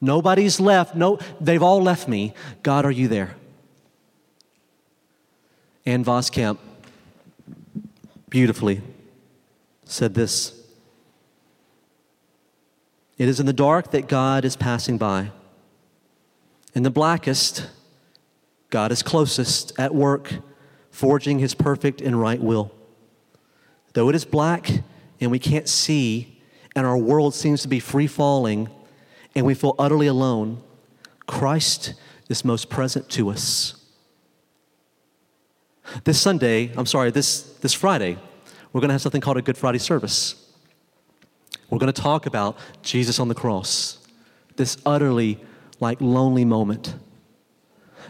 Nobody's 0.00 0.58
left. 0.58 0.96
No, 0.96 1.20
they've 1.40 1.62
all 1.62 1.80
left 1.80 2.08
me. 2.08 2.34
God, 2.64 2.84
are 2.84 2.90
you 2.90 3.06
there? 3.06 3.36
Ann 5.86 6.04
Voskamp 6.04 6.58
beautifully 8.28 8.82
said 9.84 10.14
this 10.14 10.65
It 13.18 13.28
is 13.28 13.40
in 13.40 13.46
the 13.46 13.52
dark 13.52 13.92
that 13.92 14.08
God 14.08 14.44
is 14.44 14.56
passing 14.56 14.98
by. 14.98 15.30
In 16.74 16.82
the 16.82 16.90
blackest, 16.90 17.68
God 18.68 18.92
is 18.92 19.02
closest 19.02 19.72
at 19.78 19.94
work, 19.94 20.34
forging 20.90 21.38
his 21.38 21.54
perfect 21.54 22.00
and 22.00 22.20
right 22.20 22.40
will. 22.40 22.72
Though 23.94 24.10
it 24.10 24.14
is 24.14 24.26
black 24.26 24.70
and 25.20 25.30
we 25.30 25.38
can't 25.38 25.68
see, 25.68 26.42
and 26.74 26.86
our 26.86 26.98
world 26.98 27.34
seems 27.34 27.62
to 27.62 27.68
be 27.68 27.80
free 27.80 28.06
falling, 28.06 28.68
and 29.34 29.46
we 29.46 29.54
feel 29.54 29.74
utterly 29.78 30.06
alone, 30.06 30.62
Christ 31.26 31.94
is 32.28 32.44
most 32.44 32.68
present 32.68 33.08
to 33.10 33.30
us. 33.30 33.82
This 36.04 36.20
Sunday, 36.20 36.72
I'm 36.76 36.84
sorry, 36.84 37.10
this, 37.10 37.42
this 37.60 37.72
Friday, 37.72 38.18
we're 38.72 38.80
going 38.80 38.88
to 38.88 38.94
have 38.94 39.02
something 39.02 39.22
called 39.22 39.38
a 39.38 39.42
Good 39.42 39.56
Friday 39.56 39.78
service. 39.78 40.45
We're 41.70 41.78
going 41.78 41.92
to 41.92 42.02
talk 42.02 42.26
about 42.26 42.56
Jesus 42.82 43.18
on 43.18 43.28
the 43.28 43.34
cross, 43.34 43.98
this 44.56 44.76
utterly 44.86 45.40
like 45.80 46.00
lonely 46.00 46.44
moment. 46.44 46.94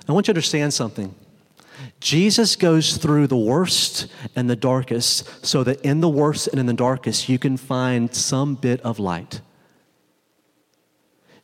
I 0.09 0.12
want 0.12 0.29
you 0.29 0.35
to 0.35 0.38
understand 0.38 0.73
something. 0.73 1.14
Jesus 2.01 2.57
goes 2.57 2.97
through 2.97 3.27
the 3.27 3.37
worst 3.37 4.07
and 4.35 4.49
the 4.49 4.57
darkest 4.57 5.45
so 5.45 5.64
that 5.64 5.81
in 5.81 6.01
the 6.01 6.09
worst 6.09 6.49
and 6.49 6.61
in 6.61 6.66
the 6.66 6.73
darkest 6.73 7.29
you 7.29 7.38
can 7.38 7.57
find 7.57 8.14
some 8.14 8.55
bit 8.55 8.81
of 8.83 8.99
light. 8.99 9.40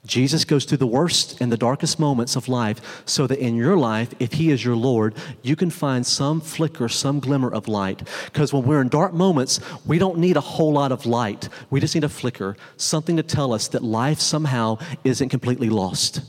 Jesus 0.05 0.45
goes 0.45 0.65
through 0.65 0.79
the 0.79 0.87
worst 0.87 1.41
and 1.41 1.53
the 1.53 1.57
darkest 1.57 2.01
moments 2.01 2.35
of 2.35 2.49
life 2.49 3.03
so 3.07 3.29
that 3.29 3.39
in 3.39 3.55
your 3.55 3.77
life, 3.77 4.13
if 4.19 4.33
He 4.33 4.51
is 4.51 4.65
your 4.65 4.75
Lord, 4.75 5.15
you 5.43 5.55
can 5.55 5.71
find 5.71 6.05
some 6.05 6.41
flicker, 6.41 6.89
some 6.89 7.21
glimmer 7.21 7.53
of 7.53 7.69
light. 7.69 8.09
Because 8.25 8.53
when 8.53 8.65
we're 8.65 8.81
in 8.81 8.89
dark 8.89 9.15
moments, 9.15 9.61
we 9.87 9.99
don't 9.99 10.19
need 10.19 10.37
a 10.37 10.41
whole 10.41 10.73
lot 10.73 10.91
of 10.91 11.07
light. 11.07 11.49
We 11.71 11.79
just 11.79 11.95
need 11.95 12.03
a 12.03 12.09
flicker, 12.09 12.57
something 12.77 13.17
to 13.17 13.23
tell 13.23 13.53
us 13.53 13.69
that 13.69 13.85
life 13.85 14.19
somehow 14.19 14.79
isn't 15.05 15.29
completely 15.29 15.71
lost. 15.71 16.29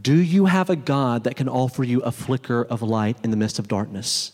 Do 0.00 0.16
you 0.16 0.46
have 0.46 0.68
a 0.68 0.76
God 0.76 1.22
that 1.24 1.36
can 1.36 1.48
offer 1.48 1.84
you 1.84 2.00
a 2.00 2.10
flicker 2.10 2.64
of 2.64 2.82
light 2.82 3.18
in 3.22 3.30
the 3.30 3.36
midst 3.36 3.60
of 3.60 3.68
darkness? 3.68 4.32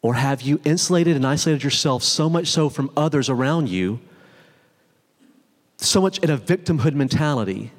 Or 0.00 0.14
have 0.14 0.40
you 0.40 0.62
insulated 0.64 1.14
and 1.14 1.26
isolated 1.26 1.62
yourself 1.62 2.02
so 2.02 2.30
much 2.30 2.46
so 2.46 2.70
from 2.70 2.90
others 2.96 3.28
around 3.28 3.68
you? 3.68 4.00
So 5.86 6.00
much 6.00 6.18
in 6.18 6.30
a 6.30 6.38
victimhood 6.38 6.94
mentality 6.94 7.72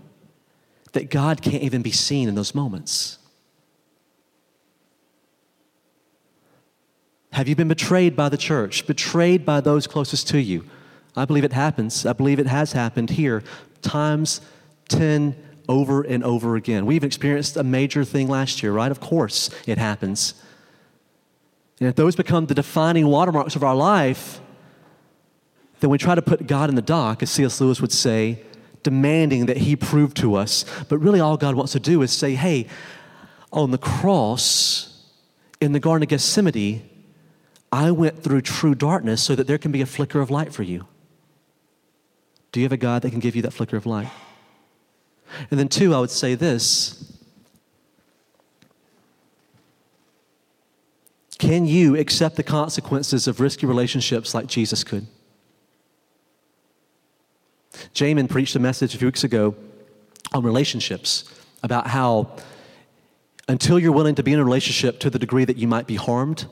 that 0.93 1.09
God 1.09 1.41
can't 1.41 1.63
even 1.63 1.81
be 1.81 1.91
seen 1.91 2.27
in 2.27 2.35
those 2.35 2.53
moments. 2.53 3.17
Have 7.31 7.47
you 7.47 7.55
been 7.55 7.69
betrayed 7.69 8.15
by 8.15 8.27
the 8.27 8.37
church, 8.37 8.85
betrayed 8.85 9.45
by 9.45 9.61
those 9.61 9.87
closest 9.87 10.27
to 10.29 10.39
you? 10.39 10.65
I 11.15 11.25
believe 11.25 11.43
it 11.43 11.53
happens. 11.53 12.05
I 12.05 12.13
believe 12.13 12.39
it 12.39 12.47
has 12.47 12.73
happened 12.73 13.11
here 13.11 13.43
times 13.81 14.41
10 14.89 15.35
over 15.69 16.01
and 16.01 16.23
over 16.23 16.55
again. 16.55 16.85
We've 16.85 17.03
experienced 17.03 17.55
a 17.55 17.63
major 17.63 18.03
thing 18.03 18.27
last 18.27 18.61
year, 18.61 18.73
right? 18.73 18.91
Of 18.91 18.99
course 18.99 19.49
it 19.65 19.77
happens. 19.77 20.33
And 21.79 21.87
if 21.87 21.95
those 21.95 22.15
become 22.15 22.45
the 22.45 22.53
defining 22.53 23.07
watermarks 23.07 23.55
of 23.55 23.63
our 23.63 23.75
life, 23.75 24.41
then 25.81 25.89
we 25.89 25.97
try 25.97 26.15
to 26.15 26.21
put 26.21 26.47
God 26.47 26.69
in 26.69 26.75
the 26.75 26.81
dock, 26.81 27.21
as 27.21 27.31
C.S. 27.31 27.59
Lewis 27.59 27.81
would 27.81 27.91
say, 27.91 28.41
demanding 28.83 29.47
that 29.47 29.57
He 29.57 29.75
prove 29.75 30.13
to 30.15 30.35
us. 30.35 30.63
But 30.87 30.99
really, 30.99 31.19
all 31.19 31.37
God 31.37 31.55
wants 31.55 31.73
to 31.73 31.79
do 31.79 32.01
is 32.03 32.11
say, 32.11 32.35
hey, 32.35 32.67
on 33.51 33.71
the 33.71 33.77
cross, 33.77 35.05
in 35.59 35.73
the 35.73 35.79
Garden 35.79 36.03
of 36.03 36.09
Gethsemane, 36.09 36.87
I 37.71 37.91
went 37.91 38.23
through 38.23 38.41
true 38.41 38.75
darkness 38.75 39.23
so 39.23 39.35
that 39.35 39.47
there 39.47 39.57
can 39.57 39.71
be 39.71 39.81
a 39.81 39.85
flicker 39.85 40.21
of 40.21 40.29
light 40.29 40.53
for 40.53 40.63
you. 40.63 40.85
Do 42.51 42.59
you 42.59 42.65
have 42.65 42.71
a 42.71 42.77
God 42.77 43.01
that 43.01 43.11
can 43.11 43.19
give 43.19 43.35
you 43.35 43.41
that 43.41 43.51
flicker 43.51 43.77
of 43.77 43.85
light? 43.85 44.09
And 45.49 45.59
then, 45.59 45.67
two, 45.67 45.95
I 45.95 45.99
would 45.99 46.11
say 46.11 46.35
this 46.35 47.17
Can 51.39 51.65
you 51.65 51.97
accept 51.97 52.35
the 52.35 52.43
consequences 52.43 53.27
of 53.27 53.39
risky 53.39 53.65
relationships 53.65 54.35
like 54.35 54.45
Jesus 54.45 54.83
could? 54.83 55.07
Jamin 57.93 58.29
preached 58.29 58.55
a 58.55 58.59
message 58.59 58.95
a 58.95 58.97
few 58.97 59.07
weeks 59.07 59.23
ago 59.23 59.55
on 60.33 60.43
relationships 60.43 61.25
about 61.63 61.87
how 61.87 62.35
until 63.47 63.77
you're 63.77 63.91
willing 63.91 64.15
to 64.15 64.23
be 64.23 64.33
in 64.33 64.39
a 64.39 64.43
relationship 64.43 64.99
to 64.99 65.09
the 65.09 65.19
degree 65.19 65.45
that 65.45 65.57
you 65.57 65.67
might 65.67 65.87
be 65.87 65.95
harmed, 65.95 66.45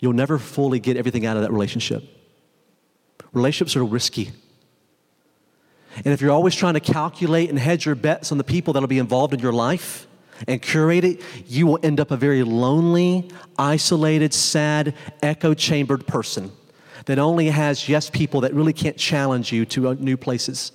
you'll 0.00 0.12
never 0.12 0.38
fully 0.38 0.78
get 0.78 0.96
everything 0.96 1.24
out 1.24 1.36
of 1.36 1.42
that 1.42 1.52
relationship. 1.52 2.04
Relationships 3.32 3.76
are 3.76 3.84
risky. 3.84 4.30
And 5.96 6.08
if 6.08 6.20
you're 6.20 6.32
always 6.32 6.54
trying 6.54 6.74
to 6.74 6.80
calculate 6.80 7.50
and 7.50 7.58
hedge 7.58 7.86
your 7.86 7.94
bets 7.94 8.32
on 8.32 8.38
the 8.38 8.44
people 8.44 8.72
that'll 8.72 8.88
be 8.88 8.98
involved 8.98 9.32
in 9.32 9.40
your 9.40 9.52
life 9.52 10.06
and 10.48 10.60
curate 10.60 11.04
it, 11.04 11.22
you 11.46 11.66
will 11.66 11.78
end 11.82 12.00
up 12.00 12.10
a 12.10 12.16
very 12.16 12.42
lonely, 12.42 13.30
isolated, 13.58 14.34
sad, 14.34 14.94
echo 15.22 15.54
chambered 15.54 16.06
person 16.06 16.50
that 17.06 17.18
only 17.18 17.48
has 17.48 17.88
yes 17.88 18.10
people 18.10 18.42
that 18.42 18.54
really 18.54 18.72
can't 18.72 18.96
challenge 18.96 19.52
you 19.52 19.64
to 19.66 19.88
uh, 19.88 19.94
new 19.98 20.16
places. 20.16 20.72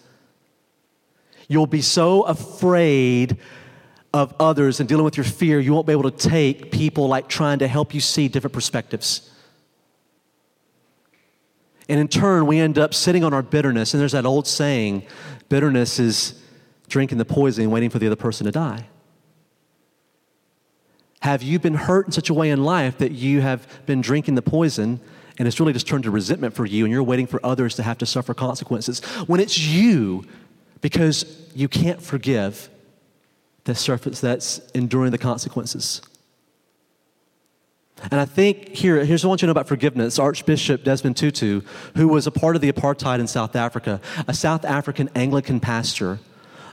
You'll 1.48 1.68
be 1.68 1.82
so 1.82 2.24
afraid 2.24 3.38
of 4.14 4.34
others 4.40 4.80
and 4.80 4.90
dealing 4.90 5.06
with 5.06 5.18
your 5.18 5.24
fear, 5.24 5.60
you 5.60 5.74
won't 5.74 5.86
be 5.86 5.94
able 5.94 6.10
to 6.10 6.30
take 6.30 6.72
people 6.72 7.08
like 7.08 7.28
trying 7.28 7.60
to 7.60 7.68
help 7.68 7.94
you 7.94 8.02
see 8.02 8.28
different 8.28 8.54
perspectives. 8.54 9.32
And 11.90 12.00
in 12.00 12.08
turn, 12.08 12.48
we 12.48 12.60
end 12.60 12.78
up 12.78 12.94
sitting 12.94 13.24
on 13.24 13.34
our 13.34 13.42
bitterness. 13.42 13.94
And 13.94 14.02
there's 14.02 14.12
that 14.12 14.26
old 14.26 14.48
saying 14.48 15.04
bitterness 15.50 16.00
is 16.00 16.42
drinking 16.90 17.18
the 17.18 17.26
poison 17.26 17.64
and 17.64 17.72
waiting 17.72 17.90
for 17.90 18.00
the 18.00 18.08
other 18.08 18.16
person 18.16 18.46
to 18.46 18.52
die. 18.52 18.88
Have 21.22 21.44
you 21.44 21.60
been 21.60 21.74
hurt 21.74 22.06
in 22.06 22.12
such 22.12 22.30
a 22.30 22.34
way 22.34 22.50
in 22.50 22.64
life 22.64 22.98
that 23.00 23.12
you 23.12 23.42
have 23.42 23.86
been 23.86 24.02
drinking 24.02 24.36
the 24.36 24.42
poison 24.42 25.00
and 25.38 25.48
it's 25.48 25.60
really 25.60 25.74
just 25.74 25.88
turned 25.88 26.04
to 26.04 26.12
resentment 26.12 26.56
for 26.56 26.66
you 26.66 26.86
and 26.86 26.92
you're 26.92 27.04
waiting 27.04 27.28
for 27.28 27.40
others 27.46 27.76
to 27.76 27.84
have 27.84 27.98
to 28.00 28.06
suffer 28.06 28.34
consequences? 28.34 29.00
When 29.28 29.40
it's 29.40 29.58
you, 29.58 30.26
because 30.82 31.26
you 31.56 31.68
can't 31.68 32.02
forgive, 32.02 32.70
the 33.66 33.76
surface 33.76 34.22
that's 34.22 34.60
enduring 34.74 35.12
the 35.12 35.18
consequences. 35.18 36.02
And 38.12 38.22
I 38.22 38.26
think 38.26 38.70
here, 38.70 39.04
here's 39.04 39.24
what 39.24 39.30
I 39.30 39.32
want 39.32 39.42
you 39.42 39.46
to 39.46 39.48
know 39.48 39.52
about 39.52 39.68
forgiveness. 39.68 40.20
Archbishop 40.20 40.84
Desmond 40.84 41.18
Tutu, 41.18 41.62
who 41.96 42.08
was 42.08 42.28
a 42.28 42.32
part 42.32 42.56
of 42.56 42.62
the 42.62 42.72
apartheid 42.72 43.20
in 43.20 43.28
South 43.28 43.56
Africa, 43.56 44.00
a 44.28 44.34
South 44.34 44.64
African 44.64 45.10
Anglican 45.16 45.60
pastor, 45.60 46.20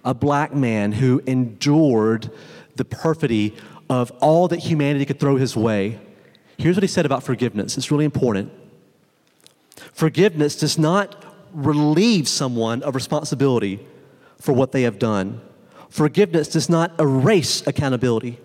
a 0.04 0.14
black 0.14 0.54
man 0.54 0.92
who 0.92 1.22
endured 1.26 2.30
the 2.76 2.84
perfidy 2.84 3.54
of 3.88 4.10
all 4.20 4.48
that 4.48 4.58
humanity 4.58 5.04
could 5.04 5.18
throw 5.18 5.36
his 5.36 5.56
way. 5.56 5.98
Here's 6.58 6.76
what 6.76 6.82
he 6.82 6.88
said 6.88 7.06
about 7.06 7.22
forgiveness. 7.22 7.76
It's 7.76 7.90
really 7.90 8.04
important. 8.04 8.52
Forgiveness 9.92 10.56
does 10.56 10.78
not 10.78 11.24
relieve 11.52 12.28
someone 12.28 12.82
of 12.82 12.94
responsibility 12.94 13.80
for 14.38 14.52
what 14.52 14.72
they 14.72 14.82
have 14.82 14.98
done. 14.98 15.40
Forgiveness 15.88 16.48
does 16.48 16.68
not 16.68 16.98
erase 16.98 17.66
accountability. 17.66 18.38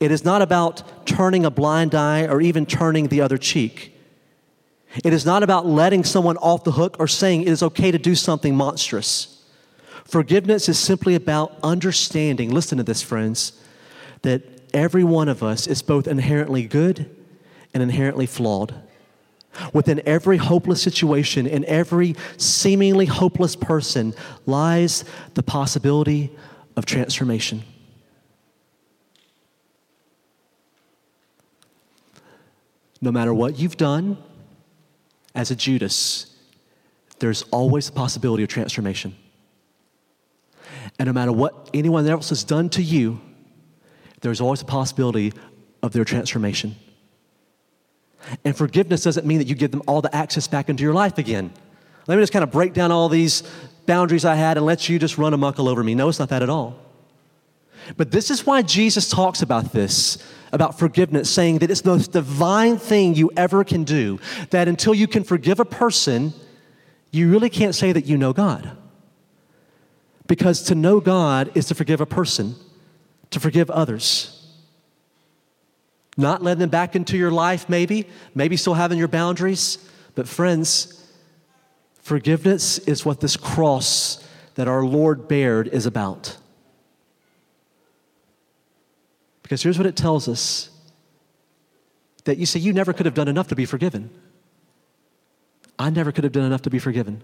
It 0.00 0.10
is 0.10 0.24
not 0.24 0.42
about 0.42 1.06
turning 1.06 1.44
a 1.44 1.50
blind 1.50 1.94
eye 1.94 2.26
or 2.26 2.40
even 2.40 2.66
turning 2.66 3.08
the 3.08 3.20
other 3.20 3.38
cheek. 3.38 3.94
It 5.02 5.12
is 5.12 5.26
not 5.26 5.42
about 5.42 5.66
letting 5.66 6.04
someone 6.04 6.36
off 6.38 6.64
the 6.64 6.72
hook 6.72 6.96
or 6.98 7.08
saying 7.08 7.42
it 7.42 7.48
is 7.48 7.62
okay 7.62 7.90
to 7.90 7.98
do 7.98 8.14
something 8.14 8.54
monstrous. 8.54 9.42
Forgiveness 10.04 10.68
is 10.68 10.78
simply 10.78 11.14
about 11.14 11.58
understanding, 11.62 12.50
listen 12.50 12.78
to 12.78 12.84
this, 12.84 13.02
friends, 13.02 13.60
that 14.22 14.42
every 14.72 15.02
one 15.04 15.28
of 15.28 15.42
us 15.42 15.66
is 15.66 15.82
both 15.82 16.06
inherently 16.06 16.64
good 16.64 17.10
and 17.74 17.82
inherently 17.82 18.26
flawed. 18.26 18.74
Within 19.72 20.00
every 20.06 20.36
hopeless 20.36 20.82
situation, 20.82 21.46
in 21.46 21.64
every 21.66 22.16
seemingly 22.38 23.06
hopeless 23.06 23.54
person, 23.54 24.14
lies 24.46 25.04
the 25.34 25.42
possibility 25.42 26.30
of 26.76 26.86
transformation. 26.86 27.62
No 33.00 33.12
matter 33.12 33.34
what 33.34 33.58
you've 33.58 33.76
done 33.76 34.16
as 35.34 35.50
a 35.50 35.56
Judas, 35.56 36.34
there's 37.18 37.42
always 37.50 37.86
the 37.86 37.92
possibility 37.92 38.42
of 38.42 38.48
transformation. 38.48 39.14
And 40.98 41.06
no 41.06 41.12
matter 41.12 41.32
what 41.32 41.70
anyone 41.74 42.06
else 42.08 42.30
has 42.30 42.44
done 42.44 42.68
to 42.70 42.82
you, 42.82 43.20
there's 44.20 44.40
always 44.40 44.62
a 44.62 44.64
possibility 44.64 45.32
of 45.82 45.92
their 45.92 46.04
transformation. 46.04 46.76
And 48.44 48.56
forgiveness 48.56 49.02
doesn't 49.02 49.26
mean 49.26 49.38
that 49.38 49.46
you 49.46 49.54
give 49.54 49.70
them 49.70 49.82
all 49.86 50.00
the 50.00 50.14
access 50.14 50.48
back 50.48 50.68
into 50.68 50.82
your 50.82 50.94
life 50.94 51.18
again. 51.18 51.52
Let 52.06 52.16
me 52.16 52.22
just 52.22 52.32
kind 52.32 52.42
of 52.42 52.50
break 52.50 52.72
down 52.72 52.92
all 52.92 53.08
these 53.08 53.42
boundaries 53.86 54.24
I 54.24 54.34
had 54.34 54.56
and 54.56 54.66
let 54.66 54.88
you 54.88 54.98
just 54.98 55.18
run 55.18 55.42
all 55.42 55.68
over 55.68 55.82
me. 55.82 55.94
No, 55.94 56.08
it's 56.08 56.18
not 56.18 56.28
that 56.30 56.42
at 56.42 56.50
all. 56.50 56.78
But 57.96 58.10
this 58.10 58.30
is 58.30 58.46
why 58.46 58.62
Jesus 58.62 59.08
talks 59.10 59.42
about 59.42 59.72
this, 59.72 60.18
about 60.52 60.78
forgiveness, 60.78 61.30
saying 61.30 61.58
that 61.58 61.70
it's 61.70 61.82
the 61.82 61.90
most 61.90 62.12
divine 62.12 62.78
thing 62.78 63.14
you 63.14 63.30
ever 63.36 63.62
can 63.62 63.84
do. 63.84 64.18
That 64.50 64.68
until 64.68 64.94
you 64.94 65.06
can 65.06 65.22
forgive 65.24 65.60
a 65.60 65.64
person, 65.64 66.32
you 67.10 67.30
really 67.30 67.50
can't 67.50 67.74
say 67.74 67.92
that 67.92 68.06
you 68.06 68.16
know 68.16 68.32
God. 68.32 68.76
Because 70.26 70.62
to 70.64 70.74
know 70.74 71.00
God 71.00 71.50
is 71.54 71.66
to 71.66 71.74
forgive 71.74 72.00
a 72.00 72.06
person, 72.06 72.54
to 73.30 73.38
forgive 73.38 73.70
others. 73.70 74.33
Not 76.16 76.42
letting 76.42 76.60
them 76.60 76.70
back 76.70 76.94
into 76.94 77.16
your 77.16 77.30
life, 77.30 77.68
maybe, 77.68 78.08
maybe 78.34 78.56
still 78.56 78.74
having 78.74 78.98
your 78.98 79.08
boundaries. 79.08 79.78
But, 80.14 80.28
friends, 80.28 81.04
forgiveness 82.02 82.78
is 82.78 83.04
what 83.04 83.20
this 83.20 83.36
cross 83.36 84.24
that 84.54 84.68
our 84.68 84.84
Lord 84.84 85.26
bared 85.26 85.68
is 85.68 85.86
about. 85.86 86.36
Because 89.42 89.62
here's 89.62 89.78
what 89.78 89.86
it 89.86 89.96
tells 89.96 90.28
us 90.28 90.70
that 92.24 92.38
you 92.38 92.46
say, 92.46 92.58
you 92.58 92.72
never 92.72 92.92
could 92.92 93.06
have 93.06 93.14
done 93.14 93.28
enough 93.28 93.48
to 93.48 93.54
be 93.54 93.66
forgiven. 93.66 94.10
I 95.78 95.90
never 95.90 96.12
could 96.12 96.24
have 96.24 96.32
done 96.32 96.44
enough 96.44 96.62
to 96.62 96.70
be 96.70 96.78
forgiven. 96.78 97.22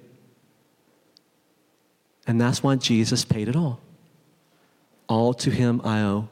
And 2.26 2.40
that's 2.40 2.62
why 2.62 2.76
Jesus 2.76 3.24
paid 3.24 3.48
it 3.48 3.56
all. 3.56 3.80
All 5.08 5.32
to 5.34 5.50
him 5.50 5.80
I 5.84 6.02
owe. 6.02 6.28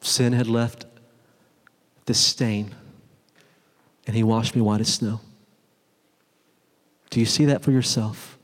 Sin 0.00 0.32
had 0.32 0.48
left 0.48 0.84
this 2.06 2.18
stain, 2.18 2.74
and 4.06 4.16
he 4.16 4.22
washed 4.22 4.54
me 4.54 4.60
white 4.60 4.80
as 4.80 4.92
snow. 4.92 5.20
Do 7.10 7.20
you 7.20 7.26
see 7.26 7.44
that 7.46 7.62
for 7.62 7.70
yourself? 7.70 8.38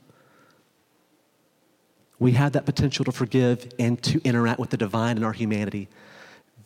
We 2.19 2.33
have 2.33 2.51
that 2.51 2.65
potential 2.65 3.05
to 3.05 3.11
forgive 3.11 3.71
and 3.79 4.01
to 4.03 4.21
interact 4.23 4.59
with 4.59 4.69
the 4.69 4.77
divine 4.77 5.17
in 5.17 5.23
our 5.23 5.33
humanity. 5.33 5.87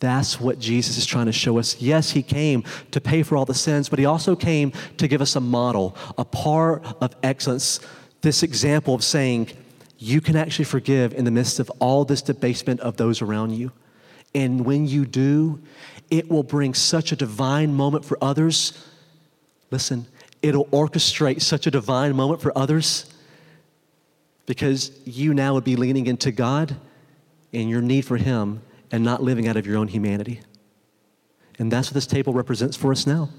That's 0.00 0.40
what 0.40 0.58
Jesus 0.58 0.98
is 0.98 1.06
trying 1.06 1.26
to 1.26 1.32
show 1.32 1.58
us. 1.58 1.80
Yes, 1.80 2.10
he 2.10 2.22
came 2.22 2.64
to 2.90 3.00
pay 3.00 3.22
for 3.22 3.36
all 3.36 3.44
the 3.44 3.54
sins, 3.54 3.88
but 3.88 3.98
he 3.98 4.04
also 4.04 4.36
came 4.36 4.72
to 4.98 5.08
give 5.08 5.22
us 5.22 5.36
a 5.36 5.40
model, 5.40 5.96
a 6.18 6.24
part 6.24 6.84
of 7.00 7.14
excellence, 7.22 7.80
this 8.20 8.42
example 8.42 8.94
of 8.94 9.04
saying, 9.04 9.50
you 9.96 10.20
can 10.20 10.36
actually 10.36 10.64
forgive 10.64 11.14
in 11.14 11.24
the 11.24 11.30
midst 11.30 11.60
of 11.60 11.70
all 11.78 12.04
this 12.04 12.20
debasement 12.20 12.80
of 12.80 12.96
those 12.96 13.22
around 13.22 13.52
you. 13.52 13.70
And 14.34 14.64
when 14.64 14.86
you 14.86 15.04
do, 15.04 15.60
it 16.10 16.30
will 16.30 16.42
bring 16.42 16.74
such 16.74 17.12
a 17.12 17.16
divine 17.16 17.74
moment 17.74 18.04
for 18.04 18.18
others. 18.20 18.72
Listen, 19.70 20.06
it'll 20.42 20.66
orchestrate 20.66 21.40
such 21.40 21.66
a 21.66 21.70
divine 21.70 22.14
moment 22.14 22.42
for 22.42 22.56
others 22.56 23.12
because 24.46 24.90
you 25.04 25.32
now 25.34 25.54
would 25.54 25.64
be 25.64 25.76
leaning 25.76 26.06
into 26.06 26.32
God 26.32 26.76
and 27.52 27.70
your 27.70 27.80
need 27.80 28.04
for 28.04 28.16
Him 28.16 28.62
and 28.90 29.02
not 29.02 29.22
living 29.22 29.48
out 29.48 29.56
of 29.56 29.66
your 29.66 29.78
own 29.78 29.88
humanity. 29.88 30.40
And 31.58 31.70
that's 31.70 31.88
what 31.88 31.94
this 31.94 32.06
table 32.06 32.32
represents 32.32 32.76
for 32.76 32.92
us 32.92 33.06
now. 33.06 33.30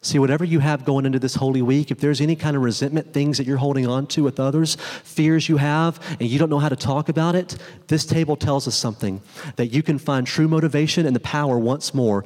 See, 0.00 0.18
whatever 0.18 0.44
you 0.44 0.60
have 0.60 0.84
going 0.84 1.06
into 1.06 1.18
this 1.18 1.34
Holy 1.34 1.60
Week, 1.60 1.90
if 1.90 1.98
there's 1.98 2.20
any 2.20 2.36
kind 2.36 2.56
of 2.56 2.62
resentment, 2.62 3.12
things 3.12 3.36
that 3.38 3.46
you're 3.46 3.56
holding 3.56 3.86
on 3.86 4.06
to 4.08 4.22
with 4.22 4.38
others, 4.38 4.76
fears 5.02 5.48
you 5.48 5.56
have, 5.56 5.98
and 6.20 6.28
you 6.28 6.38
don't 6.38 6.50
know 6.50 6.60
how 6.60 6.68
to 6.68 6.76
talk 6.76 7.08
about 7.08 7.34
it, 7.34 7.56
this 7.88 8.06
table 8.06 8.36
tells 8.36 8.68
us 8.68 8.76
something 8.76 9.20
that 9.56 9.66
you 9.68 9.82
can 9.82 9.98
find 9.98 10.24
true 10.26 10.46
motivation 10.46 11.04
and 11.04 11.16
the 11.16 11.20
power 11.20 11.58
once 11.58 11.92
more 11.94 12.24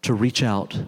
to 0.00 0.14
reach 0.14 0.42
out. 0.42 0.80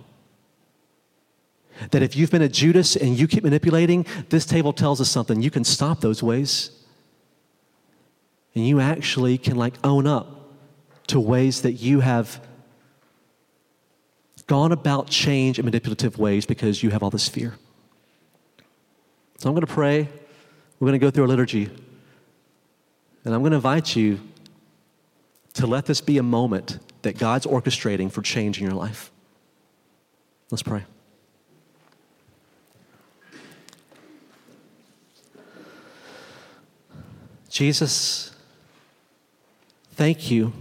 That 1.90 2.02
if 2.02 2.16
you've 2.16 2.30
been 2.30 2.42
a 2.42 2.48
Judas 2.48 2.96
and 2.96 3.18
you 3.18 3.28
keep 3.28 3.44
manipulating, 3.44 4.06
this 4.30 4.46
table 4.46 4.72
tells 4.72 5.00
us 5.02 5.10
something. 5.10 5.42
You 5.42 5.50
can 5.50 5.64
stop 5.64 6.00
those 6.00 6.22
ways. 6.22 6.70
And 8.54 8.66
you 8.66 8.80
actually 8.80 9.36
can 9.36 9.56
like 9.56 9.74
own 9.84 10.06
up 10.06 10.54
to 11.08 11.20
ways 11.20 11.62
that 11.62 11.72
you 11.74 12.00
have 12.00 12.40
gone 14.50 14.72
about 14.72 15.06
change 15.06 15.60
in 15.60 15.64
manipulative 15.64 16.18
ways 16.18 16.44
because 16.44 16.82
you 16.82 16.90
have 16.90 17.04
all 17.04 17.10
this 17.10 17.28
fear. 17.28 17.54
So 19.38 19.48
I'm 19.48 19.54
going 19.54 19.64
to 19.64 19.72
pray. 19.72 20.08
We're 20.80 20.86
going 20.86 20.98
to 20.98 21.06
go 21.06 21.08
through 21.08 21.22
our 21.22 21.28
liturgy. 21.28 21.70
And 23.24 23.32
I'm 23.32 23.42
going 23.42 23.52
to 23.52 23.56
invite 23.56 23.94
you 23.94 24.18
to 25.52 25.68
let 25.68 25.86
this 25.86 26.00
be 26.00 26.18
a 26.18 26.24
moment 26.24 26.80
that 27.02 27.16
God's 27.16 27.46
orchestrating 27.46 28.10
for 28.10 28.22
change 28.22 28.58
in 28.58 28.64
your 28.64 28.74
life. 28.74 29.12
Let's 30.50 30.64
pray. 30.64 30.82
Jesus, 37.48 38.34
thank 39.94 40.28
you 40.28 40.52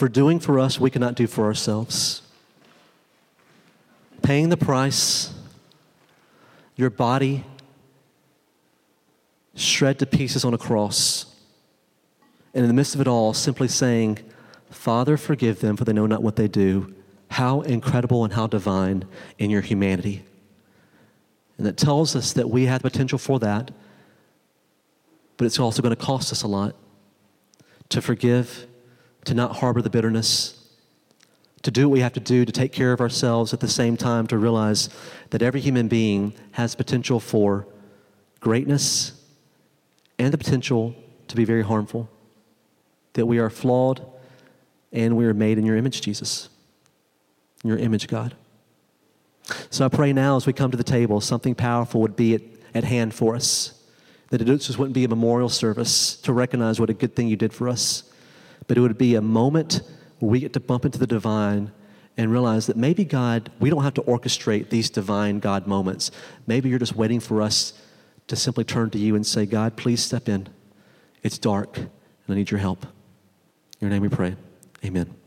for 0.00 0.08
doing 0.08 0.40
for 0.40 0.58
us 0.58 0.80
we 0.80 0.88
cannot 0.88 1.14
do 1.14 1.26
for 1.26 1.44
ourselves. 1.44 2.22
Paying 4.22 4.48
the 4.48 4.56
price, 4.56 5.30
your 6.74 6.88
body 6.88 7.44
shred 9.54 9.98
to 9.98 10.06
pieces 10.06 10.42
on 10.42 10.54
a 10.54 10.58
cross. 10.58 11.26
And 12.54 12.62
in 12.62 12.68
the 12.68 12.72
midst 12.72 12.94
of 12.94 13.02
it 13.02 13.08
all, 13.08 13.34
simply 13.34 13.68
saying, 13.68 14.20
Father, 14.70 15.18
forgive 15.18 15.60
them, 15.60 15.76
for 15.76 15.84
they 15.84 15.92
know 15.92 16.06
not 16.06 16.22
what 16.22 16.36
they 16.36 16.48
do. 16.48 16.94
How 17.32 17.60
incredible 17.60 18.24
and 18.24 18.32
how 18.32 18.46
divine 18.46 19.04
in 19.38 19.50
your 19.50 19.60
humanity. 19.60 20.24
And 21.58 21.66
that 21.66 21.76
tells 21.76 22.16
us 22.16 22.32
that 22.32 22.48
we 22.48 22.64
have 22.64 22.80
potential 22.80 23.18
for 23.18 23.38
that, 23.40 23.70
but 25.36 25.44
it's 25.44 25.58
also 25.58 25.82
going 25.82 25.94
to 25.94 26.02
cost 26.02 26.32
us 26.32 26.42
a 26.42 26.48
lot 26.48 26.74
to 27.90 28.00
forgive, 28.00 28.66
to 29.24 29.34
not 29.34 29.56
harbor 29.56 29.82
the 29.82 29.90
bitterness, 29.90 30.56
to 31.62 31.70
do 31.70 31.88
what 31.88 31.94
we 31.94 32.00
have 32.00 32.12
to 32.14 32.20
do 32.20 32.44
to 32.44 32.52
take 32.52 32.72
care 32.72 32.92
of 32.92 33.00
ourselves 33.00 33.52
at 33.52 33.60
the 33.60 33.68
same 33.68 33.96
time, 33.96 34.26
to 34.26 34.38
realize 34.38 34.88
that 35.30 35.42
every 35.42 35.60
human 35.60 35.88
being 35.88 36.32
has 36.52 36.74
potential 36.74 37.20
for 37.20 37.66
greatness 38.40 39.12
and 40.18 40.32
the 40.32 40.38
potential 40.38 40.94
to 41.28 41.36
be 41.36 41.44
very 41.44 41.62
harmful. 41.62 42.08
That 43.14 43.26
we 43.26 43.38
are 43.38 43.50
flawed 43.50 44.04
and 44.92 45.16
we 45.16 45.26
are 45.26 45.34
made 45.34 45.58
in 45.58 45.66
your 45.66 45.76
image, 45.76 46.00
Jesus. 46.00 46.48
In 47.62 47.68
your 47.68 47.78
image, 47.78 48.08
God. 48.08 48.34
So 49.70 49.84
I 49.84 49.88
pray 49.88 50.12
now 50.12 50.36
as 50.36 50.46
we 50.46 50.52
come 50.52 50.70
to 50.70 50.76
the 50.76 50.84
table, 50.84 51.20
something 51.20 51.54
powerful 51.54 52.00
would 52.00 52.16
be 52.16 52.34
at, 52.34 52.42
at 52.74 52.84
hand 52.84 53.14
for 53.14 53.34
us. 53.34 53.74
That 54.30 54.40
it 54.40 54.44
just 54.44 54.78
wouldn't 54.78 54.94
be 54.94 55.04
a 55.04 55.08
memorial 55.08 55.48
service 55.48 56.16
to 56.18 56.32
recognize 56.32 56.78
what 56.78 56.88
a 56.88 56.94
good 56.94 57.16
thing 57.16 57.28
you 57.28 57.36
did 57.36 57.52
for 57.52 57.68
us, 57.68 58.04
but 58.66 58.76
it 58.76 58.80
would 58.80 58.98
be 58.98 59.14
a 59.14 59.22
moment 59.22 59.82
where 60.18 60.30
we 60.30 60.40
get 60.40 60.52
to 60.52 60.60
bump 60.60 60.84
into 60.84 60.98
the 60.98 61.06
divine 61.06 61.72
and 62.16 62.30
realize 62.30 62.66
that 62.66 62.76
maybe 62.76 63.04
God, 63.04 63.50
we 63.60 63.70
don't 63.70 63.82
have 63.82 63.94
to 63.94 64.02
orchestrate 64.02 64.68
these 64.68 64.90
divine 64.90 65.38
God 65.38 65.66
moments. 65.66 66.10
Maybe 66.46 66.68
you're 66.68 66.78
just 66.78 66.96
waiting 66.96 67.20
for 67.20 67.40
us 67.40 67.72
to 68.26 68.36
simply 68.36 68.64
turn 68.64 68.90
to 68.90 68.98
you 68.98 69.16
and 69.16 69.26
say, 69.26 69.46
God, 69.46 69.76
please 69.76 70.02
step 70.02 70.28
in. 70.28 70.48
It's 71.22 71.38
dark, 71.38 71.78
and 71.78 71.88
I 72.28 72.34
need 72.34 72.50
your 72.50 72.60
help. 72.60 72.84
In 72.84 73.88
your 73.88 73.90
name 73.90 74.02
we 74.02 74.08
pray. 74.08 74.36
Amen. 74.84 75.19